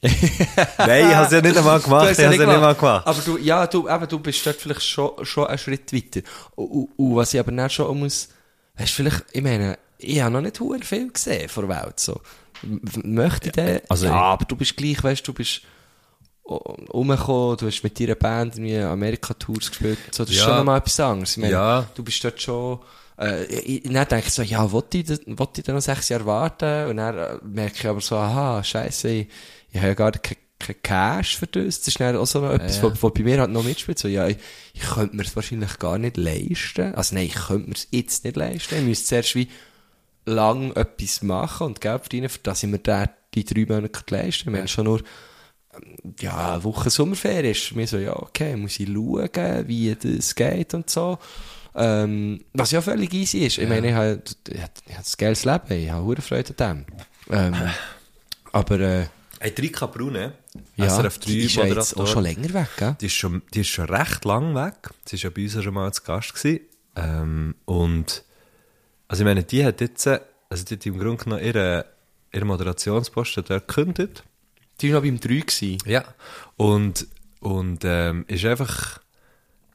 Nein, 0.02 1.08
ich 1.08 1.14
habe 1.16 1.26
es 1.26 1.32
ja 1.32 1.40
nicht 1.40 1.56
einmal 1.56 1.80
gemacht. 1.80 2.04
Ich 2.04 2.10
hast 2.10 2.10
habe 2.10 2.10
es 2.12 2.18
ja 2.18 2.28
nicht 2.30 2.40
einmal 2.40 2.74
gemacht. 2.76 3.06
Aber 3.06 3.20
du, 3.20 3.36
ja, 3.38 3.66
du, 3.66 3.88
eben, 3.88 4.08
du 4.08 4.18
bist 4.20 4.46
dort 4.46 4.56
vielleicht 4.56 4.84
schon, 4.84 5.10
schon 5.24 5.46
einen 5.48 5.58
Schritt 5.58 5.92
weiter. 5.92 6.20
Und, 6.54 6.66
und, 6.70 6.88
und 6.96 7.16
was 7.16 7.34
ich 7.34 7.40
aber 7.40 7.50
dann 7.50 7.68
schon 7.68 7.98
muss, 7.98 8.28
weißt 8.78 8.90
du, 8.90 8.94
vielleicht, 8.94 9.24
ich 9.32 9.42
meine, 9.42 9.78
ich 9.98 10.20
habe 10.20 10.32
noch 10.32 10.40
nicht 10.40 10.58
hure 10.60 10.80
viel 10.80 11.10
gesehen 11.12 11.48
von 11.48 11.68
der 11.68 11.82
Welt, 11.84 12.00
so. 12.00 12.20
Möchte 13.04 13.46
ich 13.48 13.52
den, 13.52 13.80
also 13.88 14.06
ja, 14.06 14.14
aber 14.14 14.44
du 14.44 14.56
bist 14.56 14.76
gleich, 14.76 15.02
weißt 15.02 15.20
du, 15.26 15.32
du 15.32 15.36
bist 15.36 15.62
o- 16.44 16.54
umgekommen, 16.90 17.56
du 17.56 17.66
hast 17.66 17.82
mit 17.84 17.98
deiner 18.00 18.14
Band 18.16 18.56
irgendwie 18.56 18.78
Amerika-Tours 18.78 19.70
gespielt, 19.70 19.98
so, 20.10 20.24
das 20.24 20.32
ist 20.32 20.38
Ja. 20.40 20.44
schon 20.46 20.56
nochmal 20.56 20.78
etwas 20.78 20.98
anderes. 21.00 21.32
Ich 21.32 21.36
meine, 21.38 21.52
Ja. 21.52 21.86
du 21.94 22.02
bist 22.02 22.22
dort 22.24 22.40
schon, 22.40 22.80
äh, 23.20 23.44
ich, 23.44 23.82
dann 23.84 23.94
denke 24.08 24.26
ich 24.26 24.32
so, 24.32 24.42
ja, 24.42 24.70
wollte 24.72 24.98
ich, 24.98 25.08
wollte 25.26 25.60
ich 25.60 25.64
dann 25.66 25.74
noch 25.76 25.82
sechs 25.82 26.08
Jahre 26.08 26.26
warten? 26.26 26.90
Und 26.90 26.96
dann 26.96 27.16
äh, 27.18 27.38
merke 27.44 27.74
ich 27.76 27.86
aber 27.86 28.00
so, 28.00 28.16
aha, 28.16 28.62
scheiße, 28.64 29.08
ich, 29.08 29.28
ich 29.70 29.76
habe 29.78 29.88
ja 29.88 29.94
gar 29.94 30.12
kein, 30.12 30.36
kein 30.58 30.82
Cash 30.82 31.36
für 31.36 31.46
das. 31.46 31.78
Das 31.80 31.88
ist 31.88 32.00
dann 32.00 32.16
auch 32.16 32.26
so 32.26 32.40
noch 32.40 32.52
etwas, 32.52 32.78
Ja. 32.78 32.84
was 32.84 33.02
was 33.02 33.12
bei 33.12 33.22
mir 33.22 33.40
halt 33.40 33.50
noch 33.50 33.62
mitspielt. 33.64 33.98
So, 33.98 34.08
ja, 34.08 34.26
ich, 34.26 34.38
ich 34.74 34.82
könnte 34.82 35.16
mir 35.16 35.22
es 35.22 35.34
wahrscheinlich 35.36 35.78
gar 35.78 35.98
nicht 35.98 36.16
leisten. 36.16 36.94
Also 36.94 37.14
nein, 37.14 37.26
ich 37.26 37.34
könnte 37.34 37.68
mir 37.68 37.74
es 37.76 37.88
jetzt 37.90 38.24
nicht 38.24 38.36
leisten. 38.36 38.76
Ich 38.76 38.84
müsste 38.84 39.06
zuerst 39.06 39.34
wie 39.34 39.48
lang 40.26 40.72
etwas 40.76 41.22
machen 41.22 41.68
und 41.68 41.80
Geld 41.80 42.00
verdienen, 42.02 42.28
für 42.28 42.40
das 42.42 42.62
ich 42.62 42.68
mir 42.68 42.78
da 42.78 43.08
die 43.34 43.44
drei 43.44 43.66
Monate 43.66 44.02
leisten 44.10 44.44
kann. 44.46 44.52
Wenn 44.54 44.68
schon 44.68 44.84
nur 44.84 45.00
ähm, 45.74 46.14
ja, 46.20 46.54
eine 46.54 46.64
Woche 46.64 46.90
Sommerferien 46.90 47.52
ist, 47.52 47.74
mir 47.74 47.86
so, 47.86 47.98
ja, 47.98 48.14
okay, 48.16 48.56
muss 48.56 48.78
ich 48.80 48.88
schauen, 48.88 49.68
wie 49.68 49.94
das 49.94 50.34
geht 50.34 50.74
und 50.74 50.90
so. 50.90 51.18
Ähm, 51.74 52.44
was 52.54 52.72
ja 52.72 52.80
völlig 52.82 53.14
easy 53.14 53.38
ist. 53.46 53.58
Ich 53.58 53.68
meine, 53.68 53.88
ich 53.88 53.94
habe, 53.94 54.20
ich 54.48 54.60
habe 54.60 54.72
ein 54.88 55.04
geiles 55.16 55.44
Leben, 55.44 55.72
ich 55.72 55.90
habe 55.90 56.04
hohe 56.04 56.16
Freude 56.16 56.54
an 56.66 56.84
dem. 57.28 57.34
Ähm, 57.36 57.54
aber, 58.52 58.80
äh, 58.80 59.06
Hey, 59.40 59.54
Rika 59.56 59.86
Brune, 59.86 60.20
ja, 60.20 60.32
SRF 60.86 61.18
3 61.18 61.26
die 61.26 61.40
ist 61.40 61.54
ja 61.56 61.64
jetzt 61.66 61.96
auch 61.96 62.06
schon 62.06 62.22
länger 62.22 62.52
weg, 62.54 62.68
gell? 62.76 62.96
Die 63.00 63.06
ist 63.06 63.14
schon, 63.14 63.42
die 63.52 63.60
ist 63.60 63.68
schon 63.68 63.86
recht 63.86 64.24
lang 64.24 64.54
weg. 64.54 64.90
Sie 65.04 65.16
ist 65.16 65.22
ja 65.22 65.30
bei 65.30 65.42
uns 65.42 65.62
schon 65.62 65.74
mal 65.74 65.92
zu 65.92 66.02
Gast 66.02 66.34
gewesen. 66.34 66.60
Ähm, 66.96 67.54
und, 67.64 68.24
also 69.08 69.22
ich 69.22 69.24
meine, 69.24 69.42
die 69.42 69.64
hat 69.64 69.80
jetzt, 69.80 70.06
also 70.06 70.64
die 70.64 70.74
hat 70.74 70.86
im 70.86 70.98
Grunde 70.98 71.24
genommen 71.24 71.44
ihre, 71.44 71.86
ihre 72.32 72.44
Moderationsposten 72.44 73.44
dort 73.46 73.68
gekündigt. 73.68 74.22
Die 74.80 74.92
war 74.92 75.00
noch 75.00 75.06
beim 75.06 75.18
3 75.18 75.28
gewesen. 75.28 75.78
Ja. 75.86 76.04
Und, 76.56 77.06
und, 77.40 77.80
ähm, 77.84 78.24
ist 78.28 78.44
einfach, 78.44 79.00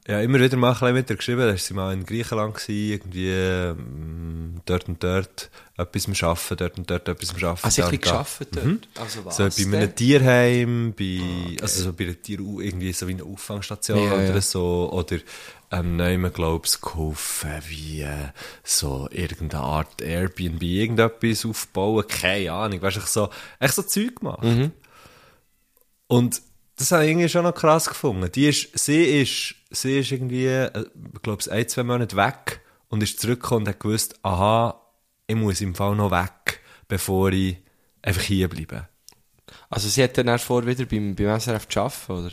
ja, 0.06 0.20
immer 0.20 0.40
wieder 0.40 0.58
mal 0.58 0.76
ein 0.82 0.94
mit 0.94 1.10
ihr 1.10 1.16
geschrieben. 1.16 1.40
Da 1.40 1.48
war 1.48 1.58
sie 1.58 1.74
mal 1.74 1.94
in 1.94 2.06
Griechenland, 2.06 2.56
gewesen, 2.56 2.92
irgendwie 2.92 3.30
ähm, 3.30 4.62
dort 4.66 4.90
und 4.90 5.02
dort 5.02 5.50
etwas 5.78 6.08
am 6.08 6.14
Arbeiten, 6.30 6.58
dort 6.58 6.78
und 6.78 6.90
dort 6.90 7.08
etwas 7.08 7.30
am 7.30 7.36
Arbeiten. 7.38 7.64
Also 7.64 7.82
da 7.82 7.92
ich 7.92 8.02
gearbeitet 8.02 8.56
dort? 8.56 8.90
Also 9.00 9.26
was 9.26 9.38
So 9.38 9.44
bei 9.44 9.50
denn? 9.64 9.76
einem 9.76 9.96
Tierheim, 9.96 10.94
bei, 10.98 11.58
also 11.62 11.84
so 11.84 11.94
bei 11.94 12.04
einer 12.04 12.22
Tier, 12.22 12.40
irgendwie 12.40 12.92
so 12.92 13.08
wie 13.08 13.14
eine 13.14 13.24
Auffangstation 13.24 13.98
Ja, 13.98 14.14
oder 14.14 14.34
ja. 14.34 14.42
so, 14.42 14.92
oder 14.92 15.18
ähm, 15.72 15.96
nehmen, 15.96 16.34
glaub 16.34 16.66
ich, 16.66 16.82
geholfen, 16.82 17.62
wie 17.70 18.02
äh, 18.02 18.30
so 18.64 19.08
irgendeine 19.10 19.64
Art 19.64 20.02
Airbnb, 20.02 20.62
irgendetwas 20.62 21.46
aufbauen, 21.46 22.06
keine 22.08 22.52
Ahnung, 22.52 22.82
weißt 22.82 22.98
du, 22.98 23.00
ich 23.00 23.06
so, 23.08 23.30
echt 23.60 23.74
so 23.76 23.84
Zeug 23.84 24.18
gemacht. 24.18 24.44
Mhm. 24.44 24.72
Und 26.08 26.42
das 26.84 26.92
habe 26.92 27.06
ich 27.06 27.12
irgendwie 27.12 27.30
schon 27.30 27.44
noch 27.44 27.56
krass 27.56 27.88
gefunden. 27.88 28.30
Die 28.30 28.50
ist, 28.50 28.78
sie 28.78 29.22
ist, 29.22 29.56
sie 29.72 30.00
ist 30.00 30.12
irgendwie, 30.12 30.48
äh, 30.48 30.70
ich 31.16 31.22
glaube, 31.22 31.50
ein, 31.50 31.70
zwei 31.70 31.84
Monate 31.84 32.18
weg 32.18 32.60
und 32.90 33.02
ist 33.02 33.22
zurückgekommen 33.22 33.62
und 33.62 33.70
hat 33.70 33.80
gewusst, 33.80 34.20
aha, 34.22 34.82
ich 35.26 35.36
muss 35.38 35.62
im 35.62 35.76
Fall 35.76 35.96
noch 35.96 36.12
weg, 36.12 36.60
bevor 36.90 37.32
ich 37.32 37.56
einfach 38.02 38.24
hier 38.24 38.50
bleibe. 38.50 38.90
Also 39.70 39.88
sie 39.88 40.04
hat 40.04 40.18
dann 40.18 40.28
erst 40.28 40.44
vor, 40.44 40.66
wieder 40.66 40.86
beim, 40.86 41.16
beim 41.16 41.40
SRF 41.40 41.70
zu 41.70 41.80
arbeiten, 41.80 42.12
oder? 42.12 42.32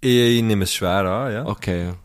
Ich, 0.00 0.38
ich 0.38 0.42
nehme 0.42 0.64
es 0.64 0.72
schwer 0.72 1.04
an, 1.04 1.32
ja. 1.34 1.44
Okay, 1.46 1.88
ja. 1.88 1.96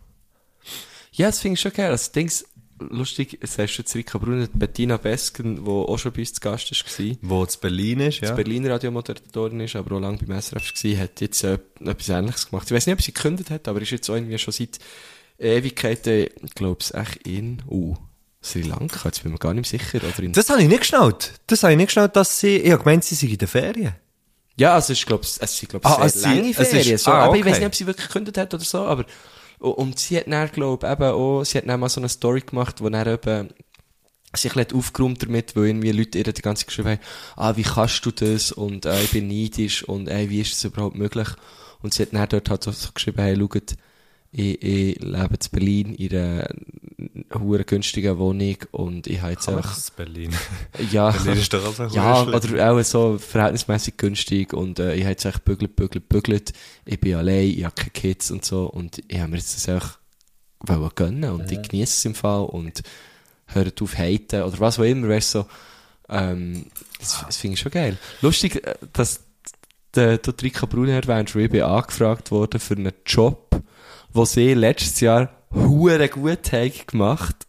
Ja, 1.14 1.28
das 1.28 1.40
finde 1.40 1.54
ich 1.54 1.62
schon 1.62 1.72
geil. 1.72 1.92
Also, 1.92 2.12
Dings, 2.12 2.46
lustig, 2.90 3.38
es 3.42 3.58
hast 3.58 3.76
du 3.78 3.82
jetzt 3.82 3.96
Rika 3.96 4.18
Brunner, 4.18 4.48
Bettina 4.54 4.98
Besken, 4.98 5.64
die 5.64 5.70
auch 5.70 5.98
schon 5.98 6.12
bei 6.12 6.20
uns 6.22 6.34
zu 6.34 6.42
Gast 6.42 6.72
war. 6.72 7.16
Wo 7.22 7.44
es 7.44 7.58
Berlin 7.58 8.00
ist, 8.02 8.20
ja. 8.22 8.30
Ja. 8.30 8.36
Berliner 8.36 8.72
Radiomoderatorin 8.72 9.60
ist, 9.62 9.76
aber 9.76 9.96
auch 9.96 10.00
lange 10.00 10.18
beim 10.18 10.40
SRF 10.42 10.74
war, 10.84 10.98
hat 10.98 11.22
jetzt 11.22 11.44
äh, 11.44 11.60
etwas 11.86 12.10
Ähnliches 12.10 12.50
gemacht. 12.50 12.68
Ich 12.70 12.76
weiß 12.76 12.88
nicht, 12.88 12.94
ob 12.96 13.02
sie 13.02 13.14
gekündigt 13.14 13.50
hat, 13.50 13.68
aber 13.68 13.82
ist 13.82 13.92
jetzt 13.92 14.10
auch 14.10 14.16
irgendwie 14.16 14.38
schon 14.38 14.54
seit 14.54 14.80
Ewigkeiten, 15.40 16.28
ich 16.44 16.54
glaube 16.56 16.78
es 16.82 16.94
echt 16.94 17.28
in, 17.28 17.62
uh, 17.70 17.96
Sri 18.44 18.62
Lanka, 18.64 19.02
jetzt 19.06 19.24
bin 19.24 19.32
ich 19.32 19.34
mir 19.34 19.40
gar 19.40 19.54
nicht 19.54 19.70
sicher, 19.70 19.98
oder 20.00 20.20
in, 20.24 20.34
Das 20.34 20.50
habe 20.50 20.62
ich 20.62 20.68
nicht 20.68 20.80
geschnallt. 20.82 21.34
Das 21.48 21.64
habe 21.64 21.74
ich 21.74 21.78
nicht 21.78 21.88
geschnallt, 21.88 22.16
dass 22.16 22.40
sie, 22.40 22.58
ich 22.58 22.72
habe 22.72 22.84
gemeint, 22.84 23.04
sie 23.04 23.16
sind 23.16 23.32
in 23.32 23.38
den 23.38 23.48
Ferien. 23.48 23.94
ja, 24.58 24.74
also 24.76 24.94
ich 24.94 25.06
glaube, 25.06 25.24
es 25.24 25.36
sind, 25.36 25.70
glaube 25.70 25.86
Ah, 25.88 26.08
sehr 26.08 26.10
sind- 26.10 26.36
lange 26.38 26.50
ist- 26.50 26.58
Ferien, 26.70 26.98
so, 26.98 27.12
ah, 27.12 27.26
aber 27.26 27.36
ich 27.38 27.46
weiß 27.46 27.58
nicht, 27.58 27.68
ob 27.68 27.76
sie 27.76 27.86
wirklich 27.88 28.08
gekündigt 28.08 28.38
hat 28.38 28.54
oder 28.54 28.64
so, 28.64 28.80
aber, 28.80 29.06
und 29.70 30.00
sie 30.00 30.18
hat 30.18 30.28
dann, 30.28 30.52
glaube 30.52 30.88
ich, 30.88 30.92
eben 30.92 31.12
auch, 31.12 31.44
sie 31.44 31.58
hat 31.58 31.68
dann 31.68 31.80
mal 31.80 31.90
so 31.90 32.02
eine 32.02 32.10
Story 32.10 32.42
gemacht, 32.42 32.82
wo 32.82 32.90
dann 32.90 33.08
eben, 33.08 33.50
sich 34.36 34.56
ein 34.56 34.66
aufgeräumt 34.74 35.24
damit, 35.24 35.56
weil 35.56 35.68
irgendwie 35.68 35.92
Leute 35.92 36.18
ihr 36.18 36.24
die 36.24 36.42
ganze 36.42 36.66
geschrieben 36.66 36.92
haben, 36.92 37.00
ah, 37.36 37.58
wie 37.58 37.64
kannst 37.64 38.06
du 38.06 38.12
das? 38.12 38.52
Und, 38.52 38.86
äh, 38.86 39.04
ich 39.04 39.12
bin 39.12 39.28
neidisch 39.28 39.84
und, 39.84 40.08
ey, 40.08 40.30
wie 40.30 40.42
ist 40.42 40.54
das 40.54 40.64
überhaupt 40.64 40.96
möglich? 40.96 41.28
Und 41.82 41.94
sie 41.94 42.04
hat 42.04 42.14
dann 42.14 42.30
dort 42.30 42.50
halt 42.50 42.64
so, 42.64 42.72
so 42.72 42.90
geschrieben, 42.94 43.22
hey, 43.22 43.36
schaut, 43.38 43.76
ich, 44.34 44.62
ich 44.64 45.02
lebe 45.02 45.34
in 45.34 45.50
Berlin 45.52 45.94
in 45.96 46.16
einer 46.18 46.48
hure 47.34 47.66
günstigen 47.66 48.18
Wohnung 48.18 48.56
und 48.72 49.08
ich 49.08 49.22
habe 49.22 49.34
jetzt 49.34 49.48
Ach, 49.50 49.58
einfach, 49.58 49.70
das 49.70 49.78
ist 49.80 49.96
Berlin. 49.96 50.34
ja, 50.92 51.12
Berlin 51.12 51.42
ist 51.42 51.54
doch 51.54 51.80
auch 51.80 51.92
ja, 51.94 52.24
oder 52.24 52.72
auch 52.72 52.82
so 52.82 53.18
verhältnismäßig 53.18 53.98
günstig 53.98 54.54
und 54.54 54.80
äh, 54.80 54.96
ich 54.96 55.02
habe 55.02 55.12
jetzt 55.12 55.26
echt 55.26 55.44
bügelt, 55.44 55.76
bügelt, 55.76 56.08
bügelt. 56.08 56.54
Ich 56.86 57.00
bin 57.00 57.16
allein, 57.16 57.50
ich 57.50 57.66
habe 57.66 57.76
keine 57.76 57.90
Kids 57.90 58.32
und 58.32 58.46
so 58.46 58.66
und 58.68 59.04
ich 59.08 59.20
habe 59.20 59.32
mir 59.32 59.38
jetzt 59.38 59.56
das 59.56 59.68
einfach 59.68 60.00
wollen 60.60 60.92
gönnen 60.96 61.32
und 61.32 61.52
ich 61.52 61.62
genieße 61.62 61.94
es 61.94 62.06
im 62.06 62.16
Fall 62.16 62.46
und 62.46 62.84
höre 63.48 63.72
auf 63.82 63.98
haten 63.98 64.44
oder 64.44 64.60
was 64.60 64.80
auch 64.80 64.84
immer, 64.84 65.10
weißt 65.10 65.36
du, 65.36 65.40
so, 65.40 65.48
ähm, 66.10 66.66
das, 67.00 67.24
das 67.26 67.38
finde 67.38 67.56
ich 67.56 67.60
schon 67.60 67.72
geil. 67.72 67.98
Lustig, 68.22 68.66
äh, 68.66 68.76
dass 68.94 69.22
der, 69.96 70.20
der 70.20 70.34
Rika 70.42 70.66
Bruni 70.66 70.92
erwähnt, 70.92 71.36
weil 71.36 71.44
ich 71.44 71.52
bin 71.52 71.64
angefragt 71.64 72.32
worden 72.32 72.60
für 72.60 72.76
einen 72.76 72.94
Job, 73.06 73.62
wo 74.14 74.26
sie 74.26 74.54
letztes 74.54 75.00
Jahr 75.00 75.30
hure 75.54 76.08
gut 76.10 76.52
haben 76.52 76.72
gemacht 76.88 77.48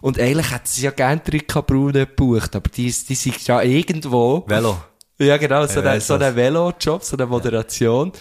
und 0.00 0.18
eigentlich 0.18 0.50
hätten 0.50 0.66
sie 0.66 0.82
ja 0.82 0.90
gerne 0.90 1.20
Rika 1.32 1.60
Bruni 1.60 1.92
gebucht, 2.00 2.54
aber 2.56 2.68
die, 2.70 2.84
die 2.92 3.14
sind 3.14 3.46
ja 3.46 3.62
irgendwo. 3.62 4.44
Velo. 4.46 4.82
Ja, 5.18 5.36
genau, 5.36 5.66
so, 5.66 5.80
Ich 5.80 5.86
ein, 5.86 6.00
so 6.00 6.14
Velo-Job, 6.14 7.04
so 7.04 7.16
eine 7.16 7.26
Moderation. 7.26 8.12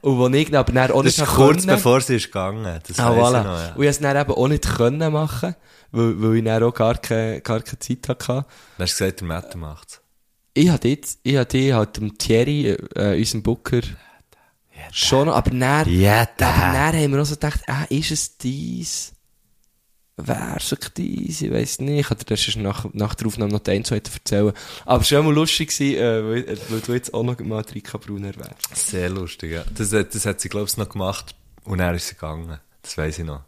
Und 0.00 0.18
wo 0.18 0.28
ich 0.28 0.56
aber 0.56 0.72
dann 0.72 0.90
auch 0.92 1.02
Das 1.02 1.04
nicht 1.04 1.18
ist 1.18 1.26
habe 1.26 1.36
kurz 1.36 1.64
können. 1.66 1.76
bevor 1.76 2.00
sie 2.00 2.16
ist 2.16 2.26
gegangen. 2.26 2.80
Das 2.86 2.98
Ah, 2.98 3.10
voilà. 3.10 3.40
ich 3.40 3.44
noch, 3.44 3.58
ja. 3.58 3.74
Und 3.74 3.82
ich 3.82 3.88
es 3.90 3.98
dann 4.00 4.16
eben 4.16 4.32
auch 4.32 4.48
nicht 4.48 4.64
können 4.76 5.12
machen, 5.12 5.54
weil, 5.90 6.22
weil 6.22 6.36
ich 6.36 6.44
dann 6.44 6.62
auch 6.62 6.72
gar 6.72 6.94
keine, 6.96 7.40
gar 7.42 7.60
keine 7.60 7.78
Zeit 7.80 8.08
hatte. 8.08 8.26
Dann 8.26 8.44
hast 8.78 8.98
du 9.00 9.04
gesagt, 9.04 9.20
der 9.20 9.28
Mette 9.28 9.58
macht's. 9.58 10.00
Ich 10.54 10.70
hatte 10.70 10.88
jetzt, 10.88 11.18
ich 11.24 11.36
hatte 11.36 11.74
halt 11.74 11.96
dem 11.98 12.16
Thierry, 12.16 12.68
äh, 12.94 13.18
unserem 13.18 13.42
Booker, 13.42 13.80
schon, 14.96 15.26
noch, 15.26 15.34
aber 15.36 15.50
dann, 15.50 15.88
Ja, 15.90 16.28
aber 16.38 16.98
haben 16.98 17.12
wir 17.12 17.20
auch 17.22 17.26
so 17.26 17.34
gedacht, 17.34 17.60
ah, 17.68 17.84
ist 17.88 18.10
es 18.10 18.36
dies? 18.38 19.12
Wer 20.18 20.56
es 20.56 20.74
dies? 20.96 21.42
Ich 21.42 21.50
weiss 21.52 21.78
nicht. 21.78 22.08
Dir 22.08 22.14
das 22.24 22.46
erst 22.46 22.56
nach, 22.56 22.86
nach 22.94 23.14
der 23.14 23.26
Aufnahme 23.26 23.52
noch 23.52 23.60
den 23.60 23.84
zweiten 23.84 24.10
erzählen. 24.14 24.52
Aber 24.86 25.02
es 25.02 25.10
war 25.12 25.18
schon 25.18 25.26
mal 25.26 25.34
lustig 25.34 25.68
gewesen, 25.76 25.96
äh, 25.98 26.24
weil, 26.46 26.58
weil 26.70 26.80
du 26.80 26.92
jetzt 26.94 27.12
auch 27.12 27.22
noch 27.22 27.38
mal 27.40 27.60
Rika 27.74 27.98
Brunner 27.98 28.28
erwähnst. 28.28 28.74
Sehr 28.90 29.10
lustig, 29.10 29.52
ja. 29.52 29.64
Das, 29.74 29.92
hat- 29.92 30.14
das 30.14 30.24
hat 30.24 30.40
sie, 30.40 30.48
glaube 30.48 30.68
ich, 30.70 30.76
noch 30.78 30.88
gemacht. 30.88 31.34
Und 31.64 31.78
dann 31.78 31.94
ist 31.94 32.08
sie 32.08 32.14
gegangen. 32.14 32.58
Das 32.80 32.96
weiss 32.96 33.18
ich 33.18 33.26
noch. 33.26 33.42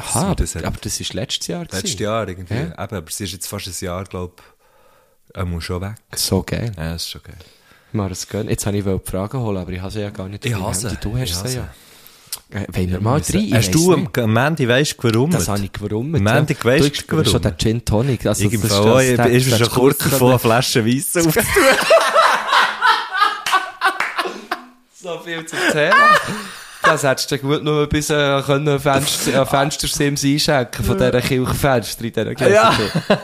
Aha, 0.00 0.22
aber, 0.22 0.34
das 0.34 0.56
hat- 0.56 0.64
aber 0.64 0.78
das 0.80 0.98
war 0.98 1.06
letztes 1.14 1.46
Jahr. 1.46 1.62
Letztes 1.62 1.82
gewesen. 1.82 2.02
Jahr 2.02 2.28
irgendwie. 2.28 2.54
Ja. 2.54 2.62
Eben, 2.84 2.96
aber 2.96 3.10
sie 3.12 3.22
ist 3.24 3.32
jetzt 3.32 3.46
fast 3.46 3.68
ein 3.68 3.84
Jahr, 3.84 4.02
glaube 4.04 4.34
ich, 4.38 5.34
er 5.36 5.44
muss 5.44 5.62
schon 5.62 5.80
weg. 5.80 5.94
So 6.16 6.42
geil. 6.42 6.72
Ja, 6.76 6.92
das 6.94 7.04
ist 7.04 7.10
schon 7.10 7.22
geil. 7.22 7.38
Mal 7.94 8.08
das 8.08 8.28
gönnen. 8.28 8.48
Jetzt 8.48 8.66
habe 8.66 8.76
ich 8.76 8.84
die 8.84 8.98
Frage 9.10 9.38
holen, 9.38 9.56
aber 9.56 9.70
ich 9.70 9.80
habe 9.80 9.90
sie 9.90 10.00
ja 10.00 10.10
gar 10.10 10.28
nicht. 10.28 10.44
Ich 10.44 10.54
habe 10.54 10.74
sie. 10.74 10.88
Du 11.00 11.16
hast 11.16 11.30
Ich 11.30 11.34
sie 11.50 11.56
ja. 11.58 11.68
Äh, 12.50 12.66
wollen 12.72 12.90
wir 12.90 13.00
mal 13.00 13.12
rein? 13.20 13.22
Ich 13.44 13.54
Hast 13.54 13.70
du 13.74 13.92
am, 13.92 14.00
nicht. 14.02 14.18
am 14.18 14.32
Mandy 14.32 14.68
weißt 14.68 14.96
du, 15.00 15.08
warum? 15.14 15.30
Das 15.30 15.48
habe 15.48 15.60
ich. 15.62 15.70
Am 15.92 16.10
Montag 16.10 16.48
ja. 16.58 16.64
weisst 16.64 17.04
du, 17.10 17.16
warum? 17.16 17.24
schon 17.24 17.42
der 17.42 17.56
Gin 17.56 17.84
Tonic. 17.84 18.26
Also, 18.26 18.44
Irgendwo, 18.44 18.66
das 18.66 18.78
das- 18.84 19.02
ich 19.04 19.16
das- 19.16 19.26
mir 19.44 19.50
das 19.50 19.58
schon 19.60 19.68
kurz 19.70 19.98
davor, 19.98 20.30
eine 20.30 20.38
Flasche 20.40 20.84
Weiss 20.84 21.16
aufzutun. 21.16 21.44
So 25.00 25.18
viel 25.18 25.44
zum 25.44 25.58
Thema. 25.70 25.94
Das 26.82 27.02
hättest 27.02 27.30
du 27.30 27.38
gut 27.38 27.62
nur 27.62 27.86
bis 27.88 28.08
äh, 28.10 28.42
können 28.42 28.80
Fenster, 28.80 29.42
äh, 29.42 29.46
Fenstersims 29.46 30.24
einschenken 30.24 30.84
von 30.84 30.96
dieser 30.96 31.20
Kirchenfenster 31.20 32.04
in 32.04 32.12
dieser 32.12 32.34
Gläser. 32.34 32.72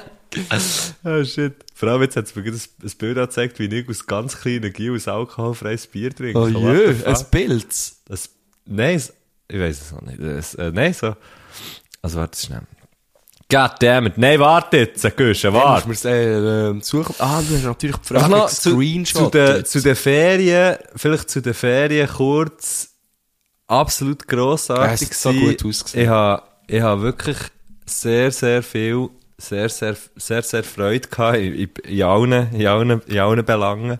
Oh 1.04 1.24
shit. 1.24 1.54
Vor 1.80 1.88
allem 1.88 2.02
jetzt 2.02 2.14
hat 2.16 2.26
es 2.26 2.36
mir 2.36 2.42
ein, 2.44 2.60
Bild 2.98 3.16
angezeigt, 3.16 3.58
wie 3.58 3.64
ich 3.74 3.88
aus 3.88 4.06
ganz 4.06 4.38
kleinen 4.38 4.70
Giel 4.70 4.92
ein 4.92 5.08
alkoholfreies 5.12 5.86
Bier 5.86 6.14
trinke. 6.14 6.38
Oh 6.38 6.46
jö, 6.46 6.94
ein? 7.06 7.16
Bild. 7.30 7.66
Das, 8.06 8.28
nein, 8.66 8.96
es- 8.96 9.14
ich 9.48 9.58
weiß 9.58 9.80
es 9.80 9.92
noch 9.92 10.02
nicht. 10.02 10.20
Das, 10.20 10.54
äh, 10.56 10.70
nein, 10.74 10.92
so. 10.92 11.16
Also 12.02 12.18
warte 12.18 12.38
schnell. 12.38 12.60
Goddammit. 13.50 14.18
Nein, 14.18 14.38
warte 14.40 14.76
jetzt, 14.76 15.16
Güsche, 15.16 15.50
Warte. 15.54 15.88
Musst 15.88 16.04
äh, 16.04 16.68
äh, 16.68 16.80
suchen. 16.82 17.14
Ah, 17.18 17.40
du 17.40 17.54
hast 17.56 17.64
natürlich 17.64 17.96
die 17.96 18.06
Frage 18.08 18.28
noch 18.30 18.50
zu, 18.50 18.72
Screenshot. 18.72 19.24
zu, 19.24 19.30
den, 19.30 19.64
zu 19.64 19.80
den 19.80 19.96
Ferien, 19.96 20.76
vielleicht 20.94 21.30
zu 21.30 21.40
den 21.40 21.54
Ferien 21.54 22.08
kurz, 22.08 22.90
absolut 23.66 24.28
grossartig 24.28 25.08
Ja, 25.08 25.14
es 25.14 25.22
so 25.22 25.32
gut 25.32 25.64
ausgesehen. 25.64 26.04
Ich 26.04 26.10
habe, 26.10 26.42
ich 26.66 26.80
habe 26.82 27.00
wirklich 27.00 27.38
sehr, 27.86 28.30
sehr 28.30 28.62
viel, 28.62 29.08
sehr, 29.40 29.68
sehr, 29.68 29.96
sehr, 30.16 30.42
sehr 30.42 30.64
Freude 30.64 31.08
gehabt 31.08 31.38
in, 31.38 31.54
in, 31.54 31.70
in, 31.84 32.02
allen, 32.02 32.52
in, 32.52 32.66
allen, 32.66 33.02
in 33.06 33.18
allen 33.18 33.44
Belangen. 33.44 33.98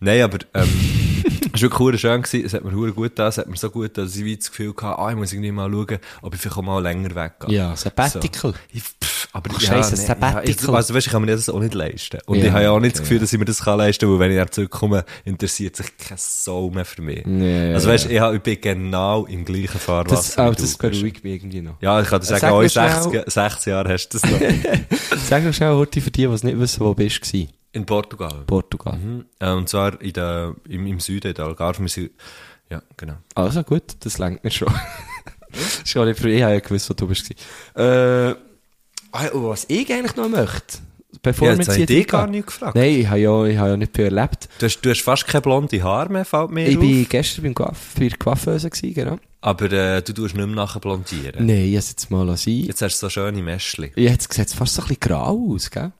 Nein, 0.00 0.22
aber, 0.22 0.38
ähm, 0.54 0.68
es 1.54 1.62
war 1.62 1.70
wirklich 1.78 2.00
schön 2.00 2.22
gewesen. 2.22 2.46
Es 2.46 2.54
hat 2.54 2.64
mir 2.64 2.70
gut 2.70 2.96
getan. 2.96 3.28
Es 3.28 3.38
hat 3.38 3.48
mir 3.48 3.56
so 3.56 3.70
gut 3.70 3.82
getan, 3.84 4.04
dass 4.04 4.16
ich 4.16 4.38
das 4.38 4.50
Gefühl 4.50 4.74
hatte, 4.76 4.98
ah, 4.98 5.10
ich 5.10 5.16
muss 5.16 5.32
irgendwie 5.32 5.52
mal 5.52 5.70
schauen, 5.70 5.98
ob 6.22 6.34
ich 6.34 6.40
vielleicht 6.40 6.56
auch 6.56 6.62
mal 6.62 6.82
länger 6.82 7.14
weggehe. 7.14 7.54
Ja, 7.54 7.76
Sabbatical. 7.76 8.52
So. 8.52 8.58
Ich, 8.72 8.82
pff, 8.82 9.19
aber 9.32 9.50
Ach, 9.54 9.60
ja, 9.60 9.68
scheisse, 9.68 9.94
nee, 9.94 10.06
Sabbatical. 10.06 10.44
Ja, 10.44 10.50
ich, 10.50 10.68
also 10.68 10.94
weißt, 10.94 11.06
ich 11.06 11.12
kann 11.12 11.22
mir 11.22 11.28
das 11.32 11.48
auch 11.48 11.60
nicht 11.60 11.74
leisten. 11.74 12.18
Und 12.26 12.38
Ja, 12.38 12.44
ich 12.46 12.50
habe 12.50 12.62
ja 12.64 12.70
auch 12.72 12.80
nicht 12.80 12.96
das 12.96 13.02
Gefühl, 13.02 13.20
dass 13.20 13.32
ich 13.32 13.38
mir 13.38 13.44
das 13.44 13.62
kann 13.62 13.78
leisten 13.78 14.06
kann, 14.06 14.12
weil 14.14 14.20
wenn 14.20 14.30
ich 14.32 14.38
dann 14.38 14.50
zurückkomme, 14.50 15.04
interessiert 15.24 15.76
sich 15.76 15.96
kein 15.96 16.18
Soul 16.18 16.72
mehr 16.72 16.84
für 16.84 17.02
mich. 17.02 17.24
Ja, 17.26 17.74
also 17.74 17.88
weißt, 17.88 18.10
ich, 18.10 18.20
hab, 18.20 18.34
ich 18.34 18.42
bin 18.42 18.60
genau 18.60 19.26
im 19.26 19.44
gleichen 19.44 19.78
Fahrwasser. 19.78 20.14
Das, 20.16 20.38
oh, 20.38 20.54
du, 20.54 20.62
das 20.62 20.76
beruhigt 20.76 21.22
mich 21.22 21.34
irgendwie 21.34 21.62
noch. 21.62 21.80
Ja, 21.80 22.00
ich 22.00 22.08
kann 22.08 22.20
dir 22.20 22.26
Sag 22.26 22.40
sagen, 22.40 22.54
oh, 22.56 22.60
in 22.60 22.70
schnell- 22.70 22.90
60, 22.90 23.32
60 23.32 23.66
Jahren 23.66 23.88
hast 23.88 24.08
du 24.08 24.18
das 24.18 24.30
noch. 24.30 24.40
Sag 25.28 25.44
doch 25.44 25.54
schnell, 25.54 25.70
Horti, 25.70 26.00
für 26.00 26.10
die, 26.10 26.26
die 26.26 26.32
es 26.32 26.42
nicht 26.42 26.58
wissen, 26.58 26.80
wo 26.80 26.94
bist 26.94 27.32
du 27.32 27.46
in 27.72 27.86
Portugal. 27.86 28.42
Portugal. 28.46 28.96
Mhm. 28.98 29.24
Äh, 29.38 29.50
Und 29.52 29.68
zwar 29.68 30.00
in 30.00 30.12
der, 30.12 30.54
im, 30.68 30.86
im 30.86 30.98
Süden, 31.00 31.28
in 31.28 31.34
der 31.34 31.44
Algarve. 31.46 31.86
Ja, 32.68 32.82
genau. 32.96 33.14
Also 33.34 33.62
gut, 33.62 33.82
das 34.00 34.18
lenkt 34.18 34.44
mir 34.44 34.50
schon. 34.50 34.68
früh, 35.52 36.34
ich 36.34 36.42
habe 36.42 36.54
ja 36.54 36.60
gewusst, 36.60 36.88
wo 36.90 36.94
du 36.94 37.06
bist. 37.06 37.30
Äh, 37.74 38.34
ah, 39.12 39.28
was 39.32 39.64
ich 39.68 39.92
eigentlich 39.92 40.16
noch 40.16 40.28
möchte, 40.28 40.78
bevor 41.22 41.48
Ja, 41.48 41.54
wir 41.54 41.58
jetzt 41.58 41.68
habe 41.68 41.76
hier 41.78 41.86
dich 41.86 42.06
gar 42.08 42.26
nicht 42.26 42.46
gefragt. 42.46 42.74
Nein, 42.74 43.00
ich 43.00 43.06
habe 43.08 43.18
ja, 43.18 43.44
ich 43.44 43.56
habe 43.58 43.70
ja 43.70 43.76
nicht 43.76 43.94
viel 43.94 44.04
erlebt. 44.06 44.48
Du, 44.58 44.66
hast, 44.66 44.80
du 44.80 44.90
hast 44.90 45.02
fast 45.02 45.26
keine 45.26 45.42
blonde 45.42 45.82
Haare 45.82 46.10
mehr, 46.12 46.24
fällt 46.24 46.50
mir 46.50 46.66
Ich 46.68 46.76
auf. 46.76 46.82
bin 46.82 47.08
gestern 47.08 47.42
beim 47.44 47.54
Coiff, 47.54 47.94
bei 47.98 48.08
der 48.08 48.18
Coiffeuse 48.18 48.70
gewesen, 48.70 48.94
genau. 48.94 49.18
Aber 49.42 49.72
äh, 49.72 50.02
du 50.02 50.12
tust 50.12 50.34
nicht 50.34 50.46
mehr 50.46 50.54
nachher 50.54 50.80
blondieren. 50.80 51.46
Nein, 51.46 51.64
ich 51.64 51.74
es 51.74 51.88
jetzt 51.90 52.10
mal 52.10 52.26
sein. 52.36 52.54
Jetzt 52.54 52.82
hast 52.82 52.98
du 53.02 53.06
so 53.06 53.10
schöne 53.10 53.42
Mäschli. 53.42 53.90
Jetzt 53.96 54.32
sieht 54.32 54.46
es 54.48 54.54
fast 54.54 54.74
so 54.74 54.82
ein 54.82 54.88
bisschen 54.88 55.00
grau 55.00 55.54
aus, 55.54 55.70
gell? 55.70 55.92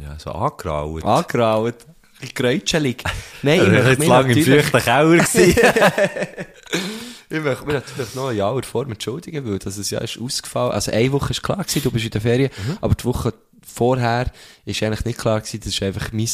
Ja, 0.00 0.16
so 0.18 0.30
angraut. 0.30 1.04
Angraut. 1.04 1.74
Ein 1.84 1.94
bisschen 2.20 2.34
gräutschelig. 2.34 3.02
Nein, 3.42 3.60
ich 3.62 3.72
war 3.72 3.90
jetzt 3.90 4.06
lange 4.06 4.32
im 4.34 4.44
feuchten 4.44 4.80
Keller. 4.80 5.24
Ich 7.30 7.40
möchte 7.40 7.64
mir 7.64 7.74
natürlich 7.74 8.14
noch 8.16 8.28
ein 8.28 8.36
Jahr 8.36 8.62
vor 8.64 8.86
entschuldigen, 8.86 9.48
weil 9.48 9.58
das 9.58 9.88
Jahr 9.88 10.02
ist 10.02 10.18
ausgefallen. 10.20 10.72
Also 10.72 10.90
eine 10.90 11.12
Woche 11.12 11.30
ist 11.30 11.42
klar 11.42 11.58
gewesen, 11.58 11.82
du 11.82 11.90
bist 11.92 12.04
in 12.04 12.10
der 12.10 12.20
Ferien, 12.20 12.50
aber 12.80 12.94
die 12.94 13.04
Woche 13.04 13.32
vorher 13.64 14.32
ist 14.64 14.82
eigentlich 14.82 15.04
nicht 15.04 15.18
klar 15.18 15.40
gewesen, 15.40 15.60
das 15.60 15.68
ist 15.68 15.82
einfach 15.82 16.12
mein 16.12 16.28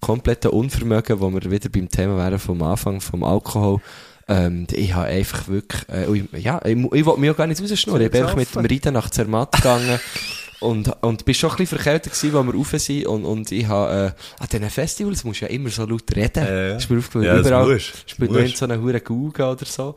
komplettes 0.00 0.52
Unvermögen, 0.52 1.20
wo 1.20 1.32
wir 1.32 1.50
wieder 1.50 1.68
beim 1.68 1.88
Thema 1.88 2.16
wären 2.16 2.38
vom 2.38 2.62
Anfang, 2.62 3.00
vom 3.00 3.24
Alkohol. 3.24 3.80
Ähm, 4.28 4.66
ich 4.72 4.94
habe 4.94 5.06
einfach 5.06 5.48
wirklich, 5.48 5.88
äh, 5.88 6.38
ja, 6.38 6.60
ich, 6.64 6.76
ich 6.76 7.04
wollte 7.06 7.20
mich 7.20 7.30
auch 7.30 7.36
gar 7.36 7.46
nicht 7.46 7.60
rausschnurren. 7.60 8.02
Ich 8.02 8.10
bin 8.10 8.22
einfach 8.22 8.36
mit 8.36 8.54
dem 8.54 8.64
Rieden 8.64 8.94
nach 8.94 9.10
Zermatt 9.10 9.52
gegangen. 9.52 10.00
Und, 10.58 10.90
und 11.02 11.26
bist 11.26 11.40
schon 11.40 11.50
ein 11.50 11.56
bisschen 11.56 11.78
verkältet 11.78 12.14
gewesen, 12.14 12.34
als 12.34 12.46
wir 12.46 12.54
rauf 12.54 12.70
sind. 12.70 13.06
Und, 13.06 13.24
und 13.26 13.52
ich 13.52 13.66
habe, 13.68 14.14
äh, 14.16 14.42
an 14.42 14.48
diesen 14.50 14.70
Festivals 14.70 15.22
musst 15.22 15.42
du 15.42 15.44
ja 15.44 15.50
immer 15.50 15.68
so 15.68 15.84
laut 15.84 16.04
reden. 16.16 16.44
Ja, 16.44 16.68
ja. 16.68 16.76
Ist 16.76 16.88
mir 16.88 16.98
aufgefallen. 16.98 17.26
Ja, 17.26 17.38
Überall 17.38 17.78
spielt 17.78 18.30
noch 18.30 18.40
in 18.40 18.48
so 18.48 18.64
einer 18.64 18.80
hure 18.80 19.02
Guga 19.02 19.52
oder 19.52 19.66
so. 19.66 19.94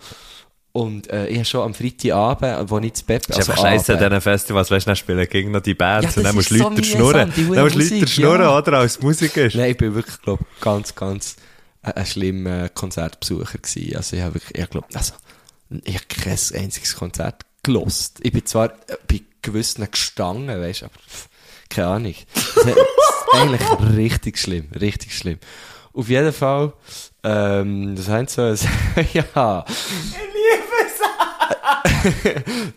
Und, 0.72 1.10
äh, 1.10 1.28
ich 1.28 1.38
habe 1.38 1.46
schon 1.46 1.62
am 1.62 1.74
Freitagabend, 1.74 2.70
wo 2.70 2.78
ich 2.78 2.86
ins 2.86 3.02
Bett, 3.04 3.28
Das 3.28 3.40
ist 3.40 3.50
einfach 3.50 3.64
scheiße 3.64 3.94
an 3.94 4.00
diesen 4.00 4.22
Festivals, 4.22 4.70
weißt 4.70 4.86
du, 4.86 4.90
dann 4.90 4.96
spielen 4.96 5.28
gegen 5.28 5.52
noch 5.52 5.62
die 5.62 5.74
Bands 5.74 6.16
Ja, 6.16 6.20
und 6.20 6.24
dann 6.26 6.36
musst 6.36 6.52
du 6.52 6.58
so 6.58 6.70
Leute 6.70 6.84
schnurren. 6.84 7.34
Dann 7.36 7.64
musst 7.64 7.76
du 7.76 7.96
Leute 7.96 8.08
schnurren, 8.08 8.42
ja. 8.42 8.58
oder? 8.58 8.74
Als 8.74 9.02
Musik 9.02 9.36
ist. 9.38 9.56
Nein, 9.56 9.72
ich 9.72 9.78
bin 9.78 9.96
wirklich, 9.96 10.22
glaub, 10.22 10.40
ganz, 10.62 10.94
ganz 10.94 11.38
äh, 11.82 11.94
ein 11.94 12.06
schlimmer 12.06 12.70
Konzertbesucher 12.70 13.58
gewesen. 13.58 13.96
Also 13.96 14.16
ich 14.16 14.22
habe 14.22 14.36
wirklich, 14.36 14.64
ich 14.64 14.70
glaube, 14.70 14.88
also, 14.94 15.14
ich 15.84 15.96
habe 15.96 16.06
kein 16.08 16.38
einziges 16.64 16.96
Konzert 16.96 17.46
gelost. 17.64 18.20
Ich 18.22 18.32
bin 18.32 18.46
zwar 18.46 18.72
äh, 18.88 18.98
bei 19.08 19.22
gewissen 19.42 19.88
gestanden, 19.90 20.62
weißt, 20.62 20.84
aber 20.84 20.94
pff, 21.10 21.30
keine 21.70 21.88
Ahnung. 21.88 22.16
Das 22.36 22.66
ist 22.66 22.78
eigentlich 23.34 23.62
richtig 23.96 24.38
schlimm, 24.38 24.70
richtig 24.80 25.16
schlimm. 25.16 25.40
Auf 25.94 26.10
jeden 26.10 26.34
Fall, 26.34 26.74
ähm, 27.24 27.96
das 27.96 28.08
heißt 28.08 28.30
so, 28.32 28.42
es- 28.48 28.66
ja. 29.14 29.66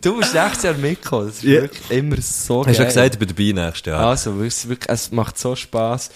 Du 0.00 0.14
musst 0.14 0.34
nächstes 0.34 0.62
Jahr 0.64 0.74
mitkommen. 0.74 1.26
Das 1.28 1.36
ist 1.36 1.42
Ja. 1.44 1.62
wirklich 1.62 1.90
immer 1.90 2.16
so 2.20 2.66
Hast 2.66 2.66
du 2.66 2.72
ja 2.72 2.78
geil. 2.78 2.86
gesagt, 2.86 3.14
ich 3.14 3.18
bin 3.18 3.28
dabei 3.28 3.64
nächstes 3.66 3.86
Jahr. 3.92 4.06
Also, 4.06 4.38
wirklich, 4.38 4.88
es 4.88 5.12
macht 5.12 5.38
so 5.38 5.54
Spass. 5.54 6.10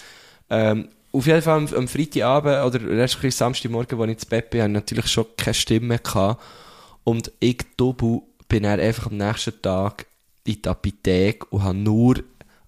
Ähm, 0.49 0.89
auf 1.13 1.25
jeden 1.25 1.41
Fall 1.41 1.57
am, 1.57 1.67
am 1.73 1.87
Freitagabend 1.87 2.65
oder 2.65 2.85
respektive 2.97 3.31
Samstagmorgen, 3.31 3.99
als 3.99 4.07
ich 4.09 4.13
ins 4.13 4.25
Bett 4.25 4.49
bin, 4.49 4.61
hatte 4.61 4.69
ich 4.71 4.75
natürlich 4.75 5.07
schon 5.07 5.25
keine 5.37 5.53
Stimme. 5.53 5.99
Gehabt. 5.99 6.41
Und 7.03 7.31
ich, 7.39 7.59
Dobu, 7.77 8.23
bin 8.49 8.63
dann 8.63 8.79
einfach 8.79 9.07
am 9.07 9.17
nächsten 9.17 9.61
Tag 9.61 10.05
in 10.43 10.61
die 10.61 10.67
Apotheke 10.67 11.45
und 11.49 11.63
habe 11.63 11.77
nur 11.77 12.15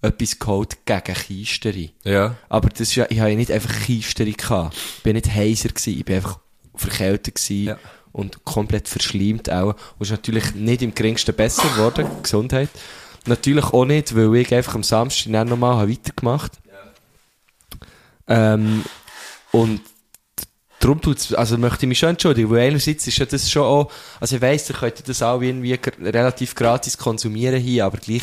etwas 0.01 0.39
geholt 0.39 0.77
gegen 0.85 1.13
Kiesteri. 1.13 1.91
Ja. 2.03 2.35
Aber 2.47 2.69
das 2.69 2.81
ist 2.81 2.95
ja, 2.95 3.05
ich 3.09 3.19
habe 3.19 3.31
ja 3.31 3.35
nicht 3.35 3.51
einfach 3.51 3.73
Kiesteri 3.85 4.33
gehabt. 4.33 4.75
Ich 4.97 5.03
bin 5.03 5.15
nicht 5.15 5.33
heiser 5.33 5.69
gewesen, 5.69 5.97
ich 5.97 6.05
bin 6.05 6.15
einfach 6.15 6.39
verkältet 6.75 7.35
gewesen 7.35 7.65
Ja. 7.67 7.79
und 8.11 8.45
komplett 8.45 8.87
verschleimt 8.87 9.49
auch. 9.51 9.75
Und 9.97 10.01
ist 10.01 10.11
natürlich 10.11 10.55
nicht 10.55 10.81
im 10.81 10.95
geringsten 10.95 11.35
besser 11.35 11.67
geworden, 11.69 12.07
Gesundheit. 12.23 12.69
Natürlich 13.25 13.65
auch 13.65 13.85
nicht, 13.85 14.15
weil 14.15 14.33
ich 14.37 14.53
einfach 14.53 14.75
am 14.75 14.83
Samstag 14.83 15.33
dann 15.33 15.49
nochmal 15.49 15.75
habe 15.75 15.91
weitergemacht 15.91 16.53
ähm, 18.27 18.83
und 19.51 19.81
darum 20.79 21.01
tut's, 21.01 21.33
also 21.33 21.57
möchte 21.57 21.85
ich 21.85 21.89
mich 21.89 21.99
schon 21.99 22.09
entschuldigen, 22.09 22.49
weil 22.51 22.67
einerseits 22.69 23.07
ist 23.07 23.17
ja 23.17 23.25
das 23.25 23.49
schon 23.49 23.63
auch, 23.63 23.91
also 24.19 24.35
ich 24.35 24.41
weiss, 24.41 24.69
ihr 24.69 24.75
könnt 24.75 25.07
das 25.09 25.21
auch 25.21 25.41
irgendwie 25.41 25.77
relativ 26.01 26.55
gratis 26.55 26.97
konsumieren 26.97 27.59
hier, 27.59 27.85
aber 27.85 27.97
gleich, 27.97 28.21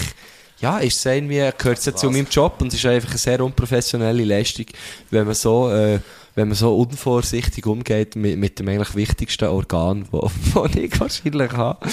ja, 0.61 0.79
ist 0.79 0.99
es 0.99 1.05
irgendwie, 1.07 1.51
gehört 1.59 1.79
es 1.79 1.85
ja 1.85 1.95
zu 1.95 2.11
meinem 2.11 2.27
Job 2.31 2.61
und 2.61 2.69
es 2.69 2.75
ist 2.75 2.87
einfach 2.87 3.11
eine 3.11 3.19
sehr 3.19 3.41
unprofessionelle 3.41 4.25
Leistung, 4.25 4.67
wenn 5.11 5.27
man 5.27 5.35
so, 5.35 5.71
äh, 5.71 6.01
wenn 6.35 6.49
man 6.49 6.57
so 6.57 6.77
unvorsichtig 6.77 7.67
umgeht 7.67 8.17
mit, 8.17 8.39
mit 8.39 8.59
dem 8.59 8.69
eigentlich 8.69 8.95
wichtigsten 8.95 9.47
Organ, 9.47 10.07
wo, 10.11 10.31
wo 10.55 10.65
ich 10.67 10.99
wahrscheinlich 11.01 11.53
habe. 11.53 11.87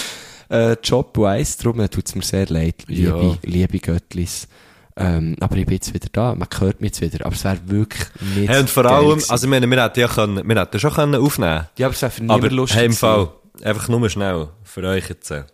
Äh, 0.50 0.78
Job-wise, 0.84 1.58
darum 1.62 1.90
tut 1.90 2.08
es 2.08 2.16
mir 2.16 2.22
sehr 2.22 2.48
leid, 2.48 2.84
liebe, 2.88 3.10
Ja. 3.10 3.38
liebe 3.44 3.80
Göttlis. 3.80 4.48
Ähm, 4.96 5.36
aber 5.40 5.58
ich 5.58 5.66
bin 5.66 5.76
jetzt 5.76 5.92
wieder 5.94 6.08
da, 6.12 6.36
man 6.36 6.48
hört 6.60 6.80
mich 6.80 6.90
jetzt 6.90 7.02
wieder, 7.02 7.26
aber 7.26 7.34
es 7.34 7.44
wäre 7.44 7.58
wirklich 7.66 8.04
nicht 8.36 8.48
Hey, 8.50 8.60
und 8.60 8.70
vor 8.70 8.86
allem, 8.86 9.20
also 9.28 9.46
ich 9.46 9.50
meine, 9.50 9.68
wir 9.68 9.84
hätten 9.84 10.00
ja 10.00 10.08
können, 10.08 10.48
wir 10.48 10.56
hätten 10.56 10.80
schon 10.80 10.94
können 10.94 11.16
aufnehmen 11.16 11.68
Ja, 11.78 11.88
aber 11.88 11.96
es 11.96 12.02
wäre 12.04 12.12
für 12.12 12.22
niemand 12.22 12.52
lustig 12.52 12.78
hey, 12.78 12.86
im. 12.86 12.94
Fall, 12.94 13.30
einfach 13.64 13.88
nur 13.88 14.08
schnell, 14.10 14.50
für 14.64 14.84
euch 14.84 15.10
jetzt, 15.10 15.32
äh, 15.32 15.46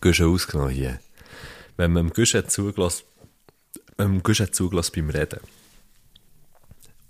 Guschen 0.00 0.26
ausgenommen 0.32 0.70
hier. 0.70 0.98
Wenn 1.76 1.92
man 1.92 2.06
dem 2.06 2.12
Guschen 2.12 2.38
hat 2.42 2.50
zugelassen, 2.50 3.04
wenn 3.96 4.08
man 4.08 4.16
dem 4.18 4.22
Guschen 4.22 4.48
beim 4.94 5.10
Reden. 5.10 5.40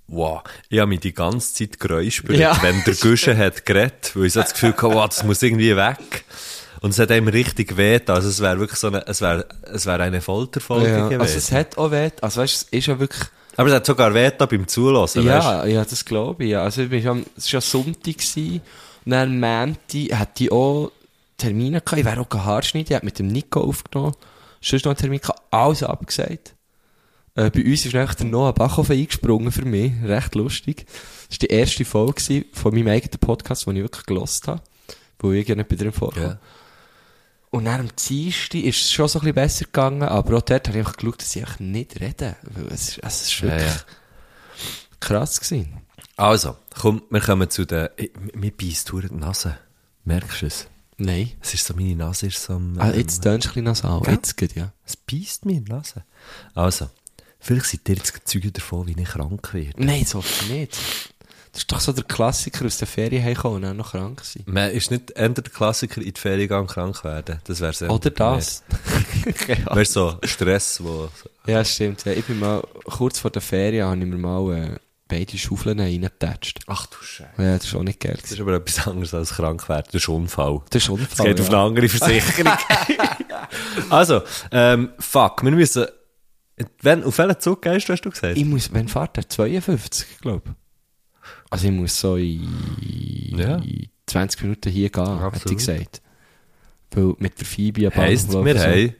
Wow, 0.07 0.42
ich 0.68 0.79
habe 0.79 0.88
mich 0.88 1.00
die 1.00 1.14
ganze 1.14 1.55
Zeit 1.55 1.81
geräuspert, 1.81 2.37
Ja. 2.37 2.57
wenn 2.62 2.83
der 2.85 2.94
Guschen 2.94 3.37
hat 3.38 3.64
geredet, 3.64 4.12
weil 4.14 4.27
ich 4.27 4.35
so 4.35 4.40
das 4.42 4.53
Gefühl 4.53 4.72
hatte, 4.72 4.83
wow, 4.83 5.07
das 5.09 5.24
muss 5.24 5.42
irgendwie 5.42 5.74
weg. 5.77 6.24
Und 6.83 6.90
es 6.90 6.98
hat 6.98 7.11
einem 7.11 7.29
richtig 7.29 7.79
weh 7.79 7.94
getan. 7.98 8.16
Also 8.16 8.29
es 8.29 8.40
wäre 8.40 8.59
wirklich 8.59 8.79
so 8.79 8.88
eine, 8.88 9.07
es 9.07 9.22
wäre, 9.22 9.46
es 9.72 9.87
wäre 9.87 10.03
eine 10.03 10.20
Folterfolge 10.20 10.88
Ja, 10.90 11.05
gewesen. 11.09 11.20
also 11.22 11.38
es 11.38 11.50
hat 11.53 11.79
auch 11.79 11.90
weh, 11.90 12.11
also 12.20 12.40
weißt, 12.42 12.55
es 12.55 12.62
ist 12.64 12.87
ja 12.87 12.98
wirklich, 13.00 13.22
Aber 13.57 13.68
es 13.68 13.74
hat 13.74 13.87
sogar 13.87 14.12
weh 14.12 14.24
getan 14.31 14.48
beim 14.50 14.68
Zulassen, 14.68 15.24
weißt 15.24 15.46
ja, 15.46 15.64
ja, 15.64 15.85
das 15.85 16.05
glaube 16.05 16.44
ich, 16.44 16.50
ja. 16.50 16.62
Also 16.62 16.83
ich 16.83 16.92
es 16.92 17.05
war 17.07 17.16
ja 17.42 17.61
Sonntag 17.62 18.18
gewesen, 18.18 18.61
und 19.07 19.11
dann 19.12 19.40
Mänti 19.40 20.09
hatte 20.09 20.44
ich 20.44 20.53
auch 20.53 20.92
Termine 21.38 21.81
gehabt, 21.81 21.98
ich 21.98 22.05
wäre 22.05 22.20
auch 22.20 22.35
Haarschneiden, 22.35 22.88
ich 22.90 22.94
habe 22.94 23.07
mit 23.07 23.18
dem 23.18 23.29
Nico 23.29 23.61
aufgenommen, 23.62 24.14
sonst 24.64 24.85
noch 24.85 24.90
einen 24.92 24.98
Termin 24.98 25.20
gehabt, 25.20 25.42
alles 25.50 25.83
abgesagt. 25.83 26.55
Äh, 27.37 27.50
bei 27.50 27.64
uns 27.64 27.85
ist 27.85 27.94
echt 27.94 28.20
der 28.20 28.27
Noah 28.27 28.53
Bachhofen 28.55 28.96
eingesprungen 28.96 29.50
für 29.53 29.64
mich, 29.64 29.92
recht 30.05 30.35
lustig. 30.35 30.87
Das 31.29 31.40
war 31.40 31.48
die 31.48 31.55
erste 31.55 31.85
Folge 31.85 32.44
von 32.53 32.74
meinem 32.74 32.88
eigenen 32.88 33.18
Podcast, 33.18 33.66
den 33.66 33.77
ich 33.77 33.83
wirklich 33.83 34.07
gelost 34.07 34.46
habe, 34.48 34.62
wo 35.18 35.33
ich 35.33 35.48
ja 35.48 35.55
nicht 35.55 35.68
bei 35.68 35.77
drin 35.77 35.92
vorkam. 35.92 36.22
Ja. 36.22 36.38
Und 37.50 37.66
dann 37.66 37.81
am 37.81 37.88
Dienstag 38.09 38.61
ist 38.62 38.81
es 38.83 38.92
schon 38.92 39.07
so 39.09 39.18
ein 39.18 39.22
bisschen 39.22 39.35
besser 39.35 39.64
gegangen, 39.66 40.03
aber 40.03 40.38
auch 40.38 40.42
dort 40.42 40.66
habe 40.68 40.79
ich 40.79 40.85
einfach 40.87 40.96
geschaut, 40.96 41.20
dass 41.20 41.37
ich 41.37 41.61
nicht 41.61 42.00
rede. 42.00 42.37
Weil 42.42 42.66
es, 42.72 42.88
ist- 42.90 43.00
es 43.03 43.22
ist 43.22 43.40
Ja, 43.40 43.42
wirklich 43.50 43.72
ja. 43.74 43.81
krass 45.00 45.40
gewesen. 45.40 45.81
Also, 46.16 46.57
komm, 46.81 47.03
wir 47.11 47.20
kommen 47.20 47.50
zu 47.50 47.64
den, 47.64 47.88
mir 48.35 48.50
beißt 48.53 48.92
die 48.92 49.14
Nase. 49.14 49.57
Merkst 50.05 50.42
du 50.42 50.46
es? 50.46 50.66
Nein. 50.96 51.33
Es 51.42 51.54
ist 51.54 51.66
so, 51.66 51.74
meine 51.74 51.96
Nase 51.96 52.26
ist 52.26 52.42
so, 52.42 52.54
am, 52.54 52.78
Ah, 52.78 52.90
ähm, 52.90 52.98
jetzt 52.98 53.22
tönst 53.22 53.46
du 53.46 53.50
ein 53.50 53.52
bisschen 53.52 53.64
nasal. 53.64 54.00
Ja. 54.04 54.12
Jetzt 54.12 54.37
geht 54.37 54.54
ja. 54.54 54.72
es 54.87 54.96
beißt 54.96 55.44
mir 55.44 55.57
in 55.57 55.64
die 55.64 55.72
Nase. 55.72 56.04
Also, 56.54 56.88
vielleicht 57.40 57.66
seid 57.66 57.88
ihr 57.88 57.96
jetzt 57.96 58.12
Zeuge 58.24 58.52
davon, 58.52 58.87
wie 58.87 59.00
ich 59.00 59.09
krank 59.09 59.52
werde. 59.54 59.85
Nein, 59.85 60.04
so 60.04 60.22
nicht. 60.48 60.78
Das 61.52 61.62
ist 61.62 61.70
doch 61.70 61.78
so 61.78 61.92
der 61.92 62.02
Klassiker 62.02 62.66
aus 62.66 62.78
der 62.78 62.88
Ferien 62.88 63.22
heimkommen 63.22 63.57
und 63.59 63.62
dann 63.62 63.76
noch 63.76 63.92
krank 63.92 64.22
sein. 64.24 64.42
Man 64.46 64.72
ist 64.72 64.90
nicht 64.90 65.12
eher 65.12 65.28
der 65.28 65.44
Klassiker 65.44 66.00
in 66.00 66.12
die 66.12 66.20
Ferien 66.20 66.48
gehen 66.48 66.59
und 66.59 66.66
krank 66.66 67.04
werden. 67.04 67.40
Das 67.44 67.61
wäre 67.61 67.72
sehr 67.72 67.90
Oder 67.90 68.11
das. 68.11 68.64
Wäre 69.46 69.76
wär 69.76 69.85
so 69.85 70.18
Stress, 70.24 70.83
wo, 70.83 71.09
ja, 71.46 71.64
stimmt. 71.64 72.04
Ja, 72.04 72.12
ich 72.12 72.24
bin 72.24 72.40
mal, 72.40 72.61
kurz 72.85 73.20
vor 73.20 73.30
der 73.30 73.40
Ferien 73.40 73.87
habe 73.87 73.98
ich 74.00 74.07
mir 74.07 74.16
mal 74.16 74.52
äh, 74.52 74.78
beide 75.08 75.36
Schaufeln 75.36 75.80
reingetatscht. 75.80 76.60
ach 76.66 76.86
du 76.86 76.96
Scheiße. 77.02 77.30
Ja, 77.42 77.56
das 77.56 77.64
ist 77.66 77.74
auch 77.74 77.82
nicht 77.82 78.00
geil. 78.00 78.16
Das 78.20 78.32
ist 78.32 78.40
aber 78.40 78.54
etwas 78.54 78.86
anderes 78.86 79.14
als 79.14 79.34
krank 79.34 79.68
werden. 79.68 79.86
Das 79.92 80.02
ist 80.02 80.08
Unfall. 80.08 80.62
Das 80.70 80.82
ist 80.82 80.88
Es 80.88 80.88
Unfall. 80.88 81.26
geht 81.26 81.40
auf 81.40 81.48
ja. 81.50 81.52
eine 81.58 81.62
andere 81.62 81.88
Versicherung. 81.88 82.52
also, 83.90 84.22
ähm, 84.50 84.90
fuck, 84.98 85.42
wir 85.44 85.50
müssen, 85.52 85.86
wenn, 86.82 87.04
auf 87.04 87.18
welchen 87.18 87.40
Zug 87.40 87.62
gehst 87.62 87.88
du, 87.88 87.92
hast 87.92 88.02
du 88.02 88.10
gesagt? 88.10 88.36
Ich 88.36 88.44
muss, 88.44 88.72
wenn 88.72 88.88
fährt 88.88 89.16
er? 89.18 89.28
52, 89.28 90.20
glaube 90.20 90.54
Also 91.50 91.66
ich 91.66 91.72
muss 91.72 91.98
so 91.98 92.16
in 92.16 93.34
Ja. 93.36 93.60
20 94.06 94.42
Minuten 94.42 94.70
hier 94.70 94.90
gehen, 94.90 95.02
Absolut. 95.02 95.50
ich 95.50 95.56
gesagt. 95.66 96.02
Weil 96.92 97.14
mit 97.18 97.38
der 97.38 97.46
Phoebe 97.46 97.86
am 97.86 97.94
Heisst, 97.94 98.32
wir 98.32 98.54
so. 98.58 98.60
haben 98.64 98.94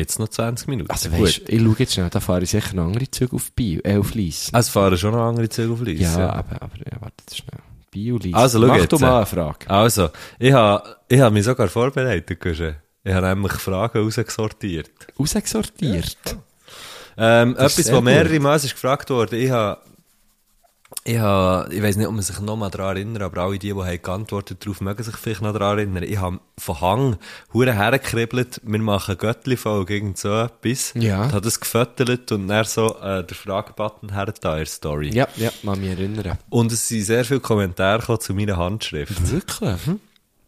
jetzt 0.00 0.18
noch 0.18 0.28
20 0.28 0.68
Minuten. 0.68 0.90
Also 0.90 1.08
Gut. 1.10 1.20
weißt, 1.20 1.42
ich 1.48 1.62
schaue 1.62 1.76
jetzt 1.78 1.94
schnell, 1.94 2.10
da 2.10 2.20
fahre 2.20 2.42
ich 2.42 2.50
sicher 2.50 2.74
noch 2.74 2.84
andere 2.86 3.10
Züge 3.10 3.36
auf 3.36 3.52
Bio, 3.52 3.80
äh, 3.84 3.96
auf 3.98 4.14
Lies. 4.14 4.50
Es 4.52 4.68
fahren 4.68 4.98
schon 4.98 5.12
noch 5.12 5.22
andere 5.28 5.48
Züge 5.48 5.72
auf 5.72 5.80
Lies. 5.82 6.00
ja, 6.00 6.30
aber, 6.30 6.60
aber, 6.62 6.76
ja, 6.78 7.00
warte 7.00 7.14
jetzt 7.20 7.36
schnell. 7.36 7.60
Bio, 7.90 8.18
Lies. 8.18 8.34
Also, 8.34 8.60
schau 8.60 8.66
Mach 8.66 8.76
jetzt, 8.76 8.92
du 8.92 8.98
mal 8.98 9.16
eine 9.18 9.26
Frage. 9.26 9.68
Also, 9.70 10.10
ich 10.38 10.52
habe 10.52 10.96
ich 11.08 11.20
hab 11.20 11.32
mich 11.32 11.44
sogar 11.44 11.68
vorbereitet, 11.68 12.40
Guschen. 12.40 12.76
Ich 13.02 13.12
habe 13.12 13.26
nämlich 13.28 13.52
Fragen 13.52 13.98
rausgesortiert. 14.02 14.90
Rausgesortiert. 15.18 16.36
Ähm, 17.16 17.54
Das 17.58 17.72
ist 17.72 17.86
etwas, 17.86 17.96
was 17.96 18.02
mehrere 18.04 18.32
gut. 18.34 18.42
Mal 18.42 18.56
ist 18.56 18.70
gefragt 18.70 19.10
worden. 19.10 19.40
Ich 19.40 19.50
habe, 19.50 19.80
ich 21.04 21.18
habe, 21.18 21.72
ich 21.72 21.82
weiß 21.82 21.96
nicht, 21.96 22.06
ob 22.06 22.12
man 22.12 22.22
sich 22.22 22.38
noch 22.40 22.56
mal 22.56 22.68
daran 22.68 22.96
erinnert, 22.96 23.22
aber 23.22 23.42
alle 23.42 23.58
die, 23.58 23.72
die 23.72 23.74
haben 23.74 24.02
geantwortet 24.02 24.64
darauf, 24.64 24.80
mögen 24.80 25.02
sich 25.02 25.16
vielleicht 25.16 25.40
noch 25.40 25.52
daran 25.52 25.78
erinnern. 25.78 26.02
Ich 26.02 26.18
habe 26.18 26.40
von 26.58 26.80
Hang 26.80 27.16
hure 27.54 27.72
hergekribbelt, 27.72 28.60
wir 28.64 28.78
machen 28.78 29.16
Göttli-Folge, 29.16 29.94
irgend 29.94 30.18
so 30.18 30.28
etwas. 30.42 30.92
Ja. 30.94 31.24
Und 31.24 31.32
habe 31.32 31.40
das 31.40 31.58
gefüttert 31.58 32.30
und 32.32 32.48
dann 32.48 32.64
so, 32.64 32.96
äh, 33.00 33.24
der 33.24 33.36
Fragebutton 33.36 34.12
her 34.12 34.32
da 34.40 34.58
in 34.58 34.66
Story. 34.66 35.10
Ja, 35.14 35.26
ja, 35.36 35.50
man 35.62 35.80
mich 35.80 35.90
erinnern. 35.90 36.38
Und 36.50 36.70
es 36.70 36.86
sind 36.86 37.02
sehr 37.02 37.24
viele 37.24 37.40
Kommentare 37.40 38.18
zu 38.18 38.34
meiner 38.34 38.58
Handschrift. 38.58 39.30
Wirklich? 39.30 39.78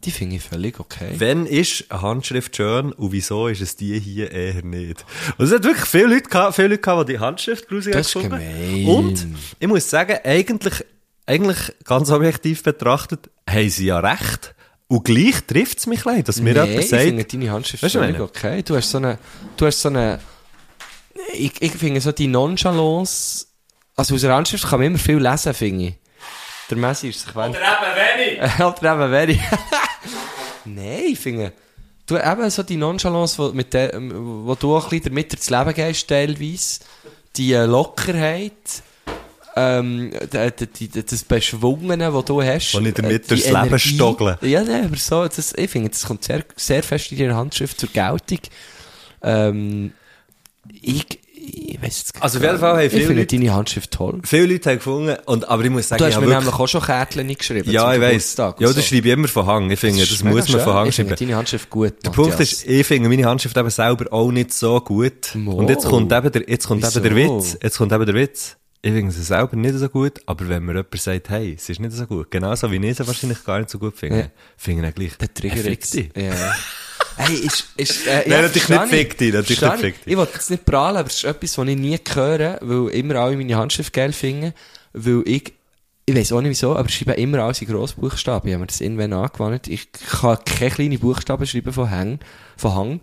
Die 0.04 0.10
finde 0.10 0.36
ich 0.36 0.42
völlig 0.42 0.80
okay. 0.80 1.12
Wenn 1.16 1.46
ist 1.46 1.84
eine 1.90 2.02
Handschrift 2.02 2.56
schön 2.56 2.92
und 2.92 3.12
wieso 3.12 3.46
ist 3.46 3.60
es 3.60 3.76
die 3.76 4.00
hier 4.00 4.32
eher 4.32 4.62
nicht? 4.64 5.04
Und 5.38 5.44
es 5.44 5.52
hat 5.52 5.62
wirklich 5.62 5.86
viele 5.86 6.06
Leute 6.06 6.28
gehabt, 6.28 6.56
viele 6.56 6.68
Leute 6.68 6.82
gehabt, 6.82 7.08
die 7.08 7.12
die 7.12 7.18
Handschrift 7.20 7.68
gruselig 7.68 7.94
Das 7.94 8.08
ist 8.08 8.14
gefunden. 8.14 8.38
gemein. 8.38 8.86
Und 8.86 9.26
ich 9.60 9.68
muss 9.68 9.88
sagen, 9.88 10.18
eigentlich, 10.24 10.84
eigentlich 11.24 11.58
ganz 11.84 12.10
objektiv 12.10 12.64
betrachtet, 12.64 13.30
haben 13.48 13.70
sie 13.70 13.86
ja 13.86 14.00
recht. 14.00 14.54
Und 14.88 15.04
gleich 15.04 15.40
trifft 15.46 15.78
es 15.78 15.86
mich 15.86 16.04
leid, 16.04 16.28
dass 16.28 16.40
mir 16.40 16.52
nee, 16.52 16.60
jemand 16.60 16.84
ich 16.84 16.90
finde 16.90 17.22
sagt, 17.22 17.32
deine 17.32 17.50
Handschrift 17.52 17.82
Weißt 17.84 17.94
du, 17.94 17.98
was 18.00 18.06
völlig 18.06 18.16
ich 18.16 18.22
okay. 18.22 18.62
Du 18.62 18.76
hast 18.76 18.90
so 18.90 18.98
eine, 18.98 19.18
du 19.56 19.66
hast 19.66 19.80
so 19.80 19.88
eine, 19.88 20.18
ich, 21.32 21.52
ich 21.62 21.72
finde 21.72 22.00
so 22.00 22.10
die 22.10 22.26
Nonchalance, 22.26 23.46
also 23.94 24.16
aus 24.16 24.20
der 24.20 24.34
Handschrift 24.34 24.68
kann 24.68 24.80
man 24.80 24.88
immer 24.88 24.98
viel 24.98 25.18
lesen, 25.18 25.54
finde 25.54 25.84
ich. 25.86 25.94
Der 26.70 26.76
Messi 26.76 27.08
ist 27.08 27.20
sich. 27.34 27.50
Oder 27.50 27.60
eben 27.60 28.40
wenig! 28.40 28.60
Oder 28.60 28.94
eben 28.94 29.12
wenig. 29.12 29.40
Nein, 30.64 31.04
ich 31.08 31.18
finde, 31.18 31.52
du 32.06 32.16
eben 32.16 32.50
so 32.50 32.62
die 32.62 32.76
Nonchalance, 32.76 33.38
wo, 33.38 33.52
mit 33.52 33.72
der, 33.74 33.92
wo 33.94 34.54
du 34.54 34.76
auch 34.76 34.84
ein 34.84 34.90
bisschen 34.90 35.04
damit 35.06 35.34
ins 35.34 35.50
Leben 35.50 35.74
gehst, 35.74 36.08
teilweise, 36.08 36.80
die 37.36 37.52
äh, 37.52 37.64
Lockerheit, 37.64 38.52
ähm, 39.54 40.12
die, 40.32 40.88
die, 40.88 41.04
das 41.04 41.24
Beschwungene, 41.24 42.10
das 42.10 42.24
du 42.24 42.42
hast. 42.42 42.74
Wo 42.74 42.80
ich 42.80 42.94
damit 42.94 43.24
äh, 43.24 43.28
durchs 43.28 43.46
Leben 43.46 43.66
Energie. 43.66 43.94
stoggle. 43.94 44.38
Ja, 44.42 44.62
nee, 44.62 44.82
aber 44.84 44.96
so, 44.96 45.26
das, 45.26 45.52
ich 45.56 45.70
finde, 45.70 45.90
das 45.90 46.04
kommt 46.04 46.24
sehr, 46.24 46.44
sehr 46.56 46.82
fest 46.82 47.12
in 47.12 47.18
deiner 47.18 47.36
Handschrift 47.36 47.78
zur 47.78 47.90
Geltung. 47.90 48.40
Ähm, 49.22 49.92
ich, 50.80 51.18
ich 51.44 51.82
weiß 51.82 51.98
jetzt 51.98 52.22
Also 52.22 52.38
auf 52.38 52.44
jeden 52.44 52.58
Fall 52.58 52.72
haben 52.76 52.80
Ich 52.86 52.92
viele 52.92 53.06
finde 53.06 53.22
Leute- 53.22 53.36
deine 53.36 53.54
Handschrift 53.54 53.90
toll. 53.90 54.20
viele 54.24 54.46
Leute 54.46 54.70
haben 54.70 54.76
gefunden, 54.76 55.16
und, 55.26 55.48
aber 55.48 55.64
ich 55.64 55.70
muss 55.70 55.88
sagen, 55.88 55.98
Du 55.98 56.04
hast 56.04 56.12
ich 56.12 56.16
mir 56.18 56.22
habe 56.22 56.30
nämlich 56.34 56.46
wirklich, 56.46 56.60
auch 56.60 56.68
schon 56.68 56.82
Kärtchen 56.82 57.34
geschrieben. 57.36 57.70
ja, 57.70 57.94
ich 57.94 58.00
weiss. 58.00 58.36
Ja, 58.36 58.52
das 58.58 58.86
schreibe 58.86 59.08
ich 59.08 59.12
immer 59.14 59.28
von 59.28 59.46
Hang. 59.46 59.70
Ich 59.70 59.80
finde, 59.80 60.00
das, 60.00 60.10
ist 60.10 60.24
muss 60.24 60.48
man 60.48 60.60
von. 60.60 60.74
Hang 60.74 60.88
Ich 60.88 60.94
finde 60.94 61.10
schreiben. 61.16 61.26
deine 61.26 61.36
Handschrift 61.38 61.70
gut, 61.70 61.94
Der 62.04 62.10
Punkt 62.10 62.38
ist, 62.40 62.64
ich 62.66 62.86
finde 62.86 63.08
meine 63.08 63.24
Handschrift 63.24 63.56
eben 63.56 63.70
selber 63.70 64.12
auch 64.12 64.30
nicht 64.30 64.52
so 64.54 64.80
gut. 64.80 65.34
Mo. 65.34 65.52
Und 65.52 65.68
jetzt 65.70 65.84
kommt 65.86 66.12
eben 66.12 66.32
der, 66.32 66.48
jetzt 66.48 66.66
kommt 66.68 66.84
eben 66.84 67.02
der 67.02 67.16
Wieso? 67.16 67.36
Witz. 67.38 67.58
Jetzt 67.62 67.78
kommt 67.78 67.92
eben 67.92 68.06
der 68.06 68.14
Witz. 68.14 68.56
Ich 68.84 68.90
finde 68.92 69.12
sie 69.12 69.22
selber 69.22 69.54
nicht 69.56 69.76
so 69.76 69.88
gut, 69.88 70.20
aber 70.26 70.48
wenn 70.48 70.64
mir 70.64 70.72
jemand 70.72 71.00
sagt, 71.00 71.28
hey, 71.30 71.56
sie 71.56 71.70
ist 71.70 71.78
nicht 71.80 71.92
so 71.92 72.04
gut, 72.04 72.32
genauso 72.32 72.68
wie 72.72 72.84
ich 72.84 72.96
sie 72.96 73.06
wahrscheinlich 73.06 73.44
gar 73.44 73.58
nicht 73.60 73.70
so 73.70 73.78
gut 73.78 73.96
finde, 73.96 74.32
finde 74.56 74.82
ich 74.82 74.88
ihn 74.88 74.94
gleich. 74.94 75.18
Der 75.18 75.32
Trigger 75.32 75.54
Hey, 75.54 75.62
fick 75.62 75.70
jetzt. 75.72 75.94
dich. 75.94 76.10
Ja. 76.16 76.32
Hey, 77.16 77.34
ist, 77.36 77.66
ist, 77.76 78.06
äh, 78.06 78.24
Nein, 78.28 78.42
natürlich 78.42 78.68
nicht 78.68 78.84
fick 78.84 79.18
dich, 79.18 79.32
natürlich 79.32 79.60
nicht 79.60 79.74
fick 79.76 79.94
ich. 79.98 80.04
dich. 80.04 80.12
Ich 80.12 80.16
wollte 80.16 80.32
jetzt 80.34 80.50
nicht 80.50 80.64
prahlen, 80.64 80.96
aber 80.96 81.08
es 81.08 81.16
ist 81.16 81.24
etwas, 81.24 81.58
was 81.58 81.68
ich 81.68 81.76
nie 81.76 81.98
höre, 82.14 82.58
weil 82.60 82.88
immer 82.94 83.16
alle 83.16 83.36
meine 83.36 83.56
Handschrift 83.56 83.92
geil 83.92 84.12
finden, 84.12 84.52
weil 84.92 85.22
ich, 85.26 85.52
ich 86.06 86.14
weiß 86.14 86.32
auch 86.32 86.40
nicht 86.40 86.50
wieso, 86.50 86.76
aber 86.76 86.88
ich 86.88 86.94
schreibe 86.96 87.12
immer 87.14 87.38
alles 87.40 87.62
in 87.62 87.68
Grossbuchstaben. 87.68 88.48
Ich 88.48 88.54
habe 88.54 88.60
mir 88.60 88.66
das 88.66 88.80
irgendwann 88.80 89.12
angewandt. 89.12 89.68
Ich 89.68 89.92
kann 89.92 90.38
keine 90.44 90.70
kleinen 90.70 90.98
Buchstaben 90.98 91.46
schreiben 91.46 91.72
von 91.72 91.90
Hang, 91.90 92.18
von 92.56 92.74
Hang. 92.74 93.00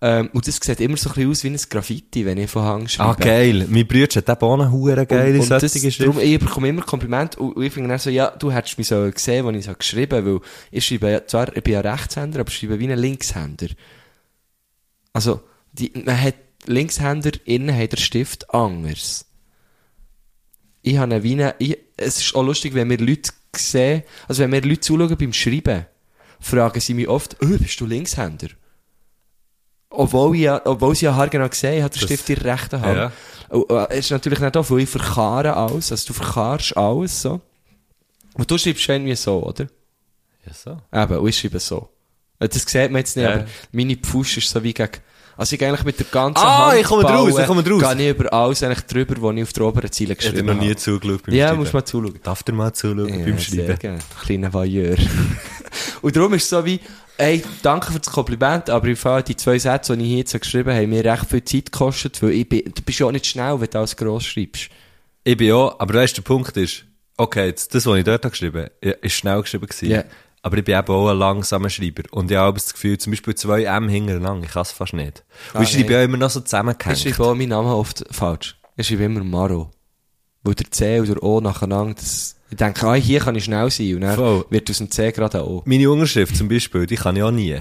Ähm, 0.00 0.30
und 0.32 0.46
das 0.46 0.60
sieht 0.62 0.80
immer 0.80 0.96
so 0.96 1.10
ein 1.10 1.14
bisschen 1.14 1.30
aus 1.30 1.44
wie 1.44 1.48
ein 1.48 1.70
Graffiti, 1.70 2.24
wenn 2.24 2.38
ich 2.38 2.50
von 2.50 2.62
Hang 2.62 2.88
schreibe. 2.88 3.10
Ah, 3.10 3.14
geil. 3.14 3.66
Mein 3.68 3.86
Bruder 3.86 4.14
hat 4.14 4.42
auch 4.42 4.54
eine 4.54 4.70
hure 4.70 5.06
geile 5.06 5.40
und, 5.40 5.50
und 5.50 5.50
das, 5.50 5.96
darum, 5.98 6.20
ich 6.20 6.38
bekomme 6.38 6.68
immer 6.68 6.82
Kompliment 6.82 7.36
und, 7.36 7.56
und 7.56 7.62
ich 7.64 7.72
finde 7.72 7.88
dann 7.88 7.98
so, 7.98 8.10
ja, 8.10 8.30
du 8.30 8.52
hättest 8.52 8.78
mich 8.78 8.86
so 8.86 9.10
gesehen, 9.10 9.46
als 9.46 9.56
ich 9.56 9.64
so 9.64 9.74
geschrieben 9.74 10.24
weil 10.24 10.40
ich 10.70 10.86
schreibe 10.86 11.10
ja, 11.10 11.26
zwar, 11.26 11.56
ich 11.56 11.64
bin 11.64 11.72
ja 11.72 11.80
Rechtshänder, 11.80 12.40
aber 12.40 12.48
ich 12.48 12.58
schreibe 12.58 12.78
wie 12.78 12.90
ein 12.90 12.98
Linkshänder. 12.98 13.68
Also, 15.12 15.40
die, 15.72 15.92
man 16.04 16.20
hat, 16.20 16.36
Linkshänder, 16.66 17.32
innen 17.44 17.76
hat 17.76 17.92
der 17.92 17.96
Stift 17.96 18.54
anders. 18.54 19.26
Ich 20.82 20.96
habe 20.96 21.12
eine 21.12 21.54
ich, 21.58 21.76
es 21.96 22.18
ist 22.18 22.34
auch 22.36 22.44
lustig, 22.44 22.74
wenn 22.74 22.86
mir 22.86 22.98
Leute 22.98 23.32
sehen, 23.56 24.04
also 24.28 24.42
wenn 24.42 24.50
mir 24.50 24.60
Leute 24.60 24.80
zuschauen 24.80 25.16
beim 25.16 25.32
Schreiben, 25.32 25.86
fragen 26.38 26.80
sie 26.80 26.94
mich 26.94 27.08
oft, 27.08 27.36
oh, 27.42 27.58
bist 27.58 27.80
du 27.80 27.86
Linkshänder? 27.86 28.48
Obwohl, 29.90 30.36
ich 30.36 30.48
obwohl 30.50 30.94
sie 30.94 31.06
ja 31.06 31.14
haargenau 31.14 31.48
gesehen 31.48 31.82
hat, 31.82 31.94
der 31.94 32.00
Stift 32.00 32.28
in 32.28 32.36
der 32.36 32.54
rechten 32.54 32.80
Hand. 32.80 32.96
Ja. 32.96 33.12
Und, 33.48 33.70
äh, 33.70 33.86
es 33.90 33.98
ist 34.00 34.10
natürlich 34.10 34.40
nicht 34.40 34.56
auch, 34.56 34.70
weil 34.70 34.80
ich 34.80 34.88
verkehre 34.90 35.56
alles, 35.56 35.90
also 35.90 36.06
du 36.08 36.12
verkehrst 36.12 36.76
alles 36.76 37.22
so. 37.22 37.40
Und 38.34 38.50
du 38.50 38.58
schreibst 38.58 38.88
irgendwie 38.88 39.16
so, 39.16 39.42
oder? 39.42 39.66
Ja, 40.46 40.52
so. 40.52 40.76
Eben, 40.92 41.18
und 41.18 41.28
ich 41.28 41.38
schreibe 41.38 41.58
so. 41.58 41.88
Äh, 42.38 42.48
Das 42.48 42.62
sieht 42.62 42.90
man 42.90 43.00
jetzt 43.00 43.16
nicht, 43.16 43.24
Ja. 43.24 43.34
aber 43.34 43.46
meine 43.72 43.96
Pfusch 43.96 44.36
ist 44.36 44.50
so 44.50 44.62
wie 44.62 44.74
gegen, 44.74 44.92
also 45.36 45.56
ich 45.56 45.64
eigentlich 45.64 45.84
mit 45.84 45.98
der 45.98 46.06
ganzen 46.06 46.44
Ah, 46.44 46.66
Hand 46.70 46.80
ich 46.80 46.86
komme 46.86 47.02
bauen, 47.04 47.30
draus, 47.30 47.38
ich 47.40 47.46
komme 47.46 47.62
draus. 47.62 47.80
Gehe 47.96 48.10
ich 48.10 48.16
über 48.16 48.32
alles 48.32 48.62
eigentlich 48.62 48.80
drüber, 48.86 49.14
wo 49.20 49.30
ich 49.32 49.42
auf 49.42 49.52
der 49.54 49.64
oberen 49.64 49.90
Ziele 49.90 50.12
Ich 50.12 50.18
hätte 50.18 50.30
geschrieben 50.32 50.46
noch 50.48 50.54
habe. 50.56 50.66
nie 50.66 50.76
zugeschaut 50.76 51.22
beim 51.24 51.34
Ja, 51.34 51.46
Schreiben. 51.48 51.60
musst 51.60 51.72
mal 51.74 51.84
zuschauen. 51.84 52.20
Darf 52.22 52.42
der 52.42 52.54
mal 52.54 52.72
zuschauen 52.74 53.08
Ja, 53.08 53.24
beim 53.24 53.38
sehr 53.38 53.64
Schreiben? 53.64 53.78
gerne. 53.78 53.98
Kleiner 54.22 54.52
Voyeur. 54.52 54.96
und 56.02 56.14
darum 56.16 56.34
ist 56.34 56.42
es 56.44 56.50
so 56.50 56.64
wie, 56.64 56.80
ey, 57.18 57.44
danke 57.62 57.92
für 57.92 57.98
das 58.00 58.10
Kompliment, 58.12 58.70
aber 58.70 58.88
im 58.88 58.96
Fall 58.96 59.22
die 59.22 59.36
zwei 59.36 59.58
Sätze, 59.58 59.96
die 59.96 60.02
ich 60.04 60.08
hier 60.08 60.18
jetzt 60.18 60.40
geschrieben 60.40 60.70
habe, 60.70 60.82
haben 60.82 60.90
mir 60.90 61.04
recht 61.04 61.26
viel 61.26 61.44
Zeit 61.44 61.70
gekostet, 61.72 62.22
weil 62.22 62.30
ich 62.30 62.48
bin, 62.48 62.64
du 62.64 62.82
bist 62.82 62.98
ja 62.98 63.06
auch 63.06 63.12
nicht 63.12 63.26
schnell, 63.26 63.60
wenn 63.60 63.68
du 63.70 63.78
alles 63.78 63.96
gross 63.96 64.24
schreibst. 64.24 64.70
Ich 65.24 65.36
bin 65.36 65.52
auch, 65.52 65.78
aber 65.78 65.94
weißt 65.94 66.16
du, 66.16 66.22
der 66.22 66.26
Punkt 66.26 66.56
ist, 66.56 66.84
okay, 67.16 67.46
jetzt, 67.46 67.74
das, 67.74 67.84
was 67.86 67.98
ich 67.98 68.04
dort 68.04 68.24
habe 68.24 68.30
geschrieben 68.30 68.62
habe, 68.62 68.90
ist 69.02 69.12
schnell 69.14 69.40
geschrieben 69.42 69.66
gewesen. 69.66 69.90
Ja. 69.90 70.04
Aber 70.40 70.56
ich 70.56 70.64
bin 70.64 70.78
eben 70.78 70.88
auch 70.88 71.08
ein 71.10 71.18
langsamer 71.18 71.68
Schreiber. 71.68 72.04
Und 72.12 72.30
ich 72.30 72.36
habe 72.36 72.54
das 72.58 72.72
Gefühl, 72.72 72.96
zum 72.96 73.10
Beispiel 73.10 73.34
zwei 73.34 73.64
M 73.64 73.88
hintereinander, 73.88 74.46
ich 74.46 74.52
kann 74.52 74.62
es 74.62 74.70
fast 74.72 74.92
nicht. 74.94 75.24
Und 75.52 75.60
Ah, 75.60 75.62
ich 75.64 75.70
schreibe 75.70 75.92
ja 75.94 76.02
immer 76.04 76.16
noch 76.16 76.30
so 76.30 76.38
Ich 76.38 76.44
zusammengehängt. 76.46 76.98
schreibe 77.00 77.24
auch 77.24 77.34
meinen 77.34 77.48
Namen 77.48 77.68
oft 77.68 78.04
falsch. 78.12 78.56
Ich 78.76 78.86
schreibe 78.86 79.04
immer 79.04 79.24
Maro. 79.24 79.70
Weil 80.44 80.54
der 80.54 80.70
C 80.70 81.00
und 81.00 81.08
der 81.08 81.20
O 81.22 81.40
nacheinander, 81.40 81.94
das, 81.94 82.36
ich 82.50 82.56
denke, 82.56 82.86
ah, 82.86 82.94
hier 82.94 83.20
kann 83.20 83.34
ich 83.34 83.44
schnell 83.44 83.70
sein, 83.70 83.94
und 83.96 84.00
dann 84.02 84.16
Voll. 84.16 84.44
wird 84.50 84.70
aus 84.70 84.78
dem 84.78 84.90
C 84.90 85.12
gerade 85.12 85.38
ein 85.38 85.44
O. 85.44 85.62
Meine 85.66 85.90
Unterschrift 85.90 86.36
zum 86.36 86.48
Beispiel, 86.48 86.86
die 86.86 86.96
kann 86.96 87.16
ich 87.16 87.22
auch 87.22 87.30
nie. 87.30 87.58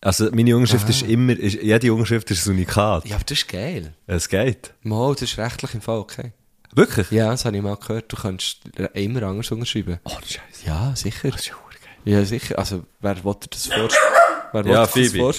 Also, 0.00 0.30
meine 0.32 0.56
Unterschrift 0.56 0.84
Aha. 0.84 0.90
ist 0.90 1.02
immer, 1.02 1.32
ist, 1.32 1.60
jede 1.60 1.92
Unterschrift 1.92 2.30
ist 2.30 2.46
ein 2.46 2.52
Unikat. 2.52 3.04
Ja, 3.06 3.16
aber 3.16 3.24
das 3.24 3.38
ist 3.38 3.48
geil. 3.48 3.92
Es 4.06 4.28
geht. 4.28 4.72
Mal, 4.82 5.12
das 5.14 5.22
ist 5.22 5.38
rechtlich 5.38 5.74
im 5.74 5.80
Fall 5.80 5.98
okay. 5.98 6.32
Wirklich? 6.72 7.10
Ja, 7.10 7.30
das 7.30 7.44
habe 7.44 7.56
ich 7.56 7.62
mal 7.62 7.76
gehört, 7.76 8.12
du 8.12 8.16
kannst 8.16 8.60
immer 8.94 9.22
anders 9.24 9.50
unterschreiben. 9.50 9.98
Oh, 10.04 10.12
Scheiße. 10.20 10.66
Ja, 10.66 10.94
sicher. 10.94 11.30
Das 11.30 11.40
ist 11.40 11.48
ja 11.48 11.54
geil. 11.54 12.14
Ja, 12.14 12.24
sicher. 12.24 12.58
Also, 12.58 12.84
wer 13.00 13.24
wollte 13.24 13.48
das 13.48 13.66
vorstellen? 13.66 14.12
Wer 14.52 14.66
Ja, 14.66 14.80
das 14.82 14.90
Phoebe. 14.92 15.30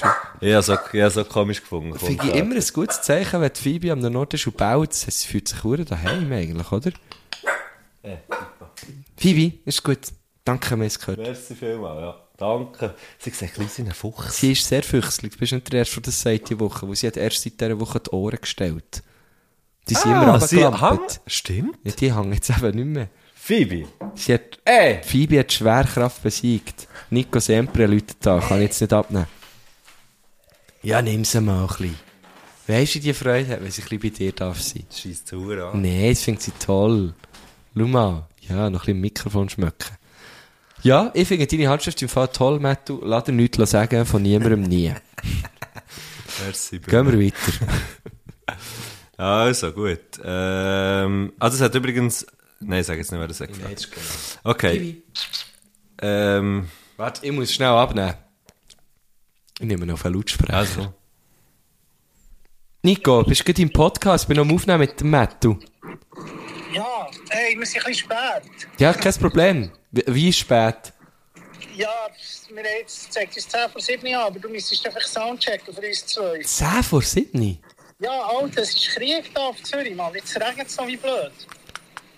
Ich 0.41 0.53
habe 0.53 0.61
so, 0.61 0.77
habe 0.77 1.09
so 1.09 1.23
komisch 1.23 1.61
gefunden. 1.61 1.97
Finde 1.97 2.27
ich 2.27 2.35
immer 2.35 2.55
ein 2.55 2.63
gutes 2.73 3.01
Zeichen, 3.01 3.41
wenn 3.41 3.51
die 3.51 3.59
Phoebe 3.59 3.91
am 3.91 3.99
Nord 3.99 4.33
ist 4.33 4.45
und 4.45 4.57
baut. 4.57 4.93
Sie 4.93 5.27
fühlt 5.27 5.47
sich 5.47 5.63
hure 5.63 5.85
daheim 5.85 6.31
eigentlich, 6.31 6.71
oder? 6.71 6.91
Phoebe, 9.19 9.59
ist 9.65 9.83
gut. 9.83 9.99
Danke, 10.45 10.69
wir 10.69 10.71
haben 10.77 10.81
es 10.83 10.99
gehört. 10.99 11.19
Merci 11.19 11.55
vielmals, 11.55 12.01
ja. 12.01 12.15
Danke. 12.37 12.95
Sie 13.17 13.29
sieht 13.31 13.51
ein 13.57 13.65
bisschen 13.65 13.91
Fuchs. 13.91 14.37
Sie 14.37 14.53
ist 14.53 14.65
sehr 14.65 14.81
fürchterlich. 14.81 15.33
Du 15.33 15.39
bist 15.39 15.51
nicht 15.51 15.71
der 15.71 15.79
Erste, 15.79 15.95
der 15.95 16.03
das 16.03 16.21
sagt 16.21 16.49
die 16.49 16.59
Woche. 16.59 16.87
Weil 16.87 16.95
sie 16.95 17.07
hat 17.07 17.17
erst 17.17 17.41
seit 17.43 17.59
dieser 17.59 17.79
Woche 17.79 17.99
die 17.99 18.09
Ohren 18.11 18.39
gestellt. 18.39 19.03
Die 19.89 19.93
sind 19.95 20.11
immer 20.11 20.35
Ah, 20.35 20.39
sie 20.39 20.61
runtergelampert. 20.63 20.99
hängt? 21.15 21.21
Stimmt. 21.27 21.77
Ja, 21.83 21.91
die 21.91 22.13
hängen 22.15 22.33
jetzt 22.33 22.49
eben 22.49 22.75
nicht 22.75 22.85
mehr. 22.85 23.09
Phoebe. 23.35 23.87
Sie 24.15 24.33
hat, 24.33 24.59
Ey! 24.63 25.01
Phoebe 25.03 25.39
hat 25.39 25.51
Schwerkraft 25.51 26.23
besiegt. 26.23 26.87
Nico 27.09 27.39
Sempre 27.39 27.87
läutet 27.87 28.17
da, 28.21 28.39
kann 28.39 28.57
ich 28.59 28.65
jetzt 28.67 28.81
nicht 28.81 28.93
abnehmen. 28.93 29.27
Ja, 30.81 31.01
nimm 31.01 31.25
sie 31.25 31.41
mal 31.41 31.63
ein 31.63 31.67
bisschen. 31.67 31.99
Weißt 32.67 32.95
du, 32.95 32.99
die 32.99 33.13
Freude 33.13 33.49
hat, 33.49 33.63
wenn 33.63 33.71
sie 33.71 33.81
ein 33.81 33.89
bisschen 33.89 33.99
bei 33.99 34.09
dir 34.09 34.31
darf 34.31 34.61
sein? 34.61 34.85
Scheiß 34.95 35.25
zu 35.25 35.37
an. 35.51 35.81
Nein, 35.81 36.09
das 36.11 36.21
findet 36.23 36.43
sie 36.43 36.51
toll. 36.51 37.13
Schau 37.75 37.87
mal. 37.87 38.27
Ja, 38.49 38.69
noch 38.69 38.81
ein 38.81 38.85
bisschen 38.85 39.01
Mikrofon 39.01 39.49
schmecken. 39.49 39.95
Ja, 40.81 41.11
ich 41.13 41.27
finde 41.27 41.45
deine 41.45 41.69
Handschrift 41.69 42.01
im 42.01 42.09
Fall 42.09 42.29
toll, 42.29 42.59
Matt. 42.59 42.87
Du 42.87 43.01
lass 43.03 43.25
dir 43.25 43.33
nichts 43.33 43.69
sagen 43.69 44.05
von 44.05 44.21
niemandem 44.21 44.61
nie. 44.63 44.93
Merci. 46.45 46.79
Gehen 46.79 47.11
wir 47.11 47.19
weiter. 47.19 47.67
Also, 49.17 49.73
gut. 49.73 49.99
Ähm, 50.23 51.33
also, 51.39 51.57
es 51.57 51.61
hat 51.61 51.75
übrigens, 51.75 52.25
nein, 52.61 52.81
sag 52.85 52.97
jetzt 52.97 53.11
nicht, 53.11 53.19
wer 53.19 53.27
das 53.27 53.39
sagt. 53.39 53.51
Okay. 54.45 55.03
Ähm, 56.01 56.69
Warte, 56.95 57.25
ich 57.25 57.31
muss 57.33 57.53
schnell 57.53 57.67
abnehmen. 57.67 58.13
Ich 59.59 59.67
nehme 59.67 59.85
noch 59.85 60.05
einen 60.05 60.15
Lautsprecher. 60.15 60.53
also. 60.53 60.93
Nico, 62.81 63.23
bist 63.23 63.41
du 63.41 63.43
gerade 63.43 63.61
im 63.61 63.73
Podcast? 63.73 64.23
Ich 64.23 64.27
bin 64.29 64.37
noch 64.37 64.45
am 64.45 64.55
Aufnehmen 64.55 64.79
mit 64.79 65.01
dem 65.01 65.09
Mattu. 65.09 65.59
Hey, 67.29 67.57
wir 67.57 67.65
sind 67.65 67.85
ein 67.85 67.91
bisschen 67.91 68.09
spät. 68.09 68.69
Ja, 68.79 68.93
kein 68.93 69.13
Problem. 69.13 69.71
Wie, 69.91 70.33
spät? 70.33 70.93
Ja, 71.75 71.89
wir 72.49 72.57
haben 72.57 72.65
jetzt 72.79 73.13
zeigt 73.13 73.37
es 73.37 73.47
10 73.47 73.69
vor 73.71 73.81
7 73.81 74.05
an, 74.07 74.21
aber 74.21 74.39
du 74.39 74.49
müsstest 74.49 74.85
einfach 74.85 75.01
Soundchecken 75.01 75.73
für 75.73 75.81
uns 75.81 76.05
zwei. 76.05 76.41
10 76.41 76.83
vor 76.83 77.01
7? 77.01 77.59
Ja, 77.99 78.11
Alter, 78.11 78.61
es 78.61 78.73
ist 78.73 78.89
Krieg 78.89 79.33
da 79.33 79.47
auf 79.47 79.61
Zürich, 79.63 79.95
Mann. 79.95 80.13
Jetzt 80.15 80.35
regnet 80.35 80.67
es 80.67 80.75
so 80.75 80.87
wie 80.87 80.97
blöd. 80.97 81.31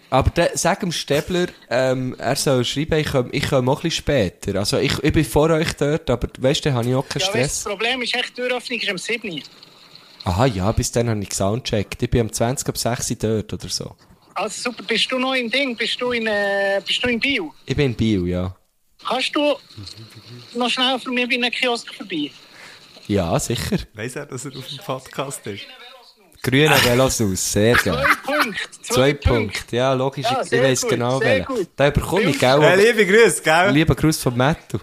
Aber 0.09 0.29
der, 0.29 0.51
sag 0.57 0.81
dem 0.81 0.91
Stäbler, 0.91 1.47
ähm, 1.69 2.15
er 2.17 2.35
soll 2.35 2.65
schreiben, 2.65 2.99
ich 2.99 3.11
komme 3.11 3.29
ich 3.31 3.49
komm 3.49 3.69
auch 3.69 3.77
ein 3.79 3.83
bisschen 3.83 4.03
später. 4.03 4.59
Also 4.59 4.77
ich, 4.77 4.97
ich 5.01 5.13
bin 5.13 5.23
vor 5.23 5.49
euch 5.49 5.73
dort, 5.73 6.09
aber 6.09 6.27
weißt 6.37 6.65
du, 6.65 6.73
habe 6.73 6.89
ich 6.89 6.95
auch 6.95 7.07
keinen 7.07 7.21
Ja, 7.21 7.27
weißt, 7.27 7.35
du, 7.35 7.39
das 7.39 7.59
Stress. 7.61 7.63
Problem 7.63 8.01
ist 8.01 8.15
echt, 8.15 8.37
die 8.37 8.41
Türöffnung 8.41 8.79
ist 8.79 8.89
am 8.89 8.97
7. 8.97 9.43
Aha, 10.23 10.45
ja, 10.45 10.71
bis 10.71 10.91
dann 10.91 11.09
habe 11.09 11.21
ich 11.21 11.29
gesoundcheckt. 11.29 12.03
Ich 12.03 12.09
bin 12.09 12.21
am 12.21 12.31
20 12.31 12.67
ab 12.67 12.77
6 12.77 13.11
Uhr 13.11 13.17
dort 13.17 13.53
oder 13.53 13.69
so. 13.69 13.95
Also 14.41 14.69
super, 14.71 14.83
bist 14.83 15.11
du 15.11 15.19
noch 15.19 15.33
im 15.35 15.49
Ding? 15.51 15.75
Bist 15.75 16.01
du 16.01 16.11
in, 16.11 16.25
äh, 16.25 16.81
bist 16.85 17.03
du 17.03 17.07
in 17.09 17.19
Bio? 17.19 17.53
Ich 17.65 17.75
bin 17.75 17.87
in 17.87 17.95
Biel, 17.95 18.27
ja. 18.27 18.55
Kannst 19.07 19.35
du 19.35 19.55
noch 20.55 20.69
schnell 20.69 20.99
für 20.99 21.11
mich 21.11 21.27
bei 21.29 21.35
einem 21.35 21.51
Kiosk 21.51 21.93
vorbei? 21.93 22.31
Ja, 23.07 23.39
sicher. 23.39 23.77
Weiss 23.93 24.15
er, 24.15 24.25
dass 24.25 24.45
er 24.45 24.55
auf 24.57 24.67
dem 24.67 24.77
Podcast 24.79 25.45
ist? 25.47 25.63
Grüne 26.41 26.75
Velos 26.83 27.21
aus, 27.21 27.51
sehr 27.51 27.77
Zwei 27.77 27.91
geil. 27.91 28.05
Punkte. 28.25 28.71
Zwei 28.81 29.13
Punkte, 29.13 29.75
ja, 29.75 29.93
logisch. 29.93 30.25
Ja, 30.25 30.41
ich 30.71 30.81
gut, 30.81 30.89
genau 30.89 31.19
welchen. 31.21 31.45
gut. 31.45 31.67
Da 31.75 31.89
bekomme 31.91 32.23
ich, 32.31 32.41
Hey, 32.41 32.59
gell? 32.59 32.79
liebe 32.93 33.05
Grüße, 33.05 33.43
gell? 33.43 33.69
Lieber 33.71 33.93
Gruß 33.95 34.17
von 34.23 34.35
Mattu. 34.35 34.79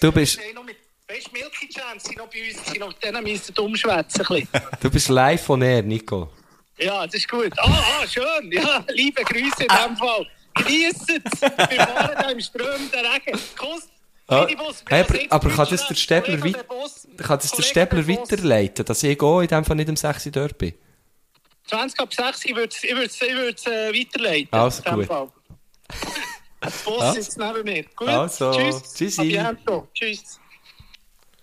Du 0.00 0.10
bist- 0.10 0.38
Weißt 1.08 1.26
du, 1.26 1.32
Milky 1.32 1.68
Chance 1.68 2.06
sind 2.06 2.18
noch 2.18 2.28
bei 2.28 2.48
uns, 2.48 2.66
sind 2.66 2.78
noch, 2.80 2.92
denen 2.94 3.22
müssen 3.24 3.56
umschwätzen. 3.58 4.24
Du 4.80 4.90
bist 4.90 5.08
live 5.08 5.42
von 5.42 5.60
air, 5.62 5.82
Nico. 5.82 6.30
Ja, 6.80 7.04
das 7.06 7.14
ist 7.14 7.28
gut. 7.28 7.52
Ah, 7.58 7.68
ah, 8.02 8.06
schön. 8.06 8.50
Ja, 8.52 8.84
liebe 8.90 9.22
Grüße 9.22 9.62
in 9.64 9.68
dem 9.68 9.96
Fall. 9.96 10.26
Geniessen 10.54 11.22
es. 11.32 11.40
Wir 11.42 11.50
fahren 11.86 12.14
da 12.18 12.30
im 12.30 12.40
strömenden 12.40 13.00
Regen. 13.06 13.38
Kuss. 13.56 13.88
Ah, 14.26 14.46
hey, 14.46 14.56
aber- 15.02 15.18
aber 15.30 15.50
kann 15.50 15.66
das 15.70 15.86
der 15.88 15.94
Stäbler 15.96 16.36
Boss, 16.64 17.06
Kann 17.18 17.38
das 17.38 17.50
der 17.50 17.62
Stäbler 17.64 18.06
weiterleiten, 18.06 18.84
dass 18.84 19.02
ich 19.02 19.20
auch 19.20 19.40
in 19.40 19.48
dem 19.48 19.64
Fall 19.64 19.76
nicht 19.76 19.88
um 19.88 19.96
6 19.96 20.26
Uhr 20.26 20.32
dort 20.32 20.56
bin? 20.56 20.74
20 21.66 21.98
ab 22.00 22.14
6, 22.14 22.44
ich 22.44 22.54
würde 22.54 22.74
es 22.74 22.84
äh, 23.66 23.92
weiterleiten. 23.92 24.48
Also 24.52 24.82
gut. 24.84 25.06
Fall. 25.06 25.28
Der 26.62 26.70
Boss 26.84 27.14
sitzt 27.14 27.38
neben 27.38 27.64
mir. 27.64 27.84
Gut, 27.96 28.08
Also, 28.08 28.52
tschüss. 28.52 28.94
tschüssi. 28.94 29.40
Tschüss. 29.94 30.39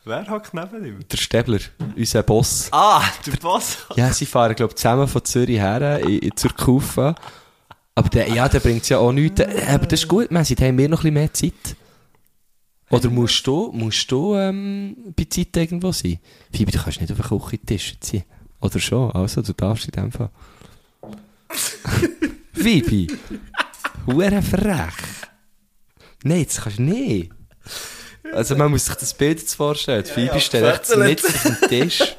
Wer 0.07 0.25
hockt 0.29 0.53
neben 0.53 0.85
ihm? 0.85 0.99
Der 1.11 1.17
Stäbler, 1.17 1.59
unser 1.97 2.23
Boss. 2.23 2.69
Ah, 2.71 3.03
der 3.25 3.33
Boss. 3.33 3.77
Ja, 3.97 4.13
sie 4.13 4.25
fahren, 4.25 4.55
glaube 4.55 4.71
ich, 4.71 4.77
zusammen 4.77 5.05
von 5.05 5.25
Zürich 5.25 5.57
her 5.57 5.99
in, 5.99 6.19
in, 6.19 6.37
zur 6.37 6.53
Kufa. 6.53 7.13
Aber 7.93 8.07
der, 8.07 8.29
ja, 8.29 8.47
der 8.47 8.61
bringt 8.61 8.87
ja 8.87 8.99
auch 8.99 9.11
nichts. 9.11 9.41
Äh, 9.41 9.65
Aber 9.67 9.85
das 9.85 10.01
ist 10.03 10.07
gut, 10.07 10.31
Messi, 10.31 10.55
da 10.55 10.65
haben 10.65 10.77
wir 10.77 10.87
noch 10.87 11.03
ein 11.03 11.13
bisschen 11.13 11.13
mehr 11.13 11.33
Zeit. 11.33 11.75
Oder 12.89 13.09
musst 13.09 13.45
du, 13.45 13.69
musst 13.73 14.09
du 14.09 14.35
ähm, 14.35 14.95
bei 15.13 15.25
Zeit 15.25 15.57
irgendwo 15.57 15.91
sein? 15.91 16.19
Phoebe, 16.53 16.71
du 16.71 16.79
kannst 16.79 17.01
nicht 17.01 17.11
auf 17.11 17.27
den 17.27 17.39
Küchentisch 17.39 17.99
ziehen. 17.99 18.23
Oder 18.61 18.79
schon? 18.79 19.11
Also, 19.11 19.41
du 19.41 19.51
darfst 19.51 19.85
in 19.85 19.91
dem 19.91 20.11
Fall. 20.13 20.29
Phoebe, 22.53 23.13
hure 24.05 24.41
frech. 24.41 24.93
Nein, 26.23 26.45
das 26.45 26.61
kannst 26.61 26.79
du 26.79 26.83
nicht. 26.83 27.31
Also, 28.33 28.55
man 28.55 28.71
muss 28.71 28.85
sich 28.85 28.95
das 28.95 29.13
Bild 29.13 29.39
jetzt 29.39 29.55
vorstellen. 29.55 30.05
Phoebe 30.05 30.33
ja, 30.33 30.39
steht 30.39 30.63
echt 30.63 30.95
mit 30.97 31.25
auf 31.25 31.43
dem 31.43 31.69
Tisch. 31.69 32.15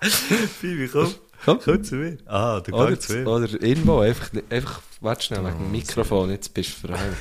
Phoebe, 0.60 0.88
komm. 0.88 1.14
Komm. 1.44 1.58
Komm 1.64 1.84
zu 1.84 1.94
mir. 1.96 2.18
Ah, 2.26 2.58
Oder, 2.70 2.90
geht 2.90 3.02
zu 3.02 3.14
mir. 3.14 3.26
oder 3.26 3.48
irgendwo, 3.62 4.00
einfach, 4.00 4.28
einfach, 4.50 4.80
warte 5.00 5.24
schnell, 5.24 5.42
wegen 5.44 5.56
dem 5.58 5.70
Mikrofon, 5.72 6.30
jetzt 6.30 6.52
bist 6.52 6.82
du 6.82 6.88
verhängt. 6.88 7.16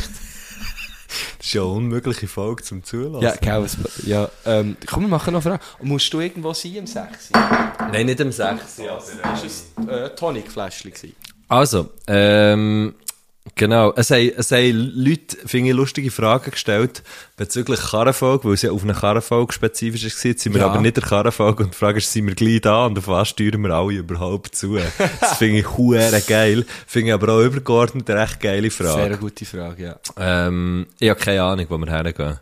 Das 1.38 1.47
ist 1.47 1.53
ja 1.53 1.62
eine 1.62 1.72
unmögliche 1.72 2.28
Folge 2.28 2.64
zum 2.64 2.84
Zulassen. 2.84 3.24
Ja, 3.41 3.60
es- 3.64 3.78
ja, 4.05 4.30
ähm, 4.45 4.76
komm, 4.86 5.03
wir 5.03 5.07
machen 5.10 5.34
noch 5.34 5.45
eine 5.45 5.57
Frage. 5.57 5.64
Musst 5.82 6.12
du 6.14 6.20
irgendwo 6.20 6.53
sein 6.53 6.76
im 6.76 6.86
6? 6.88 7.30
Nein, 7.91 8.05
nicht 8.07 8.20
am 8.22 8.32
6. 8.32 8.78
Ja, 8.80 8.97
Ist 8.97 9.45
es 9.78 9.88
äh, 9.88 10.10
Tonicfläschchen? 10.16 10.91
Also, 11.47 11.89
ähm, 12.07 12.93
genau. 13.55 13.93
Es 13.95 14.11
haben, 14.11 14.31
es 14.35 14.51
haben 14.51 14.91
Leute, 14.95 15.37
finde 15.45 15.69
ich, 15.71 15.75
lustige 15.75 16.11
Fragen 16.11 16.51
gestellt 16.51 17.03
bezüglich 17.37 17.79
Karrenfolge, 17.79 18.45
weil 18.47 18.53
es 18.53 18.61
ja 18.61 18.71
auf 18.71 18.83
eine 18.83 18.93
Karrenfolge 18.93 19.53
spezifisch 19.53 20.03
war. 20.03 20.25
Jetzt 20.31 20.41
sind 20.43 20.53
wir 20.53 20.61
Ja. 20.61 20.67
aber 20.67 20.81
nicht 20.81 20.97
der 20.97 21.03
Karrenfolge 21.03 21.63
und 21.63 21.73
die 21.73 21.77
Frage 21.77 21.97
ist, 21.99 22.11
sind 22.11 22.27
wir 22.27 22.35
gleich 22.35 22.61
da 22.61 22.85
und 22.85 22.97
auf 22.97 23.07
was 23.07 23.29
steuern 23.29 23.61
wir 23.61 23.71
alle 23.71 23.93
überhaupt 23.93 24.55
zu? 24.55 24.77
Das 25.21 25.37
finde 25.37 25.59
ich 25.59 25.77
huere 25.77 26.21
geil. 26.21 26.65
Finde 26.87 27.09
ich 27.09 27.13
aber 27.13 27.33
auch 27.33 27.41
übergeordnet 27.41 28.09
eine 28.09 28.21
recht 28.21 28.39
geile 28.39 28.69
Sehr 28.69 28.85
Frage. 28.87 29.01
eine 29.03 29.17
gute 29.17 29.45
Frage, 29.45 29.83
ja. 29.83 29.99
Ähm, 30.17 30.87
ich 30.99 31.09
habe 31.09 31.19
keine 31.19 31.43
Ahnung, 31.43 31.65
wo 31.69 31.77
wir 31.77 31.87
hergehen. 31.89 32.39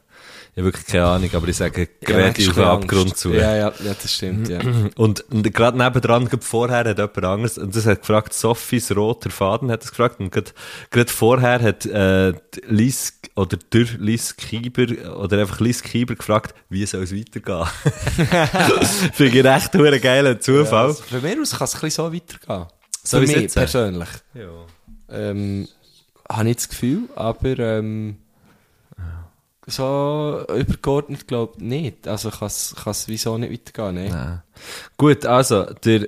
Ich 0.58 0.62
habe 0.62 0.74
wirklich 0.74 0.88
keine 0.88 1.06
Ahnung, 1.06 1.30
aber 1.34 1.48
ich 1.50 1.56
sage, 1.56 1.82
Ja, 1.82 1.88
gerät 2.02 2.40
manchmal 2.40 2.66
auf 2.66 2.80
den. 2.80 2.90
Abgrund 2.90 3.16
zu. 3.16 3.32
Ja, 3.32 3.56
ja, 3.56 3.72
ja, 3.86 3.94
das 3.94 4.12
stimmt, 4.12 4.50
ja. 4.50 4.60
Und, 4.96 5.22
und 5.30 5.54
gerade 5.54 5.78
nebendran, 5.78 6.28
gerade 6.28 6.44
vorher 6.44 6.80
hat 6.80 6.98
jemand 6.98 7.24
anderes, 7.24 7.60
und 7.60 7.76
das 7.76 7.86
hat 7.86 8.00
gefragt, 8.00 8.34
Sophies 8.34 8.90
roter 8.96 9.30
Faden 9.30 9.70
hat 9.70 9.84
es 9.84 9.92
gefragt, 9.92 10.20
und 10.20 10.32
gerade, 10.32 10.50
gerade 10.90 11.12
vorher 11.12 11.62
hat, 11.62 11.86
äh, 11.86 12.34
Lies, 12.68 13.20
oder 13.36 13.60
der 13.72 13.86
Lies 14.00 14.36
Kieber, 14.36 14.88
oder 15.16 15.42
einfach 15.42 15.60
Lies 15.60 15.84
Kieber 15.84 16.16
gefragt, 16.16 16.56
wie 16.70 16.84
soll 16.88 17.04
es 17.04 17.16
weitergehen? 17.16 17.68
Finde 19.14 19.38
ich 19.38 19.46
recht 19.46 19.76
einen 19.76 20.02
geilen 20.02 20.42
Zufall. 20.42 20.88
Also, 20.88 21.04
von 21.04 21.22
mir 21.22 21.40
aus 21.40 21.52
kann 21.52 21.66
es 21.66 21.76
ein 21.76 21.82
bisschen 21.82 22.04
so 22.04 22.12
weitergehen. 22.12 22.66
Soll 23.04 23.28
Für 23.28 23.42
mich 23.42 23.54
persönlich. 23.54 24.10
Ja. 24.34 24.50
Ähm, 25.12 25.68
habe 26.28 26.50
ich 26.50 26.56
das 26.56 26.70
Gefühl, 26.70 27.02
aber 27.16 27.60
ähm, 27.60 28.18
so 29.68 30.46
übergeordnet 30.50 31.28
glaube 31.28 31.54
ich 31.58 31.64
nicht. 31.64 32.08
Also 32.08 32.30
kann 32.32 32.48
es 32.48 33.04
wieso 33.08 33.38
nicht 33.38 33.52
weitergehen, 33.52 33.96
ne? 33.96 34.10
Nein. 34.10 34.42
Gut, 34.98 35.26
also, 35.26 35.66
der 35.66 36.08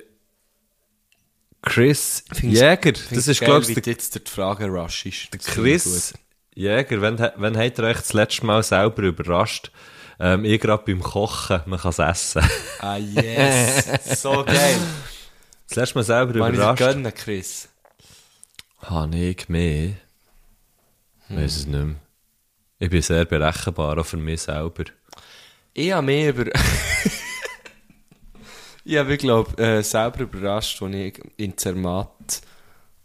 Chris 1.61 2.23
Find's- 2.31 2.59
Jäger, 2.59 2.77
Find's 2.97 3.09
das 3.09 3.27
ist, 3.27 3.41
glaube 3.41 3.69
ich, 3.69 3.73
der 3.81 3.93
jetzt 3.93 4.15
durch 4.15 4.23
die 4.23 4.31
Frage 4.31 4.67
rush 4.67 5.05
ist. 5.05 5.33
Der 5.33 5.39
ich 5.41 5.45
Chris. 5.45 6.13
Jäger, 6.55 7.01
wenn, 7.01 7.17
wenn 7.19 7.57
habt 7.57 7.77
ihr 7.77 7.83
euch 7.85 7.97
das 7.97 8.13
letzte 8.13 8.45
Mal 8.45 8.63
selber 8.63 9.03
überrascht? 9.03 9.71
Ähm, 10.21 10.43
ich 10.45 10.59
gerade 10.59 10.83
beim 10.85 11.01
Kochen, 11.01 11.61
man 11.65 11.79
kann 11.79 11.91
es 11.91 11.99
essen. 11.99 12.43
Ah, 12.79 12.97
yes. 12.97 14.21
so 14.21 14.43
geil. 14.43 14.77
Das 15.67 15.75
letzte 15.77 15.95
Mal 15.95 16.03
selber 16.03 16.39
Wann 16.39 16.51
ich 16.53 16.57
dir 16.57 16.63
überrascht. 16.63 16.79
gönnen, 16.79 17.13
Chris? 17.13 17.69
Habe 18.81 19.15
ich 19.17 19.47
mehr? 19.49 19.93
Ich 21.29 21.35
weiss 21.37 21.57
es 21.57 21.65
nicht 21.67 21.77
mehr. 21.77 21.95
Ich 22.81 22.89
bin 22.89 23.01
sehr 23.01 23.25
berechenbar, 23.25 23.97
auch 23.97 24.05
für 24.05 24.15
mich 24.15 24.41
selber. 24.41 24.85
Ich 25.73 25.91
habe 25.91 26.05
mehr 26.05 26.29
über... 26.29 26.45
ich 28.85 28.95
habe 28.95 29.09
mich, 29.09 29.19
glaube 29.19 29.61
äh, 29.61 29.83
selber 29.83 30.21
überrascht, 30.21 30.81
als 30.81 30.95
ich 30.95 31.19
in 31.35 31.57
Zermatt 31.57 32.41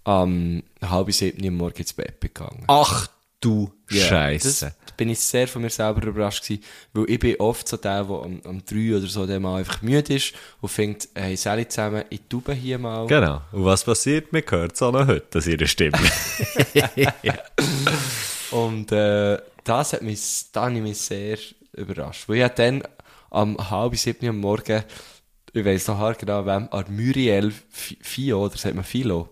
am 0.05 0.63
halb 0.81 1.13
sieben 1.13 1.45
am 1.49 1.57
Morgen 1.57 1.79
ins 1.79 1.93
Bett 1.93 2.21
bin 2.21 2.31
gegangen. 2.33 2.63
Ach 2.69 3.09
du 3.41 3.73
Ja, 3.91 4.07
Scheiße. 4.07 4.73
Das 4.87 4.97
bin 4.97 5.09
ich 5.09 5.19
sehr 5.19 5.49
von 5.49 5.63
mir 5.63 5.71
selber 5.71 6.07
überrascht 6.07 6.45
gewesen, 6.45 6.63
weil 6.93 7.11
ich 7.11 7.19
bin 7.19 7.35
oft 7.41 7.67
so 7.67 7.77
der, 7.77 8.05
der 8.05 8.17
am, 8.17 8.41
am 8.45 8.65
3 8.65 8.97
oder 8.97 9.07
so 9.09 9.27
der 9.27 9.41
mal 9.41 9.59
einfach 9.59 9.83
müde 9.83 10.15
ist 10.15 10.35
und 10.61 10.69
findet, 10.69 11.09
hey, 11.17 11.37
Sally 11.37 11.67
zusammen, 11.67 12.05
ich 12.11 12.21
tue 12.29 12.55
hier 12.55 12.79
mal. 12.79 13.09
Genau. 13.09 13.43
Und 13.51 13.65
was 13.65 13.83
passiert? 13.83 14.33
Man 14.33 14.45
hört 14.49 14.75
es 14.75 14.83
auch 14.83 14.93
noch 14.93 15.09
heute, 15.09 15.27
dass 15.31 15.49
ihre 15.49 15.67
Stimme. 15.67 15.99
Und 18.53 18.93
äh, 18.93 19.39
das 19.65 19.93
hat 19.95 20.03
mich, 20.03 20.21
da 20.53 20.63
habe 20.67 20.75
ich 20.75 20.83
mich 20.83 20.99
sehr 20.99 21.39
überrascht. 21.77 22.29
Weil 22.29 22.43
ich 22.45 22.49
dann 22.49 22.83
am 23.31 23.57
halb 23.71 23.97
sieben 23.97 24.29
am 24.29 24.39
Morgen, 24.39 24.85
ich 25.53 25.65
weiss 25.65 25.89
noch 25.89 26.17
genau, 26.19 26.45
wem, 26.47 26.69
an 26.71 26.85
Muriel 26.89 27.53
Fi- 27.71 27.99
Fio, 28.01 28.45
oder 28.45 28.57
sagt 28.57 28.75
man 28.75 28.85
Philo? 28.85 29.29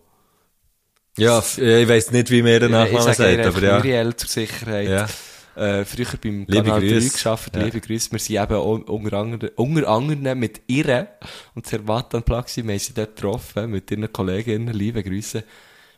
ja, 1.19 1.39
ich 1.41 1.89
weiss 1.89 2.11
nicht, 2.11 2.31
wie 2.31 2.43
mir 2.43 2.59
der 2.59 2.69
ich 2.69 2.75
Nachname 2.75 3.03
sage 3.15 3.37
sagt, 3.37 3.47
aber 3.57 3.63
ja. 3.67 3.77
Muriel 3.79 4.17
zur 4.17 4.29
Sicherheit. 4.29 4.89
Ja. 4.89 5.07
Äh, 5.55 5.85
früher 5.85 6.07
beim 6.23 6.47
Liebe 6.49 6.63
Kanal 6.65 6.81
3 6.81 6.89
Grüße. 6.89 7.23
gearbeitet, 7.23 7.57
Ja. 7.57 7.63
liebe 7.65 7.81
Grüße. 7.83 8.13
Wir 8.13 8.19
sind 8.19 8.43
eben 8.43 8.57
unter 8.89 9.13
anderem, 9.13 9.51
unter 9.57 9.89
anderem 9.89 10.39
mit 10.39 10.63
ihr 10.69 11.09
und 11.55 11.67
am 11.75 12.23
Platz 12.23 12.55
gewesen. 12.55 12.69
Wir 12.69 12.73
haben 12.75 12.79
sie 12.81 12.95
dort 12.95 13.17
getroffen, 13.17 13.71
mit 13.71 13.91
ihren 13.91 14.11
Kolleginnen, 14.11 14.73
liebe 14.73 15.03
Grüße. 15.03 15.45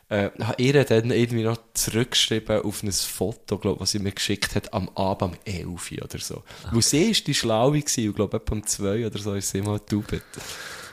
Äh, 0.07 0.29
ihr 0.57 0.83
dann 0.83 1.09
irgendwie 1.09 1.43
noch 1.43 1.57
zurückgeschrieben 1.73 2.61
auf 2.61 2.83
ein 2.83 2.91
Foto, 2.91 3.57
glaub, 3.57 3.79
was 3.79 3.91
sie 3.91 3.99
mir 3.99 4.11
geschickt 4.11 4.53
hat, 4.55 4.71
am 4.71 4.89
Abend 4.89 5.33
um 5.33 5.37
11 5.45 5.91
Uhr 5.91 6.03
oder 6.03 6.19
so. 6.19 6.43
Weil 6.71 6.81
sie 6.83 7.09
ist 7.09 7.25
die 7.25 7.33
Schlaue 7.33 7.79
gewesen, 7.79 8.09
und 8.09 8.15
glaub, 8.15 8.33
etwa 8.35 8.53
um 8.53 8.65
2 8.65 9.07
oder 9.07 9.17
so 9.17 9.33
ist 9.33 9.49
sie 9.49 9.61
mal 9.61 9.79
getaubt. 9.79 10.21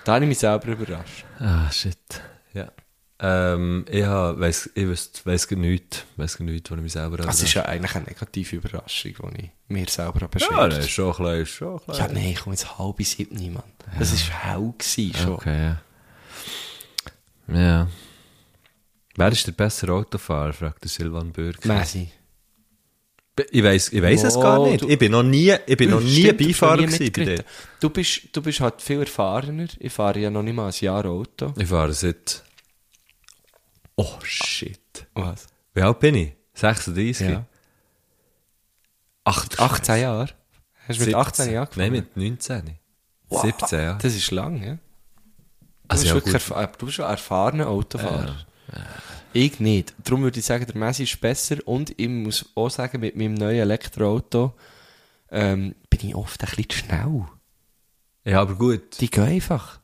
Da 0.05 0.15
habe 0.15 0.25
ich 0.25 0.29
mich 0.31 0.39
selber 0.39 0.67
überrascht. 0.69 1.27
Ah, 1.39 1.71
shit. 1.71 1.99
Ja. 2.55 2.73
Ähm, 3.21 3.85
ich 3.89 4.05
ha, 4.05 4.35
weiss, 4.37 4.71
ich 4.75 4.89
weiss, 4.89 5.11
weiss 5.25 5.47
gar 5.47 5.59
nichts, 5.59 6.05
weiss 6.17 6.39
gar 6.39 6.45
nichts, 6.45 6.71
was 6.71 6.79
ich 6.79 6.83
mich 6.83 6.93
selber 6.93 7.19
Das 7.19 7.43
ist 7.43 7.55
ja 7.55 7.67
eigentlich 7.67 7.95
eine 7.95 8.07
negative 8.07 8.57
Überraschung, 8.57 9.13
die 9.13 9.45
ich 9.45 9.51
mir 9.69 9.89
selber 9.89 10.23
habe 10.23 10.39
Ja, 10.41 10.69
das 10.69 10.87
ist 10.87 10.91
schon 10.91 11.15
ein 11.15 11.23
bisschen, 11.23 11.43
ist 11.43 11.51
schon 11.51 11.81
ein 11.87 11.95
Ja, 11.95 12.09
nein, 12.09 12.29
ich 12.31 12.41
komme 12.41 12.55
jetzt 12.55 12.79
halb 12.79 13.01
sieben, 13.03 13.53
Mann. 13.53 13.63
Das 13.99 14.29
war 14.29 14.37
hell 14.39 14.75
gewesen, 14.77 15.15
schon. 15.15 15.33
Okay, 15.35 15.77
ja. 17.49 17.55
Ja. 17.55 17.89
Wer 19.17 19.29
ist 19.33 19.47
der 19.47 19.53
bessere 19.53 19.93
Autofahrer, 19.93 20.53
fragt 20.53 20.83
der 20.85 20.91
Silvan 20.91 21.33
Bürg. 21.33 21.65
Messi. 21.65 22.11
Ich 23.51 23.63
weiss, 23.63 23.91
ich 23.93 24.03
weiss 24.03 24.23
es 24.25 24.35
gar 24.35 24.63
nicht. 24.67 24.83
du- 24.83 24.89
Ich 24.89 24.99
bin 24.99 25.13
noch 25.13 25.23
nie, 25.23 25.55
ich 25.67 25.77
bin 25.77 25.91
noch 25.91 26.01
nie 26.01 26.21
Stimmt, 26.23 26.41
du 26.41 26.47
bist 26.47 26.61
Beifahrer 26.61 26.83
gewesen. 26.87 27.45
Du 27.81 27.91
bist, 27.91 28.21
du 28.37 28.43
bist 28.43 28.61
halt 28.61 28.83
viel 28.83 29.01
erfahrener. 29.01 29.69
Ich 29.79 29.93
fahre 29.93 30.19
ja 30.19 30.31
noch 30.31 30.43
nicht 30.43 30.55
mal 30.55 30.67
ein 30.69 30.75
Jahr 30.79 31.07
Auto. 31.07 31.55
Ich 31.57 31.67
fahre 31.67 31.93
seit... 31.95 32.43
Oh, 33.97 34.19
shit. 34.23 35.07
Was? 35.15 35.47
Wie 35.75 35.81
alt 35.83 35.99
bin 36.01 36.15
ich? 36.15 36.33
36? 36.55 37.27
Ja. 37.29 37.47
Ach, 39.25 39.49
du 39.49 39.59
18 39.63 40.01
Jahre? 40.01 40.29
Hast 40.89 41.01
du 41.01 41.07
mit 41.07 41.15
18 41.15 41.45
17. 41.45 41.55
Jahren 41.55 41.67
angefangen? 41.69 41.93
Nein, 41.93 41.93
mit 41.93 42.17
19. 42.17 42.79
17, 43.31 43.81
ja. 43.81 43.95
Das 43.95 44.15
ist 44.15 44.31
lang, 44.31 44.63
ja. 44.63 44.75
Du, 44.75 44.79
Also 45.89 46.03
bist, 46.03 46.07
ja, 46.09 46.15
wirklich 46.15 46.43
du 46.79 46.87
bist 46.87 46.97
schon 46.97 47.05
ein 47.07 47.11
erfahrener 47.13 47.69
Autofahrer. 47.69 48.45
Ich 49.33 49.61
nicht. 49.61 49.95
Darum 50.05 50.23
würde 50.23 50.39
ich 50.39 50.45
sagen, 50.45 50.67
der 50.67 50.77
Messi 50.77 51.05
ist 51.05 51.21
besser. 51.21 51.57
Und 51.65 51.99
ich 51.99 52.09
muss 52.09 52.51
auch 52.55 52.71
sagen, 52.71 53.01
mit 53.01 53.17
meinem 53.17 53.35
neuen 53.35 53.61
Elektroauto 53.61 54.55
ähm, 55.31 55.75
bin 55.89 56.09
ich 56.09 56.15
oft 56.15 56.43
ein 56.43 56.49
bisschen 56.49 56.71
zu 56.71 56.79
schnell. 56.79 57.25
Ja, 58.25 58.43
aber 58.43 58.55
gut. 58.55 59.01
Die 59.01 59.11
gehen 59.11 59.25
einfach. 59.25 59.81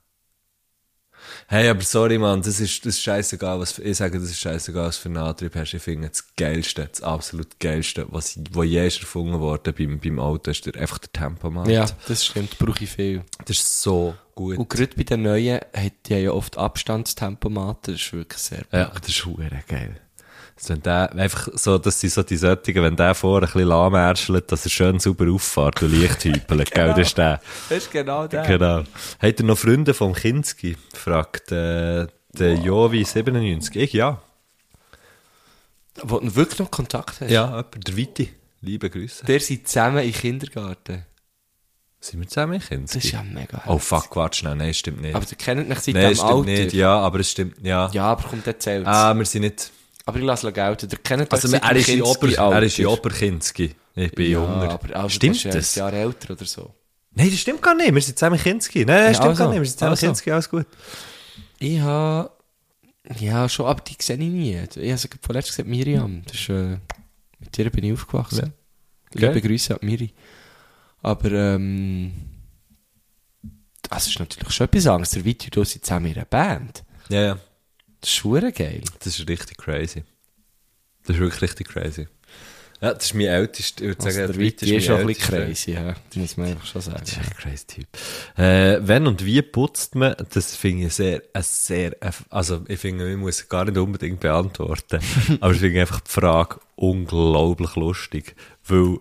Hey, 1.46 1.68
aber 1.68 1.82
sorry, 1.82 2.18
Mann, 2.18 2.42
das 2.42 2.60
ist, 2.60 2.84
das 2.84 2.94
ist 2.94 3.02
scheißegal, 3.02 3.58
was, 3.58 3.78
ich 3.78 3.96
sage, 3.96 4.18
das 4.18 4.30
ist 4.30 4.40
scheißegal, 4.40 4.86
was 4.86 4.98
für 4.98 5.08
einen 5.08 5.18
Antrieb 5.18 5.54
hast. 5.54 5.74
Ich 5.74 5.82
finde, 5.82 6.08
das 6.08 6.24
Geilste, 6.36 6.86
das 6.86 7.02
absolut 7.02 7.58
Geilste, 7.58 8.06
was, 8.10 8.38
wo 8.52 8.62
je 8.62 8.86
ist 8.86 9.00
erfunden 9.00 9.40
worden 9.40 9.74
beim, 9.76 9.98
beim 9.98 10.18
Auto, 10.20 10.50
ist 10.50 10.66
der, 10.66 10.76
einfach 10.76 10.98
der 10.98 11.12
Tempomat. 11.12 11.68
Ja, 11.68 11.86
das 12.06 12.24
stimmt, 12.24 12.58
brauche 12.58 12.84
ich 12.84 12.90
viel. 12.90 13.24
Das 13.44 13.58
ist 13.58 13.82
so 13.82 14.14
gut. 14.38 14.56
Und 14.56 14.70
gerade 14.70 14.94
bei 14.96 15.02
den 15.02 15.22
neuen 15.22 15.60
hat 15.74 15.92
die 16.06 16.14
ja 16.14 16.30
oft 16.30 16.56
Abstandstempomaten, 16.56 17.94
das 17.94 18.02
ist 18.02 18.12
wirklich 18.12 18.40
sehr 18.40 18.62
Ja, 18.72 18.92
das 18.94 19.08
ist 19.08 19.26
hure 19.26 19.50
geil. 19.66 20.00
Also 20.56 20.74
wenn 20.74 20.82
der, 20.82 21.12
einfach 21.14 21.48
so, 21.54 21.78
das 21.78 22.00
sind 22.00 22.12
so 22.12 22.22
die 22.22 22.36
Sättigen, 22.36 22.82
wenn 22.82 22.96
der 22.96 23.14
vorne 23.14 23.46
ein 23.46 23.52
bisschen 23.52 23.68
lahmärschelt, 23.68 24.50
dass 24.50 24.64
er 24.64 24.70
schön 24.70 24.98
sauber 24.98 25.30
auffährt 25.32 25.82
und 25.82 25.92
leicht 25.92 26.24
hüpelt, 26.24 26.70
gell, 26.74 26.88
das 26.88 27.08
ist 27.08 27.18
der. 27.18 27.40
Das 27.68 27.78
ist 27.78 27.92
genau 27.92 28.26
der. 28.26 28.42
Genau. 28.44 28.82
Habt 29.20 29.40
ihr 29.40 29.46
noch 29.46 29.58
Freunde 29.58 29.94
vom 29.94 30.14
Kinski? 30.14 30.76
fragt, 30.94 31.52
äh, 31.52 32.06
der 32.32 32.54
Jovi 32.54 33.04
97. 33.04 33.76
Ich, 33.76 33.92
ja. 33.92 34.20
Wo 36.02 36.18
du 36.20 36.34
wirklich 36.34 36.60
noch 36.60 36.70
Kontakt 36.70 37.20
hast? 37.20 37.30
Ja, 37.30 37.46
jemand, 37.48 37.86
der 37.86 37.96
Viti. 37.96 38.30
Liebe 38.60 38.90
Grüße. 38.90 39.24
Der 39.26 39.40
sind 39.40 39.68
zusammen 39.68 40.04
im 40.04 40.12
Kindergarten. 40.12 41.04
Sind 42.00 42.20
wir 42.20 42.28
zusammen 42.28 42.54
in 42.54 42.60
Kinski? 42.60 42.98
Das 42.98 43.04
ist 43.04 43.12
ja 43.12 43.22
mega 43.24 43.62
Oh 43.66 43.78
fuck, 43.78 44.14
warte 44.14 44.38
schnell, 44.38 44.54
nein, 44.54 44.72
stimmt 44.72 45.00
nicht. 45.00 45.14
Aber 45.16 45.26
ihr 45.28 45.36
kennt 45.36 45.68
mich 45.68 45.78
seit 45.80 45.94
Nein, 45.94 46.04
dem 46.10 46.14
stimmt 46.14 46.30
Alter. 46.30 46.44
nicht, 46.50 46.72
ja, 46.72 46.96
aber 46.98 47.20
es 47.20 47.30
stimmt, 47.30 47.56
ja. 47.62 47.90
Ja, 47.92 48.04
aber 48.04 48.22
kommt 48.28 48.46
erzählt. 48.46 48.86
Ah, 48.86 49.14
wir 49.14 49.24
sind 49.24 49.42
nicht, 49.42 49.70
Aber 50.06 50.18
ich 50.18 50.24
lasse 50.24 50.46
es 50.48 50.54
gelten. 50.54 50.88
Ihr 50.90 50.98
kennt 50.98 51.32
also 51.32 51.48
euch 51.48 51.60
er 51.62 51.76
ist 51.76 51.88
in 51.88 52.02
Ober, 52.02 52.28
er 52.54 52.62
ist 52.62 52.78
in 52.78 52.86
Oberkinski. 52.86 53.74
Ich 53.96 54.12
bin 54.12 54.30
ja, 54.30 54.38
jünger. 54.40 54.70
aber 54.70 54.96
also, 54.96 55.08
stimmt 55.08 55.44
das? 55.44 55.56
Ist 55.56 55.76
Jahr 55.76 55.92
älter 55.92 56.34
oder 56.34 56.44
so. 56.44 56.72
Nein, 57.14 57.30
das 57.30 57.40
stimmt 57.40 57.60
gar 57.62 57.74
nicht. 57.74 57.92
Wir 57.92 58.00
sind 58.00 58.16
zusammen 58.16 58.36
in 58.36 58.42
Kinski. 58.42 58.84
Nein, 58.84 58.86
das 58.86 59.06
Ja, 59.06 59.14
stimmt 59.14 59.28
also, 59.30 59.42
gar 59.44 59.50
nicht. 59.50 59.58
Wir 59.60 59.66
sind 59.66 59.78
zusammen 59.78 59.90
also. 59.90 60.06
in 60.06 60.12
Kinski. 60.12 60.30
Alles 60.30 60.48
gut. 60.50 60.66
Ich 61.58 61.80
habe... 61.80 62.30
Ja, 63.18 63.48
schon, 63.48 63.66
aber 63.66 63.82
die 63.82 63.96
sehe 64.00 64.16
ich 64.16 64.20
nie. 64.22 64.56
Ich 64.76 64.90
habe 64.90 64.98
sie 64.98 65.08
vorletzt 65.20 65.48
gesagt, 65.48 65.68
Miriam. 65.68 66.22
Das 66.26 66.36
ist, 66.36 66.48
äh, 66.50 66.76
mit 67.40 67.58
ihr 67.58 67.70
bin 67.70 67.84
ich 67.84 67.92
aufgewachsen. 67.94 68.52
Liebe 69.14 69.30
Okay. 69.30 69.40
Grüße 69.40 69.74
an 69.74 69.80
Miri. 69.82 70.12
Aber, 71.02 71.32
ähm... 71.32 72.12
Das 73.90 74.06
ist 74.06 74.18
natürlich 74.18 74.52
schon 74.52 74.66
etwas 74.66 74.86
anderes. 74.86 75.10
Der 75.10 75.24
Viti, 75.24 75.50
du 75.50 75.64
sind 75.64 75.84
zusammen 75.84 76.06
in 76.06 76.16
einer 76.16 76.24
Band. 76.26 76.84
Ja, 77.08 77.22
ja. 77.22 77.38
Das 78.00 78.10
ist 78.10 78.16
schon 78.16 78.52
geil. 78.52 78.82
Das 78.98 79.18
ist 79.18 79.28
richtig 79.28 79.56
crazy. 79.56 80.04
Das 81.06 81.16
ist 81.16 81.20
wirklich 81.20 81.42
richtig 81.42 81.68
crazy. 81.68 82.06
Ja, 82.80 82.94
das 82.94 83.06
ist 83.06 83.14
mein 83.14 83.26
ältester. 83.26 83.82
Ich 83.82 83.88
würde 83.88 84.04
Also 84.04 84.16
sagen, 84.20 84.32
der 84.32 84.40
Viti 84.40 84.64
ist 84.66 84.70
mein 84.70 84.80
schon 84.82 85.00
ein 85.00 85.06
bisschen 85.06 85.34
crazy, 85.34 85.70
ja. 85.72 85.94
Das 86.08 86.16
muss 86.16 86.36
man 86.36 86.46
einfach 86.48 86.66
schon 86.66 86.82
sagen. 86.82 87.00
Das 87.00 87.10
ist 87.10 87.18
echt 87.18 87.30
ein 87.30 87.36
crazy 87.36 87.66
Typ. 87.66 87.86
Äh, 88.36 88.78
wenn 88.86 89.06
und 89.08 89.24
wie 89.24 89.42
putzt 89.42 89.96
man, 89.96 90.14
das 90.32 90.54
finde 90.54 90.86
ich 90.86 90.94
sehr, 90.94 91.22
ein 91.32 91.42
sehr, 91.42 91.96
also 92.30 92.64
ich 92.68 92.78
finde, 92.78 93.10
ich 93.10 93.16
muss 93.16 93.40
es 93.40 93.48
gar 93.48 93.64
nicht 93.64 93.78
unbedingt 93.78 94.20
beantworten, 94.20 95.00
aber 95.40 95.52
ich 95.54 95.60
finde 95.60 95.80
einfach 95.80 96.00
die 96.00 96.10
Frage 96.10 96.60
unglaublich 96.76 97.74
lustig, 97.74 98.36
weil 98.64 98.98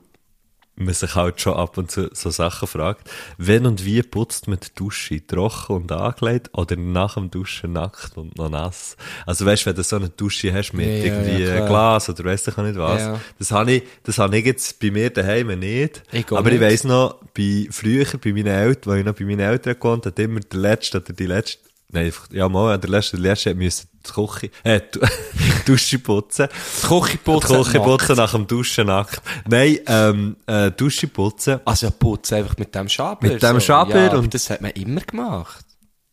man 0.78 0.94
sich 0.94 1.16
halt 1.16 1.42
schon 1.42 1.54
ab 1.56 1.78
und 1.78 1.90
zu 1.92 2.10
so 2.14 2.30
Sachen 2.30 2.68
fragt. 2.68 3.10
Wenn 3.38 3.66
und 3.66 3.84
wie 3.84 4.02
putzt 4.04 4.48
man 4.48 4.60
die 4.60 4.74
Dusche? 4.76 5.26
Trocken 5.26 5.76
und 5.76 5.92
angelegt 5.92 6.50
oder 6.54 6.76
nach 6.76 7.16
dem 7.16 7.32
Duschen 7.32 7.74
nackt 7.74 8.16
und 8.16 8.38
noch 8.38 8.50
nass? 8.50 8.96
Also 9.26 9.46
weißt 9.46 9.64
du, 9.64 9.70
wenn 9.72 9.76
du 9.76 9.84
so 9.84 9.96
eine 9.96 10.10
Dusche 10.10 10.54
hast 10.54 10.74
mit 10.74 10.86
Ja, 10.86 10.94
irgendwie 11.06 11.44
ja. 11.44 11.66
Glas 11.68 12.10
oder 12.10 12.24
weiss 12.26 12.48
ich 12.48 12.58
auch 12.58 12.64
nicht 12.64 12.78
was, 12.78 13.02
Ja. 13.02 13.20
das 13.40 13.52
habe 13.52 13.72
ich, 13.74 13.84
das 14.04 14.18
habe 14.20 14.38
ich 14.38 14.46
jetzt 14.46 14.80
bei 14.80 14.92
mir 14.92 15.10
daheim 15.10 15.48
nicht. 15.60 16.04
Ich 16.12 16.32
aber 16.32 16.46
ich 16.52 16.60
nicht. 16.60 16.62
weiss 16.62 16.84
noch, 16.84 17.16
bei, 17.36 17.68
früher, 17.72 18.06
bei 18.24 18.32
meinen 18.32 18.48
Eltern, 18.48 18.92
als 18.94 19.00
ich 19.00 19.06
noch 19.06 19.16
bei 19.16 19.26
meinen 19.26 19.40
Eltern 19.40 19.74
gewohnt 19.80 20.06
habe, 20.06 20.10
hat 20.14 20.20
immer 20.20 20.40
der 20.40 20.60
Letzte 20.60 21.00
oder 21.02 21.14
die 21.14 21.26
Letzte, 21.26 21.60
nein, 21.90 22.06
einfach- 22.06 22.32
ja, 22.32 22.48
mal, 22.48 22.78
der 22.78 22.90
Letzte, 22.90 23.18
der 23.18 23.32
Letzte 23.32 23.50
hat 23.50 23.58
müssen 23.58 23.88
die 24.08 24.14
Küche, 24.14 24.50
äh, 24.64 24.82
die 24.92 25.66
Dusche 25.66 26.00
putzen. 26.00 26.48
Die 26.84 26.88
Küche 26.88 27.18
putzen. 27.18 27.58
Die 27.58 27.64
Küche 27.64 27.80
putzen 27.80 28.16
nach 28.16 28.32
dem 28.32 28.48
Duschen 28.48 28.88
nackt. 28.88 29.22
Nein, 29.48 29.80
ähm, 29.88 30.36
äh, 30.48 30.72
Dusche 30.72 31.08
putzen. 31.08 31.60
Also 31.66 31.88
ja, 31.88 31.92
putzen 31.92 32.38
einfach 32.40 32.58
mit 32.58 32.74
dem 32.74 32.90
Schaber. 32.90 33.28
Mit 33.28 33.42
dem 33.44 33.60
Schaber 33.60 34.00
ja, 34.06 34.14
und- 34.16 34.34
das 34.34 34.50
hat 34.50 34.62
man 34.62 34.72
immer 34.72 35.02
gemacht. 35.02 35.66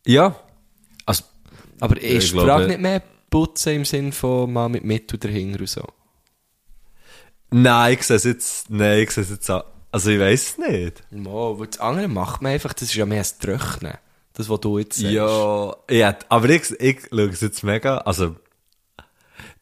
Ja. 0.05 0.35
Also, 1.05 1.23
Aber 1.79 1.97
ich 2.01 2.31
glaube- 2.31 2.47
Frage 2.47 2.67
nicht 2.67 2.81
mehr 2.81 3.01
putzen 3.29 3.73
im 3.73 3.85
Sinn 3.85 4.11
von 4.11 4.51
mal 4.53 4.69
mit 4.69 4.83
Mittel 4.85 5.17
dahinter 5.19 5.59
und 5.61 5.69
so? 5.69 5.83
nein, 7.51 7.93
ich 7.93 8.03
sehe 8.03 8.17
es 8.17 8.23
jetzt, 8.23 8.69
nein, 8.69 8.99
ich 8.99 9.11
sehe 9.11 9.23
es 9.23 9.29
jetzt, 9.29 9.49
an- 9.49 9.63
also 9.91 10.09
ich 10.09 10.19
weiss 10.19 10.49
es 10.51 10.57
nicht. 10.57 11.03
Mo, 11.11 11.63
das 11.69 11.79
andere 11.79 12.07
macht 12.07 12.41
man 12.41 12.51
einfach, 12.51 12.73
das 12.73 12.83
ist 12.89 12.95
ja 12.95 13.05
mehr 13.05 13.19
das 13.19 13.37
Trocknen. 13.37 13.93
Das, 14.37 14.49
was 14.49 14.59
du 14.59 14.77
jetzt 14.79 14.97
sagst. 14.97 15.13
Ja, 15.13 15.73
ja, 15.89 16.15
aber 16.29 16.49
ich, 16.49 16.69
ich 16.79 16.97
schaue 17.09 17.29
es 17.29 17.41
jetzt 17.41 17.63
mega, 17.63 17.97
also, 17.99 18.35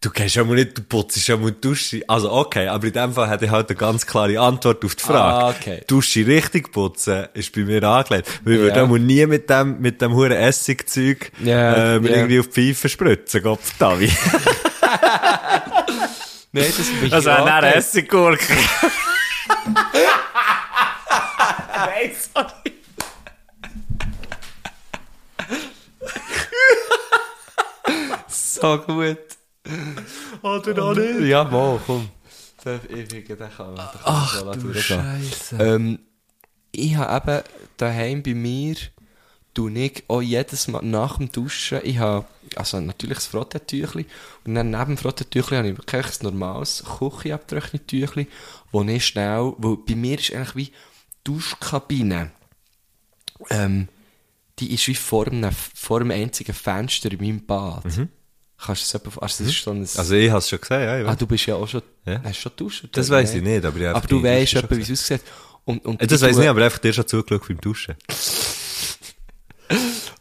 du 0.02 0.10
kennst 0.10 0.36
ja 0.36 0.44
mal 0.44 0.56
nicht, 0.56 0.78
du 0.78 0.82
putzt 0.82 1.28
ja 1.28 1.38
mal 1.38 1.52
die 1.52 1.62
Dusche, 1.62 2.02
also 2.08 2.32
okay, 2.32 2.68
aber 2.68 2.88
in 2.88 2.94
dem 2.94 3.14
Fall 3.14 3.30
hätte 3.30 3.46
ich 3.46 3.52
halt 3.52 3.70
eine 3.70 3.78
ganz 3.78 4.06
klare 4.06 4.40
Antwort 4.40 4.84
auf 4.84 4.96
die 4.96 5.04
Frage. 5.04 5.46
Ah, 5.46 5.50
okay. 5.50 5.82
Dusche 5.88 6.26
richtig 6.26 6.72
putzen 6.72 7.28
ist 7.36 7.54
bei 7.54 7.62
mir 7.62 7.84
angelegt, 7.84 8.28
weil 8.44 8.54
ich 8.56 8.60
Ja. 8.60 8.66
würde 8.66 8.84
auch 8.84 8.98
nie 8.98 9.26
mit 9.28 9.50
dem, 9.50 9.80
mit 9.80 10.02
dem 10.02 10.14
huren 10.14 10.32
Essigzeug, 10.32 11.32
Ja, 11.44 11.74
äh, 11.74 11.94
ja. 11.98 12.02
irgendwie 12.16 12.40
auf 12.40 12.48
die 12.50 12.74
Pfeife 12.74 12.90
spritzen, 12.90 13.44
Gott 13.44 13.60
Davi. 13.78 14.12
Nein, 16.52 16.66
das 16.78 16.88
bin 16.88 17.04
ich 17.06 17.10
Das 17.12 17.26
wäre 17.26 17.44
eine. 17.54 17.76
Essiggurke. 17.76 18.54
So 28.64 28.78
gut. 28.78 29.18
Oder 30.42 30.84
auch 30.84 30.96
nicht? 30.96 31.28
Ja, 31.28 31.44
mal, 31.44 31.82
komm. 31.86 32.10
Ich 32.64 33.10
finde, 33.10 33.36
den 33.36 33.38
kann 33.38 33.74
man 33.74 33.90
Ach, 34.06 34.56
du 34.56 34.74
Scheiße. 34.74 35.58
Ähm, 35.60 36.00
ich 36.72 36.96
habe 36.96 37.32
eben 37.32 37.44
daheim 37.76 38.24
bei 38.24 38.34
mir, 38.34 38.78
du 39.54 39.68
ich 39.68 40.06
auch 40.08 40.22
jedes 40.22 40.70
Mal 40.70 40.82
nach 40.82 41.18
dem 41.18 41.30
Duschen, 41.30 41.82
ich 41.84 41.98
habe, 41.98 42.26
also 42.56 42.80
natürlich 42.80 43.18
das 43.18 43.28
Frottetüchli 43.28 44.06
und 44.46 44.56
dann 44.56 44.70
neben 44.70 44.96
dem 44.96 44.98
Frottetüchli 44.98 45.58
habe 45.58 45.68
ich 45.68 45.78
wirklich 45.78 46.06
ein 46.06 46.24
normales 46.24 46.86
Küchenabtrocknetüchli, 46.86 48.28
wo 48.72 48.82
ich 48.84 49.06
schnell, 49.06 49.56
weil 49.58 49.76
bei 49.76 49.96
mir 49.96 50.18
ist 50.18 50.34
eigentlich 50.34 50.56
wie 50.56 50.72
Duschkabine, 51.26 52.32
ähm, 53.50 53.90
die 54.60 54.74
ist 54.74 54.88
wie 54.88 54.96
vor 54.96 55.28
einem, 55.28 55.52
vor 55.52 56.00
einem 56.00 56.12
einzigen 56.12 56.54
Fenster 56.54 57.12
in 57.12 57.20
meinem 57.20 57.46
Bad. 57.46 57.84
Kannst 58.66 58.94
du 58.94 58.98
das 58.98 59.06
etwa, 59.08 59.20
also 59.22 59.44
das 59.44 59.54
ist 59.54 59.64
so 59.64 59.72
ein, 59.72 59.82
Also 59.82 60.14
ich 60.16 60.30
habe 60.30 60.40
es 60.40 60.50
schon 60.50 60.62
gesehen, 60.62 60.82
ja. 60.82 61.02
Ich 61.02 61.08
ah, 61.08 61.16
du 61.16 61.28
bist 61.28 61.46
ja 61.46 61.56
auch 61.56 61.68
schon, 61.68 61.82
Ja. 62.06 62.22
hast 62.24 62.38
schon 62.38 62.52
duschen? 62.56 62.90
Das 62.94 63.10
weiss 63.10 63.34
ich 63.34 63.42
nicht, 63.44 63.66
aber 63.66 63.78
ich 63.80 63.88
Aber 63.88 64.08
du 64.08 64.24
weißt 64.24 64.54
etwa, 64.56 64.78
wie 64.78 64.82
es 64.82 64.92
aussieht. 64.92 65.22
Und, 65.66 65.86
und 65.86 66.02
Das 66.02 66.22
weiss 66.22 66.32
ich 66.32 66.38
nicht, 66.38 66.48
aber 66.48 66.64
einfach 66.64 66.80
dir 66.80 66.94
schon 66.94 67.08
zugeschaut 67.08 67.48
beim 67.48 67.60
Duschen. 67.62 67.96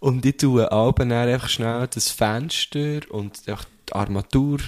Und 0.01 0.25
ich 0.27 0.37
tue 0.37 0.71
Alben 0.71 1.09
dann 1.11 1.29
einfach 1.29 1.49
schnell 1.49 1.87
das 1.89 2.11
Fenster 2.11 3.01
und 3.11 3.39
einfach 3.47 3.65
die 3.89 3.93
Armatur 3.93 4.59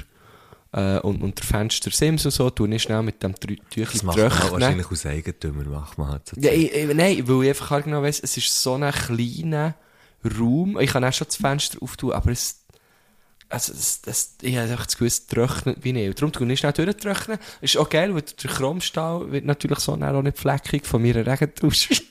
äh, 0.73 0.99
und, 1.01 1.23
und 1.23 1.39
der 1.39 1.45
Fenstersims 1.47 2.25
und 2.25 2.31
so, 2.31 2.51
tue 2.51 2.73
ich 2.75 2.83
schnell 2.83 3.03
mit 3.03 3.21
dem 3.23 3.35
Tü- 3.35 3.59
Das 3.59 3.71
Tüchlein 4.01 4.07
macht 4.07 4.17
man 4.19 4.51
wahrscheinlich 4.53 4.91
aus 4.91 5.07
Eigentümer, 5.07 5.65
macht 5.65 5.99
man 5.99 6.09
halt 6.09 6.29
so. 6.29 6.41
Ja, 6.41 6.53
ich, 6.53 6.73
ich, 6.73 6.95
nein, 6.95 7.27
weil 7.27 7.43
ich 7.45 7.49
einfach 7.51 7.71
halt 7.71 7.85
genau 7.85 8.03
weiss, 8.03 8.21
es 8.21 8.37
ist 8.37 8.63
so 8.63 8.75
ein 8.75 8.93
kleiner 8.93 9.75
Raum. 10.39 10.79
Ich 10.79 10.91
kann 10.93 11.05
auch 11.05 11.13
schon 11.13 11.27
das 11.27 11.37
Fenster 11.37 11.79
auftun, 11.83 12.13
aber 12.13 12.31
es, 12.31 12.64
also 13.55 13.73
das, 13.73 14.03
das, 14.03 14.35
ich 14.43 14.57
habe 14.57 14.71
einfach 14.71 14.87
das 14.87 15.01
es 15.01 15.27
trocknet 15.27 15.79
wie 15.83 15.93
nicht. 15.93 16.19
Darum 16.19 16.33
tue 16.33 16.53
ich 16.53 16.59
schnell 16.59 16.73
durchtrocknen. 16.73 17.39
Ist 17.61 17.77
auch 17.77 17.89
geil, 17.89 18.15
weil 18.15 18.23
der 18.23 18.51
Chromstahl 18.51 19.31
wird 19.33 19.45
natürlich 19.45 19.79
so 19.79 19.93
auch 19.93 20.23
nicht 20.23 20.39
fleckig 20.39 20.87
von 20.87 21.01
meiner 21.03 21.27
Regendusche. 21.27 21.95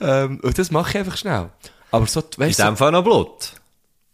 ähm, 0.00 0.40
und 0.42 0.58
das 0.58 0.70
mache 0.70 0.90
ich 0.90 0.98
einfach 0.98 1.16
schnell. 1.16 1.50
Aber 1.90 2.06
so, 2.06 2.20
In 2.20 2.26
weißt 2.38 2.58
du, 2.58 2.64
dem 2.64 2.76
Fall 2.76 2.92
noch 2.92 3.04
Blut. 3.04 3.54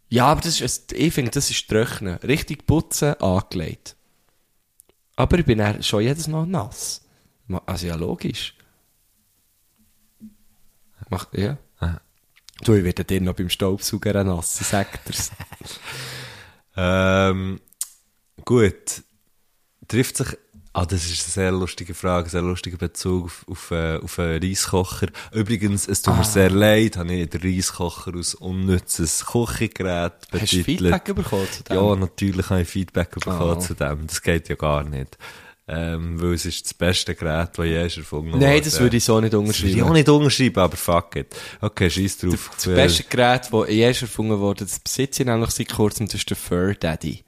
ja, 0.09 0.27
aber 0.27 0.43
das 0.43 0.61
ist, 0.61 0.93
ich 0.93 1.13
finde, 1.13 1.31
das 1.33 1.51
ist 1.51 1.69
Trocknen. 1.69 2.17
Richtig 2.19 2.67
putzen, 2.67 3.15
angelegt. 3.21 3.97
Aber 5.17 5.39
ich 5.39 5.47
bin 5.47 5.59
dann 5.59 5.83
schon 5.83 6.03
jedes 6.03 6.29
Mal 6.29 6.47
nass. 6.47 7.03
Also 7.65 7.87
ja, 7.87 7.97
logisch. 7.97 8.55
Mach, 11.09 11.33
ja. 11.33 11.57
Ah. 11.81 12.01
Du, 12.63 12.75
ich 12.75 12.85
werde 12.85 13.05
dir 13.05 13.21
noch 13.21 13.35
beim 13.35 13.51
Staubsauger 13.51 14.25
nass, 14.25 14.61
ich 14.61 14.67
sag 14.67 15.05
dir's. 15.05 15.31
Ähm, 16.79 17.59
gut. 18.45 19.03
Trifft 19.89 20.19
sich, 20.19 20.27
ah, 20.75 20.85
das 20.85 21.07
ist 21.07 21.25
eine 21.25 21.33
sehr 21.33 21.53
lustige 21.53 21.95
Frage, 21.95 22.27
ein 22.27 22.31
sehr 22.31 22.43
lustiger 22.43 22.77
Bezug 22.77 23.25
auf, 23.27 23.47
auf, 23.49 23.71
äh, 23.71 23.97
auf 23.97 24.19
einen 24.19 24.43
Reiskocher. 24.43 25.07
Übrigens, 25.33 25.89
es 25.89 26.03
tut 26.03 26.13
Ah. 26.13 26.19
mir 26.19 26.25
sehr 26.25 26.51
leid, 26.51 26.99
habe 26.99 27.15
ich 27.15 27.31
den 27.31 27.41
Reiskocher 27.41 28.13
als 28.15 28.35
unnützes 28.35 29.25
Küchengerät 29.25 30.13
Hast 30.13 30.31
du 30.33 30.39
betitelt. 30.39 30.65
Feedback 30.67 31.15
bekommen 31.15 31.49
zu 31.51 31.63
dem? 31.65 31.77
Ja, 31.77 31.97
natürlich 31.97 32.51
habe 32.51 32.61
ich 32.61 32.69
Feedback 32.69 33.11
bekommen 33.13 33.57
Ah. 33.57 33.59
zu 33.59 33.73
dem. 33.75 34.07
Das 34.07 34.21
geht 34.21 34.51
ja 34.51 34.55
gar 34.57 34.85
nicht. 34.85 35.17
Ähm, 35.69 36.21
weil 36.23 36.35
es 36.35 36.47
ist 36.47 36.65
das 36.65 36.75
beste 36.75 37.15
Gerät, 37.17 37.51
das 37.57 37.65
je 37.67 37.85
ist 37.87 37.97
erfunden 37.97 38.39
Nein, 38.39 38.61
das 38.63 38.79
würde 38.79 38.99
ich 38.99 39.05
so 39.05 39.21
nicht 39.21 39.33
Das 39.33 39.41
würde 39.41 39.51
ich 39.51 39.83
auch 39.83 39.89
unterschreiben. 39.89 39.93
nicht 39.95 40.09
unterschreiben, 40.09 40.59
aber 40.61 40.77
fuck 40.77 41.17
it. 41.17 41.35
Okay, 41.61 41.91
scheiß 41.91 42.19
drauf. 42.19 42.51
Das 42.55 42.67
beste 42.67 43.03
Gerät, 43.05 43.49
das 43.51 43.69
je 43.69 43.91
ist 43.91 44.03
erfunden 44.03 44.39
wurde, 44.39 44.65
das 44.65 44.79
besitze 44.79 45.23
ich 45.23 45.29
nämlich 45.29 45.51
seit 45.51 45.69
kurzem, 45.73 46.07
das 46.07 46.15
ist 46.15 46.31
der 46.31 46.37
Fur 46.37 46.75
Daddy. 46.75 47.25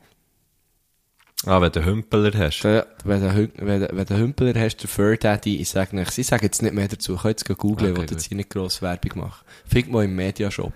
Ah, 1.46 1.60
wenn 1.60 1.72
du 1.72 1.80
einen 1.80 1.88
Hümpeler 1.88 2.32
hast. 2.38 2.62
Der, 2.62 2.86
wenn 3.04 3.20
du 3.20 3.50
wenn 3.56 3.80
du- 3.80 3.88
wenn 3.92 4.06
du 4.06 4.16
Hümpeler 4.16 4.60
hast, 4.60 4.76
der 4.78 4.88
Fur 4.88 5.16
Daddy, 5.16 5.56
ich 5.60 5.68
sage 5.68 5.96
nicht, 5.96 6.16
ich 6.16 6.26
sage 6.26 6.44
jetzt 6.46 6.62
nicht 6.62 6.74
mehr 6.74 6.86
dazu, 6.88 7.16
könnt 7.16 7.42
ihr 7.48 7.54
googeln, 7.56 7.92
Okay, 7.92 8.00
gut. 8.02 8.10
jetzt 8.12 8.26
hier 8.28 8.36
nicht 8.36 8.50
grosse 8.50 8.82
Werbung 8.82 9.18
machen. 9.22 9.44
Findet 9.66 9.90
mal 9.92 10.04
im 10.04 10.14
Mediashop. 10.14 10.72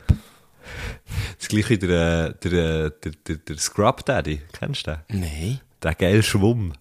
Das 1.39 1.49
gleiche 1.49 1.79
der, 1.79 2.35
äh, 2.43 2.49
der, 2.49 2.53
äh, 2.87 2.91
der, 3.05 3.13
der, 3.27 3.37
der 3.37 3.59
Scrub 3.59 4.05
Daddy. 4.05 4.41
Kennst 4.53 4.87
du 4.87 4.99
den? 5.09 5.21
Nein. 5.21 5.61
Der 5.83 5.95
geile 5.97 6.23
Schwumm. 6.23 6.73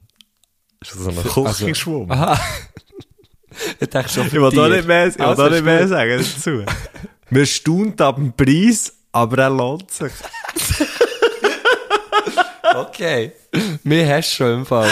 Ist 0.82 0.96
das 0.96 1.04
so 1.04 1.10
ein 1.10 1.24
Küchenschwumm? 1.48 2.12
Aha. 2.12 2.40
ich 3.80 3.90
dachte 3.90 4.10
schon 4.12 4.28
Ich 4.28 4.34
will 4.34 4.50
da 4.52 4.68
nicht 4.68 4.88
mehr, 4.88 5.08
ich 5.08 5.18
will 5.18 5.26
Also, 5.26 5.44
da 5.44 5.50
nicht 5.50 5.64
mehr 5.66 5.88
sagen 5.88 6.18
dazu. 6.18 6.66
Man 7.30 7.46
staunt 7.46 8.02
ab 8.02 8.16
dem 8.16 8.34
Preis, 8.34 8.94
aber 9.12 9.38
er 9.44 9.50
lohnt 9.50 9.92
sich. 9.92 10.12
Okay. 12.74 13.34
Mir 13.84 14.08
hast 14.16 14.32
du 14.32 14.36
schon 14.38 14.54
im 14.60 14.66
Fall. 14.66 14.88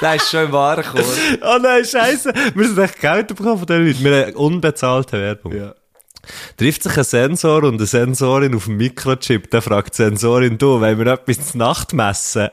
Der 0.00 0.14
ist 0.14 0.30
schon 0.30 0.44
im 0.44 0.52
Warenkorb. 0.52 1.04
Oh 1.42 1.58
nein, 1.60 1.84
scheiße. 1.84 2.32
Wir 2.54 2.66
sind 2.68 2.78
echt 2.78 3.00
Geld 3.00 3.28
bekommen 3.28 3.58
von 3.58 3.66
den 3.66 3.84
Leuten. 3.86 4.04
Wir 4.04 4.26
haben 4.26 4.34
unbezahlte 4.36 5.20
Werbung. 5.20 5.56
Ja. 5.56 5.74
Trifft 6.56 6.84
sich 6.84 6.96
ein 6.96 7.02
Sensor 7.04 7.64
und 7.64 7.74
eine 7.78 7.86
Sensorin 7.86 8.54
auf 8.54 8.66
dem 8.66 8.76
Mikrochip, 8.76 9.50
dann 9.50 9.62
fragt 9.62 9.94
die 9.94 10.02
Sensorin, 10.02 10.56
du, 10.56 10.80
wollen 10.80 10.98
wir 10.98 11.06
etwas 11.08 11.50
zur 11.50 11.58
Nacht 11.58 11.92
messen? 11.94 12.48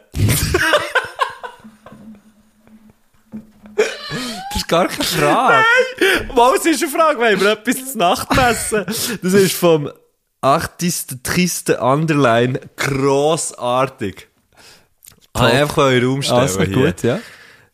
Ist 4.68 4.70
gar 4.70 4.88
keine 4.88 5.04
Frage. 5.04 5.66
Was 6.36 6.66
ist 6.66 6.84
eine 6.84 6.92
Frage, 6.92 7.20
wir 7.20 7.52
etwas 7.52 7.92
zur 7.92 8.00
Nacht 8.00 8.36
messen? 8.36 8.86
Das 9.22 9.34
ist 9.34 9.54
vom 9.54 9.90
achtisten, 10.42 11.22
tristen 11.24 11.76
Underline 11.76 12.60
grossartig. 12.76 14.28
Kann 15.34 15.50
ich 15.50 15.62
einfach 15.62 15.88
in 15.88 16.02
den 16.02 16.10
Raum 16.10 16.22
stellen 16.22 16.40
Also 16.40 16.66
gut, 16.66 17.04
ja. 17.04 17.20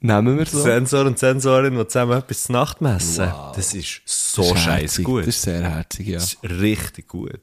Nehmen 0.05 0.37
wir 0.37 0.45
so. 0.45 0.59
Sensor 0.59 1.05
und 1.05 1.17
Sensorin, 1.17 1.77
die 1.77 1.87
zusammen 1.87 2.17
etwas 2.17 2.43
zur 2.43 2.53
Nacht 2.53 2.81
messen. 2.81 3.31
Das 3.55 3.73
ist 3.73 4.01
so 4.05 4.53
scheiße 4.53 5.01
gut. 5.01 5.21
Das 5.21 5.35
ist 5.35 5.43
sehr 5.43 5.61
herzig, 5.61 6.07
ja. 6.07 6.15
Das 6.15 6.33
ist 6.33 6.43
richtig 6.43 7.07
gut. 7.07 7.39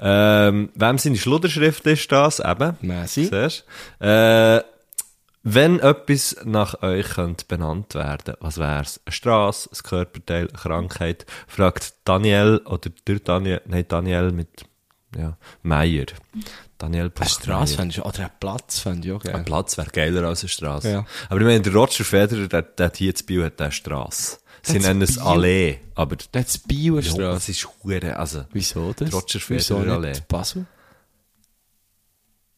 Ähm, 0.00 0.70
wem 0.74 0.98
seine 0.98 1.16
Schludderschrift 1.16 1.86
ist 1.86 2.10
das? 2.10 2.40
Eben. 2.40 2.76
Messi. 2.80 3.30
Siehst? 3.30 3.64
Äh, 4.00 4.62
wenn 5.42 5.80
etwas 5.80 6.36
nach 6.44 6.82
euch 6.82 7.08
könnte 7.10 7.44
benannt 7.46 7.94
werden, 7.94 8.34
was 8.40 8.58
wär's? 8.58 9.00
Eine 9.04 9.12
Straße, 9.12 9.70
ein 9.72 9.82
Körperteil, 9.82 10.48
eine 10.48 10.58
Krankheit? 10.58 11.26
Fragt 11.48 11.94
Daniel 12.04 12.58
oder 12.64 12.90
der 13.06 13.18
Daniel, 13.18 13.60
nein, 13.66 13.84
Daniel 13.88 14.30
mit, 14.32 14.64
ja, 15.16 15.36
Meier. 15.62 16.06
Daniel 16.78 17.12
Eine. 17.14 17.28
Straße 17.28 17.76
fände 17.76 17.94
ich, 17.94 18.04
oder 18.04 18.24
ein 18.24 18.30
Platz 18.40 18.80
fände 18.80 19.06
ich 19.06 19.14
auch 19.14 19.24
Ein 19.24 19.32
geil. 19.32 19.42
Platz 19.44 19.76
wäre 19.78 19.90
geiler 19.90 20.26
als 20.28 20.42
eine 20.42 20.48
Straße. 20.48 20.90
Ja. 20.90 21.06
Aber 21.28 21.40
ich 21.40 21.46
meine, 21.46 21.60
der 21.60 21.72
Roger 21.72 22.04
Federer, 22.04 22.48
der, 22.48 22.62
der 22.62 22.86
hat 22.86 22.96
hier 22.96 23.14
zu 23.14 23.24
Biel, 23.24 23.44
hat 23.44 23.60
eine 23.60 23.72
Straße. 23.72 24.38
Sie 24.64 24.74
Hat's 24.76 24.86
nennen 24.86 25.02
es? 25.02 25.18
Allee, 25.18 25.80
aber 25.94 26.16
Da 26.30 26.40
hat 26.40 26.46
es 26.48 26.58
Bio 26.58 26.94
eine 26.96 27.04
ja, 27.04 27.10
Straße. 27.12 27.34
das 27.34 27.48
ist 27.48 27.68
hure, 27.82 28.16
also, 28.16 28.44
Wieso 28.52 28.92
das? 28.92 29.12
Roger 29.12 29.40
Federer 29.40 29.92
Allee. 29.94 30.12
Basel? 30.28 30.66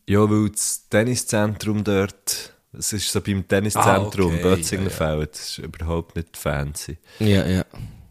Ja, 0.07 0.28
weil 0.30 0.51
das 0.51 0.87
Tenniszentrum 0.91 1.82
dort, 1.82 2.54
es 2.79 2.93
ist 2.93 3.11
so 3.11 3.20
beim 3.20 3.47
Tenniszentrum, 3.47 4.33
Ah, 4.33 4.35
okay, 4.37 4.43
Bötzingenfeld, 4.43 5.31
das 5.33 5.41
ist 5.51 5.59
überhaupt 5.59 6.16
nicht 6.16 6.37
fancy. 6.37 6.99
Ja, 7.20 7.47
ja. 7.47 7.64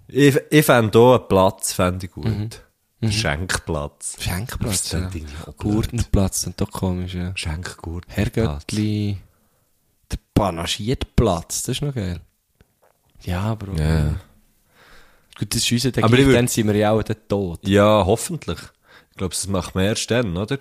Ich, 0.07 0.38
ich 0.49 0.66
fände 0.66 0.97
hier 0.99 1.16
einen 1.16 1.28
Platz, 1.28 1.74
fände 1.74 2.05
ich 2.05 2.11
gut. 2.11 2.61
Ein 3.01 3.11
Schenkplatz. 3.11 4.16
Schenkplatz, 4.20 4.89
Das 4.89 5.14
ja. 5.14 5.53
Gurtenplatz, 5.57 6.45
und 6.47 6.59
doch 6.61 6.72
komisch, 6.72 7.16
ja. 7.16 7.32
Schenkgurt. 7.36 8.05
Herrgöttli. 8.07 9.18
Der 10.11 10.18
Panagiertplatz, 10.34 11.64
das 11.64 11.78
ist 11.78 11.82
noch 11.82 11.93
geil. 11.95 12.22
Ja, 13.24 13.41
aber... 13.41 13.74
Ja. 13.82 14.16
Gut, 15.38 15.53
das 15.55 15.61
ist 15.64 15.72
unser, 15.72 15.89
würd- 15.89 16.34
dann 16.34 16.47
sind 16.47 16.68
wir 16.68 16.76
ja 16.76 16.91
auch 16.91 17.01
dann 17.03 17.18
tot. 17.28 17.68
Ja, 17.68 18.03
hoffentlich. 18.05 18.59
Ich 19.11 19.18
glaube, 19.18 19.34
das 19.34 19.47
macht 19.47 19.74
man 19.76 19.86
erst 19.86 20.09
dann, 20.11 20.38
oder? 20.38 20.59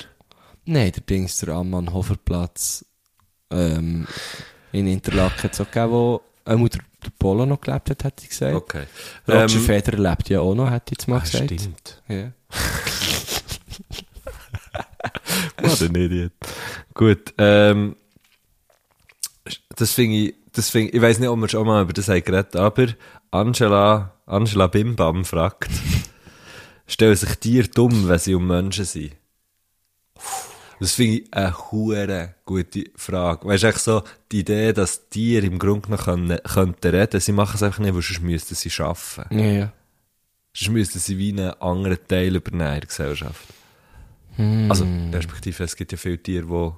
Nein, 0.64 0.92
der 0.92 1.03
Dings, 1.03 1.36
der 1.38 1.50
Ammann-Hofer-Platz 1.55 2.84
ähm, 3.53 4.07
in 4.72 4.86
Interlaken 4.86 5.50
auch 5.50 5.59
gegeben, 5.59 5.90
wo 5.90 6.22
ähm, 6.46 6.68
der, 6.68 6.80
der 7.05 7.11
Polo 7.18 7.46
noch 7.46 7.61
gelebt 7.61 7.90
hat, 7.90 8.05
hätte 8.05 8.24
ich 8.24 8.30
gesagt. 8.30 8.55
Okay. 8.55 8.84
Roger 9.28 9.42
Ähm, 9.42 9.48
Federer 9.48 9.98
lebt 9.98 10.28
ja 10.28 10.40
auch 10.40 10.55
noch, 10.55 10.70
hätte 10.70 10.92
ich 10.92 10.98
jetzt 10.98 11.09
mal 11.09 11.18
ah, 11.18 11.20
gesagt. 11.20 11.44
stimmt. 11.44 12.03
Ja. 12.09 12.32
What 15.61 15.82
an 15.82 15.94
idiot. 15.94 16.32
Gut, 16.94 17.34
ähm, 17.38 17.96
das 19.76 19.92
finde 19.92 20.16
ich, 20.16 20.34
das 20.53 20.70
finde 20.70 20.88
ich, 20.88 20.94
ich 20.94 21.03
weiss 21.03 21.18
nicht, 21.18 21.28
ob 21.28 21.38
wir 21.38 21.48
schon 21.48 21.66
mal 21.66 21.82
über 21.82 21.92
das 21.92 22.09
haben 22.09 22.22
geredet, 22.22 22.57
aber 22.57 22.88
Angela, 23.30 24.14
Angela 24.26 24.66
Bimbam 24.66 25.24
fragt, 25.24 25.70
stellen 26.86 27.16
sich 27.16 27.34
Tiere 27.36 27.68
dumm, 27.68 28.09
wenn 28.09 28.18
sie 28.18 28.34
um 28.34 28.46
Menschen 28.46 28.84
sind? 28.84 29.12
Das 30.83 30.95
finde 30.95 31.18
ich 31.18 31.33
eine 31.33 31.70
hure 31.70 32.35
gute 32.45 32.87
Frage. 32.97 33.47
Weißt 33.47 33.62
du, 33.62 33.66
echt 33.68 33.78
so, 33.78 34.03
die 34.33 34.41
Idee, 34.41 34.72
dass 34.72 35.09
Tiere 35.11 35.47
im 35.47 35.61
Grunde 35.61 35.89
noch 35.89 36.07
können, 36.07 36.41
könnten 36.43 36.91
reden, 36.91 37.20
sie 37.20 37.30
machen 37.30 37.55
es 37.55 37.62
einfach 37.62 37.78
nicht, 37.78 37.95
weil 37.95 38.03
sonst 38.03 38.20
müssten 38.20 38.57
sie 38.57 38.83
arbeiten. 38.83 39.39
Ja, 39.39 39.47
ja. 39.47 39.72
Sonst 40.53 40.72
müssten 40.72 40.99
sie 40.99 41.18
wie 41.18 41.30
einen 41.30 41.51
anderen 41.61 41.99
Teil 42.09 42.35
übernehmen 42.35 42.74
in 42.74 42.80
der 42.80 42.89
Gesellschaft. 42.89 43.47
Also, 44.37 44.85
respektive, 45.12 45.62
es 45.62 45.76
gibt 45.76 45.93
ja 45.93 45.99
viele 45.99 46.20
Tiere, 46.20 46.47
die 46.47 46.72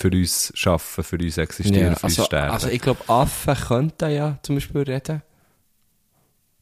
für 0.00 0.10
uns 0.10 0.52
arbeiten, 0.64 1.04
für 1.04 1.16
uns 1.16 1.38
existieren, 1.38 1.92
ja 1.92 1.94
für 1.94 2.06
uns 2.06 2.18
also, 2.18 2.24
sterben. 2.24 2.52
also 2.52 2.68
ich 2.70 2.80
glaube, 2.80 3.08
Affen 3.08 3.54
könnten 3.54 4.10
ja 4.10 4.36
zum 4.42 4.56
Beispiel 4.56 4.82
reden. 4.82 5.22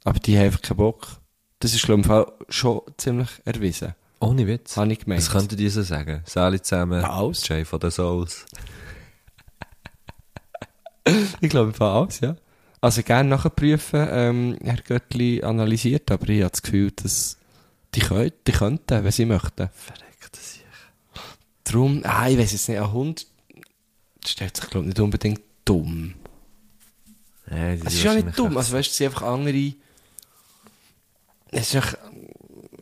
Aber 0.05 0.19
die 0.19 0.37
haben 0.37 0.45
einfach 0.45 0.61
keinen 0.61 0.77
Bock. 0.77 1.07
Das 1.61 1.73
ist, 1.73 1.87
glaube 1.87 2.35
ich, 2.49 2.55
schon 2.55 2.83
ziemlich 2.99 3.31
erwiesen. 3.47 3.95
Ohne 4.21 4.47
Witz. 4.47 4.77
Habe 4.77 4.93
ich 4.93 5.01
gemeint. 5.01 5.21
Was 5.21 5.31
könnten 5.31 5.57
die 5.57 5.69
so 5.69 5.83
sagen? 5.83 6.23
Sally 6.25 6.61
zusammen, 6.61 7.05
alles. 7.05 7.47
Jay 7.47 7.65
von 7.65 7.81
den 7.81 7.91
Souls. 7.91 8.47
Ich 11.41 11.49
glaube, 11.49 11.73
Fall 11.73 12.03
alles, 12.03 12.21
ja. 12.21 12.37
Also 12.83 13.03
gerne 13.03 13.31
nachprüfen, 13.31 14.07
ähm, 14.11 14.59
Herr 14.63 14.77
Göttli 14.77 15.43
analysiert, 15.43 16.11
aber 16.11 16.29
ich 16.29 16.43
habe 16.43 16.51
das 16.51 16.61
Gefühl, 16.63 16.91
dass 16.91 17.39
die, 17.95 18.01
können, 18.01 18.31
die 18.47 18.53
könnten, 18.53 19.05
wenn 19.05 19.11
sie 19.11 19.25
möchten. 19.25 19.71
Verreckt 19.73 20.37
sich. 20.37 20.65
Darum, 21.65 22.03
ah, 22.05 22.29
ich 22.29 22.39
weiß 22.39 22.53
jetzt 22.53 22.69
nicht, 22.69 22.79
ein 22.79 22.93
Hund 22.93 23.27
stellt 24.25 24.57
sich, 24.57 24.69
glaube 24.69 24.85
ich, 24.85 24.89
nicht 24.89 25.01
unbedingt 25.01 25.41
dumm. 25.65 26.15
Nee, 27.51 27.75
Es 27.75 27.95
ist 27.95 28.03
ja 28.03 28.15
nicht 28.15 28.39
dumm, 28.39 28.57
also 28.57 28.75
weißt 28.75 28.89
du, 28.89 28.91
es 28.91 28.97
sind 28.97 29.07
einfach 29.07 29.23
andere. 29.23 29.73
Es 31.51 31.69
ist 31.69 31.77
einfach 31.77 31.97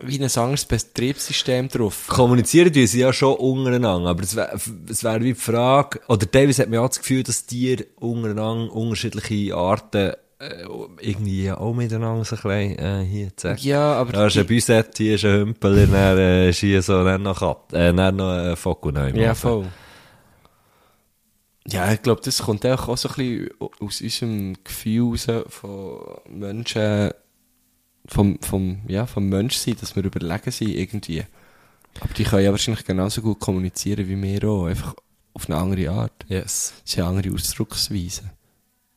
wie 0.02 0.18
ein 0.18 0.24
anderes 0.24 0.64
Betriebssystem 0.64 1.68
drauf. 1.68 2.06
Kommunizieren 2.08 2.72
tun 2.72 2.86
sie 2.86 3.00
ja 3.00 3.12
schon 3.12 3.34
untereinander, 3.34 4.10
aber 4.10 4.22
es 4.22 4.36
wäre 4.36 4.58
wär 4.58 5.20
wie 5.20 5.32
die 5.32 5.34
Frage, 5.34 6.00
oder 6.08 6.30
teilweise 6.30 6.62
hat 6.62 6.68
man 6.68 6.80
ja 6.80 6.86
das 6.86 6.98
Gefühl, 6.98 7.22
dass 7.22 7.46
Tiere 7.46 7.86
untereinander 7.98 8.72
unterschiedliche 8.72 9.54
Arten 9.54 10.12
äh, 10.38 10.64
irgendwie 11.00 11.50
auch 11.50 11.72
miteinander 11.72 12.24
so 12.24 12.36
ein 12.36 12.42
bisschen 12.42 12.78
äh, 12.78 13.04
hier 13.04 13.36
zack. 13.36 13.64
Ja, 13.64 13.94
aber 13.94 14.12
Da 14.12 14.26
ist 14.26 14.36
ein 14.36 14.46
Büsett, 14.46 14.98
hier 14.98 15.14
ist 15.14 15.24
ein 15.24 15.38
Hümpel, 15.38 15.86
dann 15.86 16.18
äh, 16.18 16.50
ist 16.50 16.58
hier 16.58 16.82
so, 16.82 17.02
dann 17.02 17.22
noch 17.22 17.38
Kat, 17.38 17.72
äh, 17.72 17.94
dann 17.94 18.16
noch 18.16 18.32
ein 18.32 18.56
Foku 18.56 18.90
neu. 18.90 19.10
Ja, 19.14 19.34
voll. 19.34 19.66
Ja, 21.68 21.90
ich 21.90 22.02
glaube, 22.02 22.20
das 22.22 22.42
kommt 22.42 22.64
auch, 22.66 22.88
auch 22.88 22.96
so 22.96 23.08
ein 23.08 23.14
bisschen 23.16 23.50
aus 23.80 24.00
unserem 24.00 24.54
Gefühl 24.62 25.12
raus 25.12 25.26
von 25.48 26.00
Menschen, 26.28 27.10
vom, 28.08 28.38
vom, 28.40 28.80
ja, 28.88 29.06
vom 29.06 29.28
Menschsein, 29.28 29.76
dass 29.80 29.96
wir 29.96 30.04
überlegen 30.04 30.50
sind 30.50 30.68
irgendwie. 30.70 31.24
Aber 32.00 32.12
die 32.14 32.24
können 32.24 32.44
ja 32.44 32.50
wahrscheinlich 32.50 32.84
genauso 32.84 33.22
gut 33.22 33.40
kommunizieren 33.40 34.06
wie 34.08 34.20
wir 34.22 34.48
auch, 34.48 34.66
einfach 34.66 34.94
auf 35.32 35.48
eine 35.48 35.58
andere 35.58 35.90
Art. 35.90 36.12
Yes. 36.28 36.74
Sie 36.84 37.00
haben 37.00 37.16
andere 37.16 37.34
Ausdrucksweisen. 37.34 38.30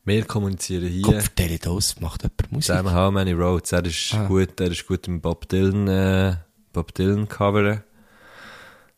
Wir 0.04 0.24
kommunizieren 0.24 0.88
hier. 0.88 1.02
Kopfteile 1.02 1.58
das 1.58 2.00
macht 2.00 2.22
jemand 2.22 2.52
Musik. 2.52 2.66
Zusammen 2.74 2.94
How 2.94 3.12
Many 3.12 3.32
Roads. 3.32 3.72
Er 3.72 3.84
ist 3.84 4.14
Ah. 4.14 4.26
gut, 4.26 4.58
er 4.60 4.70
ist 4.70 4.86
gut 4.86 5.06
im 5.06 5.20
Bob 5.20 5.48
Dylan, 5.48 5.88
äh, 5.88 6.36
Bob 6.72 6.94
Dylan 6.94 7.28
coveren. 7.28 7.82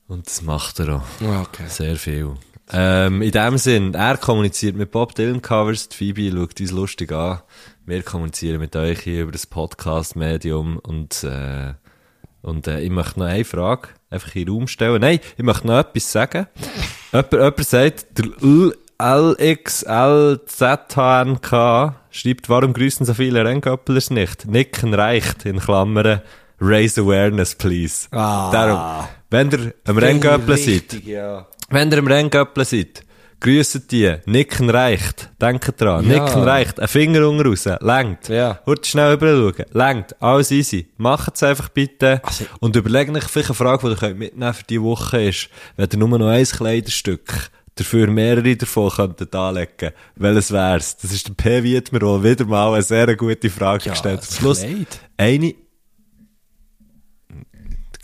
Und 0.09 0.27
das 0.27 0.43
macht 0.43 0.79
er 0.81 0.97
auch. 0.97 1.03
Ah, 1.23 1.43
okay. 1.43 1.65
Sehr 1.69 1.97
viel. 1.97 2.35
Ähm, 2.75 3.21
in 3.21 3.31
dem 3.31 3.59
Sinn, 3.59 3.95
er 3.95 4.17
kommuniziert 4.17 4.77
mit 4.77 4.91
Bob 4.91 5.15
Dylan 5.15 5.43
Covers, 5.43 5.91
die 5.91 5.97
Phoebe 5.97 6.31
schaut 6.31 6.59
uns 6.59 6.71
lustig 6.71 7.13
an. 7.13 7.41
Wir 7.85 8.03
kommunizieren 8.03 8.61
mit 8.61 8.75
euch 8.77 9.01
hier 9.01 9.25
über 9.25 9.33
das 9.33 9.47
Podcast-Medium 9.47 10.79
und, 10.79 11.23
äh, 11.25 11.75
und 12.41 12.67
äh, 12.69 12.81
ich 12.81 12.91
möchte 12.91 13.19
noch 13.19 13.27
eine 13.27 13.45
Frage 13.45 13.89
einfach 14.09 14.35
in 14.35 14.47
den 14.47 14.55
Raum 14.55 14.69
stellen. 14.69 15.03
Nein, 15.03 15.21
ich 15.37 15.45
möchte 15.45 15.67
noch 15.67 15.79
etwas 15.79 16.11
sagen. 16.11 16.47
jemand, 17.13 17.33
jemand 17.33 17.65
sagt, 17.65 18.07
der 18.19 18.73
LXLZHNK 19.03 21.51
schreibt, 22.11 22.49
warum 22.49 22.73
grüßen 22.73 23.05
so 23.05 23.15
viele 23.15 23.45
Renngöppelers 23.45 24.11
nicht? 24.11 24.47
Nicken 24.47 24.95
reicht, 24.95 25.45
in 25.45 25.59
Klammern, 25.59 26.21
raise 26.61 27.01
awareness, 27.01 27.55
please. 27.55 28.07
Ah. 28.13 28.51
Darum, 28.53 29.09
wenn 29.31 29.51
ihr 29.51 29.75
am 29.87 29.99
Renngöppeln 29.99 30.57
seid, 30.57 31.03
ja. 31.05 31.47
Wenn 31.73 31.91
ihr 31.91 31.99
am 31.99 32.07
Renngöppeln 32.07 32.65
seid, 32.65 33.05
grüßt 33.41 33.91
die, 33.91 34.15
nicken 34.27 34.71
reicht, 34.71 35.31
denkt 35.41 35.81
dran, 35.81 36.09
Ja. 36.09 36.25
nicken 36.25 36.43
reicht, 36.45 36.79
ein 36.79 36.87
Finger 36.87 37.29
unten 37.29 37.47
raus, 37.47 37.69
längt. 37.81 38.29
Ja. 38.29 38.61
Hört 38.65 38.87
schnell 38.87 39.13
rüber 39.13 39.53
schauen, 39.53 39.67
längt, 39.73 40.23
alles 40.23 40.51
easy. 40.53 40.87
Macht 40.97 41.35
es 41.35 41.43
einfach 41.43 41.69
bitte. 41.71 42.21
Also- 42.23 42.45
und 42.61 42.77
überlegt 42.77 43.11
euch 43.17 43.25
vielleicht 43.25 43.49
eine 43.51 43.57
Frage, 43.57 43.83
die 43.89 43.93
ihr 43.95 43.97
könnt 43.97 44.19
mitnehmen 44.21 44.55
für 44.55 44.63
diese 44.65 44.83
Woche 44.83 45.23
ist, 45.29 45.49
wenn 45.77 45.89
ihr 45.93 45.99
nur 45.99 46.19
noch 46.19 46.29
ein 46.29 46.45
Kleiderstück 46.45 47.51
dafür 47.75 48.07
mehrere 48.09 48.55
davon 48.55 48.91
könntet 48.91 49.35
anlegen, 49.35 49.91
welches 50.15 50.53
wär's? 50.53 50.97
Das 50.99 51.11
ist 51.11 51.27
der 51.27 51.33
P. 51.35 51.63
Wiedmer, 51.65 51.99
der 52.01 52.23
wieder 52.23 52.45
mal 52.45 52.75
eine 52.75 52.83
sehr 52.83 53.17
gute 53.17 53.51
Frage 53.51 53.91
gestellt 53.91 54.21
hat. 54.21 54.31
Schluss, 54.33 54.63
eine, 55.17 55.55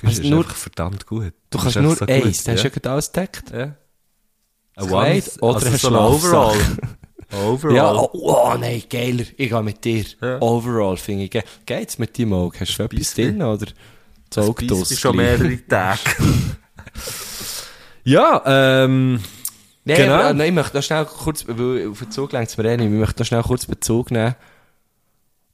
das 0.01 0.11
Also 0.11 0.23
ist 0.23 0.31
nur- 0.31 0.45
verdammt 0.45 1.07
gut. 1.07 1.33
Du 1.51 1.59
Das 1.59 1.63
kannst 1.63 1.77
nur 1.81 1.97
so 1.97 2.07
eins, 2.07 2.47
hast 2.47 2.47
du 2.47 2.53
ja. 2.53 2.69
gerade 2.69 2.91
alles 2.91 3.13
gedeckt. 3.13 3.51
Ja. 3.53 3.75
Das 4.75 4.85
Ein 4.85 4.89
Kleid 4.91 5.33
One- 5.41 5.57
oder 5.57 5.67
also 5.67 5.69
ein 5.69 5.79
so. 5.79 5.99
Overall. 5.99 6.57
Overall. 7.47 7.77
Ja, 7.77 7.93
oh, 7.95 8.09
oh 8.13 8.55
nein, 8.59 8.83
geiler. 8.89 9.25
Ich 9.37 9.51
gehe 9.51 9.63
mit 9.63 9.85
dir. 9.85 10.05
Ja. 10.23 10.41
Overall 10.41 10.97
finde 10.97 11.25
ich 11.25 11.31
geil. 11.31 11.45
Geht's 11.67 11.99
mit 11.99 12.19
deinem 12.19 12.33
Auge? 12.33 12.61
Hast 12.61 12.77
du 12.79 12.83
etwas 12.85 13.15
drin, 13.15 13.43
oder? 13.43 13.67
Das 14.31 14.47
Auge 14.49 14.65
Beißt 14.67 14.91
mich 14.91 15.01
schon 15.01 15.17
mehrere 15.17 15.59
Tage. 15.67 16.01
ja, 18.05 18.43
ähm, 18.47 19.21
Nein, 19.85 19.97
Genau. 19.97 20.15
aber, 20.15 20.31
äh, 20.31 20.35
nein, 20.35 20.49
ich 20.49 20.55
möchte 20.55 20.77
noch 20.77 20.83
schnell 20.85 21.05
kurz, 21.07 21.45
weil 21.49 21.89
auf 21.89 21.99
den 21.99 22.11
Zug 22.11 22.33
längt 22.33 22.49
es 22.49 22.57
mir 22.59 22.65
eh 22.67 22.77
nicht, 22.77 22.87
ich 22.87 22.93
möchte 22.93 23.21
noch 23.23 23.27
schnell 23.27 23.43
kurz 23.43 23.65
Bezug 23.67 24.11
nehmen. 24.11 24.35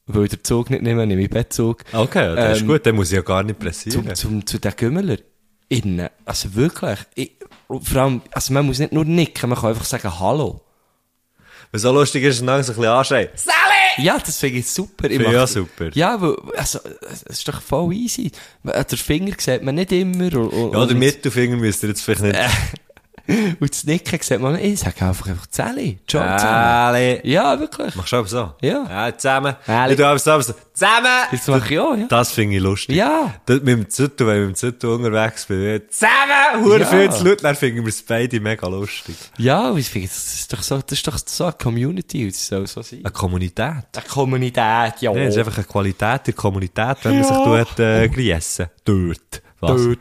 Weil 0.07 0.25
ich 0.25 0.31
den 0.31 0.45
Zug 0.45 0.69
nicht 0.71 0.83
nehme, 0.83 1.07
nehme 1.07 1.23
ich 1.23 1.31
Bettzug. 1.31 1.83
okay, 1.93 2.35
das 2.35 2.57
ist 2.59 2.63
Ähm, 2.63 2.69
gut, 2.69 2.85
den 2.85 2.95
muss 2.97 3.09
ich 3.11 3.17
ja 3.17 3.23
gar 3.23 3.43
nicht 3.43 3.59
pressieren. 3.59 4.05
Zum, 4.05 4.15
zum, 4.15 4.47
zu 4.47 4.59
den 4.59 4.73
Gümmeler. 4.77 5.17
Innen. 5.69 6.09
Also 6.27 6.55
wirklich. 6.55 6.99
Ich, 7.15 7.33
vor 7.69 8.03
allem, 8.03 8.21
also 8.33 8.53
man 8.53 8.67
muss 8.67 8.79
nicht 8.79 8.93
nur 8.93 9.05
nicken, 9.07 9.49
man 9.49 9.59
kann 9.59 9.71
einfach 9.71 9.85
sagen 9.87 10.21
Hallo. 10.21 10.61
Was 11.73 11.83
so 11.83 11.93
lustig 11.93 12.23
ist, 12.23 12.37
ist 12.41 12.47
dann 12.47 12.63
so 12.63 12.73
ein 12.73 12.77
bisschen 12.77 12.91
anschreien. 12.93 13.29
Ja, 13.97 14.19
das 14.19 14.39
finde 14.39 14.59
ich 14.59 14.71
super. 14.71 15.05
Ich 15.11 15.13
Finde 15.17 15.25
ich 15.27 15.33
mach- 15.33 15.43
auch 15.45 15.49
super. 15.49 15.91
Ja, 15.95 16.21
weil, 16.21 16.37
also, 16.57 16.81
es 17.11 17.23
ist 17.23 17.49
doch 17.49 17.61
voll 17.63 17.93
easy. 17.95 18.31
Der 18.63 18.85
Finger 18.99 19.35
sieht 19.39 19.63
man 19.63 19.75
nicht 19.77 19.91
immer. 19.93 20.25
Und, 20.37 20.49
und, 20.51 20.73
Ja, 20.75 20.85
der 20.87 20.97
Mittelfinger 20.97 21.57
müsst 21.57 21.83
ihr 21.83 21.89
jetzt 21.89 22.03
vielleicht 22.03 22.23
nicht... 22.23 22.39
Und 23.61 23.70
das 23.70 23.85
Nicken 23.85 24.18
sieht 24.20 24.41
man 24.41 24.53
nicht. 24.55 24.64
Ich 24.64 24.81
sage 24.81 25.05
einfach 25.07 25.27
einfach 25.29 25.47
Zähli. 25.47 25.99
Zusammen. 26.07 26.39
Zähli. 26.39 27.20
Ja, 27.33 27.59
wirklich. 27.59 27.95
Machst 27.95 28.12
du 28.12 28.16
aber 28.16 28.29
so? 28.29 28.53
Ja. 28.61 28.85
Ja, 28.89 29.16
zusammen. 29.16 29.57
Zähli. 29.64 29.97
Tu 29.97 30.05
aber 30.05 30.18
so. 30.18 30.55
Zusammen! 30.75 31.07
Das 31.31 31.47
mache 31.47 31.72
ich 31.72 31.79
auch, 31.79 31.97
ja. 31.97 32.07
Das 32.09 32.33
finde 32.33 32.57
ich 32.57 32.62
lustig. 32.62 32.97
Ja. 32.97 33.33
Das 33.47 33.59
mit 33.61 33.68
dem 33.68 33.89
Zettel, 33.89 34.27
wenn 34.27 34.35
ich 34.43 34.49
mit 34.49 34.49
dem 34.51 34.55
Zettel 34.57 34.91
unterwegs 34.91 35.47
bin, 35.47 35.83
zusammen! 35.89 36.64
Hure 36.64 36.81
Ja. 36.81 36.87
viel 36.87 37.11
zu 37.12 37.25
laut, 37.29 37.45
dann 37.45 37.55
finden 37.55 37.83
wir 37.85 37.89
es 37.91 38.03
beide 38.03 38.41
mega 38.41 38.66
lustig. 38.66 39.14
Ja, 39.39 39.72
ich 39.77 39.89
finde, 39.89 40.09
das 40.09 40.35
ist 40.35 40.53
doch 40.53 40.62
so, 40.62 40.79
das 40.79 40.91
ist 40.99 41.07
doch 41.07 41.16
so 41.25 41.45
eine 41.45 41.53
Community. 41.53 42.27
Das 42.29 42.49
soll 42.49 42.66
so 42.66 42.83
sein. 42.83 42.99
Eine 43.05 43.12
Kommunität. 43.12 43.57
Eine 43.95 44.05
Kommunität, 44.09 44.95
ja. 45.01 45.12
Ja, 45.12 45.12
das 45.14 45.35
ist 45.35 45.39
einfach 45.39 45.59
eine 45.59 45.64
Qualität 45.66 46.27
der 46.27 46.35
Kommunität, 46.35 46.97
wenn 47.05 47.20
man 47.20 47.25
sich 47.25 47.68
tut, 47.68 47.79
äh, 47.79 48.09
griessen. 48.09 48.66
Dort. 48.85 49.43
Was? 49.61 49.81
Dort. 49.81 49.99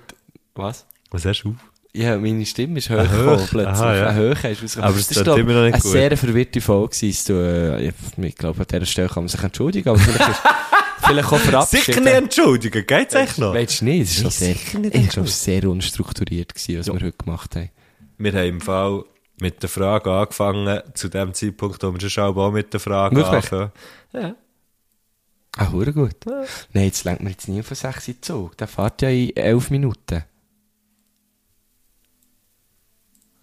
Was? 0.55 0.85
Was 1.11 1.25
hast 1.25 1.43
du? 1.43 1.55
Ja, 1.95 2.17
meine 2.17 2.43
Stimme 2.45 2.79
ist 2.79 2.89
hoch 2.89 2.97
Hoch. 2.97 3.47
plötzlich. 3.49 3.67
Aha, 3.67 3.95
ja. 3.95 4.13
Höhe 4.13 4.31
ist. 4.31 4.77
Aber 4.79 4.95
es 4.97 5.07
das 5.07 5.17
tut 5.17 5.25
glaub, 5.25 5.37
immer 5.37 5.53
noch 5.53 5.63
nicht 5.63 5.73
eine 5.75 5.81
gut. 5.83 5.91
sehr 5.91 6.17
verwirrte 6.17 6.59
Folge 6.59 6.95
gewesen. 6.95 7.37
Äh, 7.37 7.93
ich 8.27 8.35
glaube, 8.35 8.61
an 8.61 8.67
dieser 8.67 8.85
Stelle 8.87 9.09
kann 9.09 9.23
man 9.23 9.27
sich 9.27 9.43
entschuldigen, 9.43 9.89
aber 9.89 9.99
vielleicht, 9.99 10.29
ist, 10.31 10.41
vielleicht 11.05 11.31
auch 11.31 11.37
verabschieden. 11.37 11.83
Sicher 11.83 12.01
nicht 12.01 12.13
entschuldigen, 12.13 12.87
geht's 12.87 13.13
echt 13.13 13.37
noch? 13.37 13.53
Weißt 13.53 13.81
du 13.81 13.85
nicht? 13.85 14.01
Es 14.01 14.09
ist 14.09 14.15
schon 14.15 14.23
Nein, 14.23 14.91
sehr, 14.91 15.01
glaube, 15.03 15.27
es 15.27 15.35
ist 15.35 15.43
sehr 15.43 15.69
unstrukturiert 15.69 16.55
gewesen, 16.55 16.79
was 16.79 16.87
wir 16.87 16.93
heute 16.93 17.11
gemacht 17.11 17.55
haben. 17.55 17.69
Wir 18.17 18.31
haben 18.33 18.47
im 18.47 18.61
Fall 18.61 19.03
mit 19.39 19.61
der 19.61 19.69
Frage 19.69 20.11
angefangen, 20.11 20.81
zu 20.95 21.09
dem 21.09 21.33
Zeitpunkt, 21.35 21.83
wo 21.83 21.93
wir 21.93 22.09
schon 22.09 22.35
auch 22.35 22.51
mit 22.51 22.73
der 22.73 22.79
Frage 22.79 23.17
Wirklich? 23.17 23.35
anfangen. 23.35 23.71
Ja. 24.13 24.35
Ah, 25.57 25.65
gut. 25.65 26.15
Nein, 26.73 26.85
jetzt 26.85 27.03
lenkt 27.03 27.21
man 27.21 27.31
jetzt 27.31 27.47
nie 27.47 27.61
von 27.61 27.75
6 27.75 28.07
in 28.07 28.21
Zug. 28.23 28.57
Der 28.57 28.67
fährt 28.67 29.03
ja 29.03 29.09
in 29.09 29.35
11 29.35 29.69
Minuten. 29.69 30.23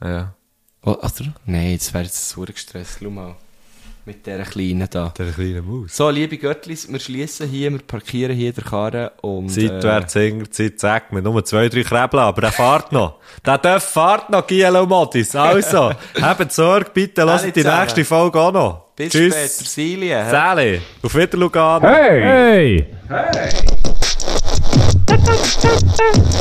Ja. 0.03 0.35
Oh, 0.83 0.93
oder? 0.93 1.35
Nein, 1.45 1.73
jetzt 1.73 1.93
wäre 1.93 2.05
jetzt 2.05 2.31
so 2.31 2.43
gestresst. 2.43 2.99
Schau 3.03 3.11
mal. 3.11 3.37
Mit 4.07 4.27
dieser 4.27 4.45
Kleinen 4.45 4.89
da. 4.91 5.13
Der 5.17 5.31
kleine 5.31 5.61
Maus. 5.61 5.95
So, 5.95 6.09
liebe 6.09 6.39
Göttlis, 6.39 6.91
wir 6.91 6.99
schließen 6.99 7.47
hier, 7.47 7.71
wir 7.71 7.81
parkieren 7.81 8.35
hier 8.35 8.51
der 8.51 8.65
Karre 8.65 9.13
und... 9.21 9.51
Seitwärts, 9.51 10.15
Hinterzeit, 10.15 10.81
sag 10.81 11.13
mir, 11.13 11.21
nur 11.21 11.45
zwei, 11.45 11.69
drei 11.69 11.83
Krebel, 11.83 12.19
aber 12.19 12.41
der 12.41 12.51
fährt 12.51 12.93
noch. 12.93 13.19
Der 13.45 13.59
darf 13.59 13.85
fährt 13.85 14.31
noch, 14.31 14.47
Gielo 14.47 14.87
Modis. 14.87 15.37
Also, 15.37 15.93
habt 16.21 16.51
Sorge, 16.51 16.91
bitte, 16.95 17.25
lasst 17.25 17.45
die 17.45 17.53
zusammen. 17.53 17.81
nächste 17.83 18.05
Folge 18.07 18.41
auch 18.41 18.53
noch. 18.53 18.87
Bis 18.97 19.13
Tschüss. 19.13 19.35
später, 19.35 19.71
Silje. 19.71 20.31
Sally, 20.31 20.81
auf 21.03 21.15
Wiedersehen. 21.15 21.83
Hey! 21.83 22.87
Du, 25.07 25.17
du, 25.17 25.33
du, 25.63 26.41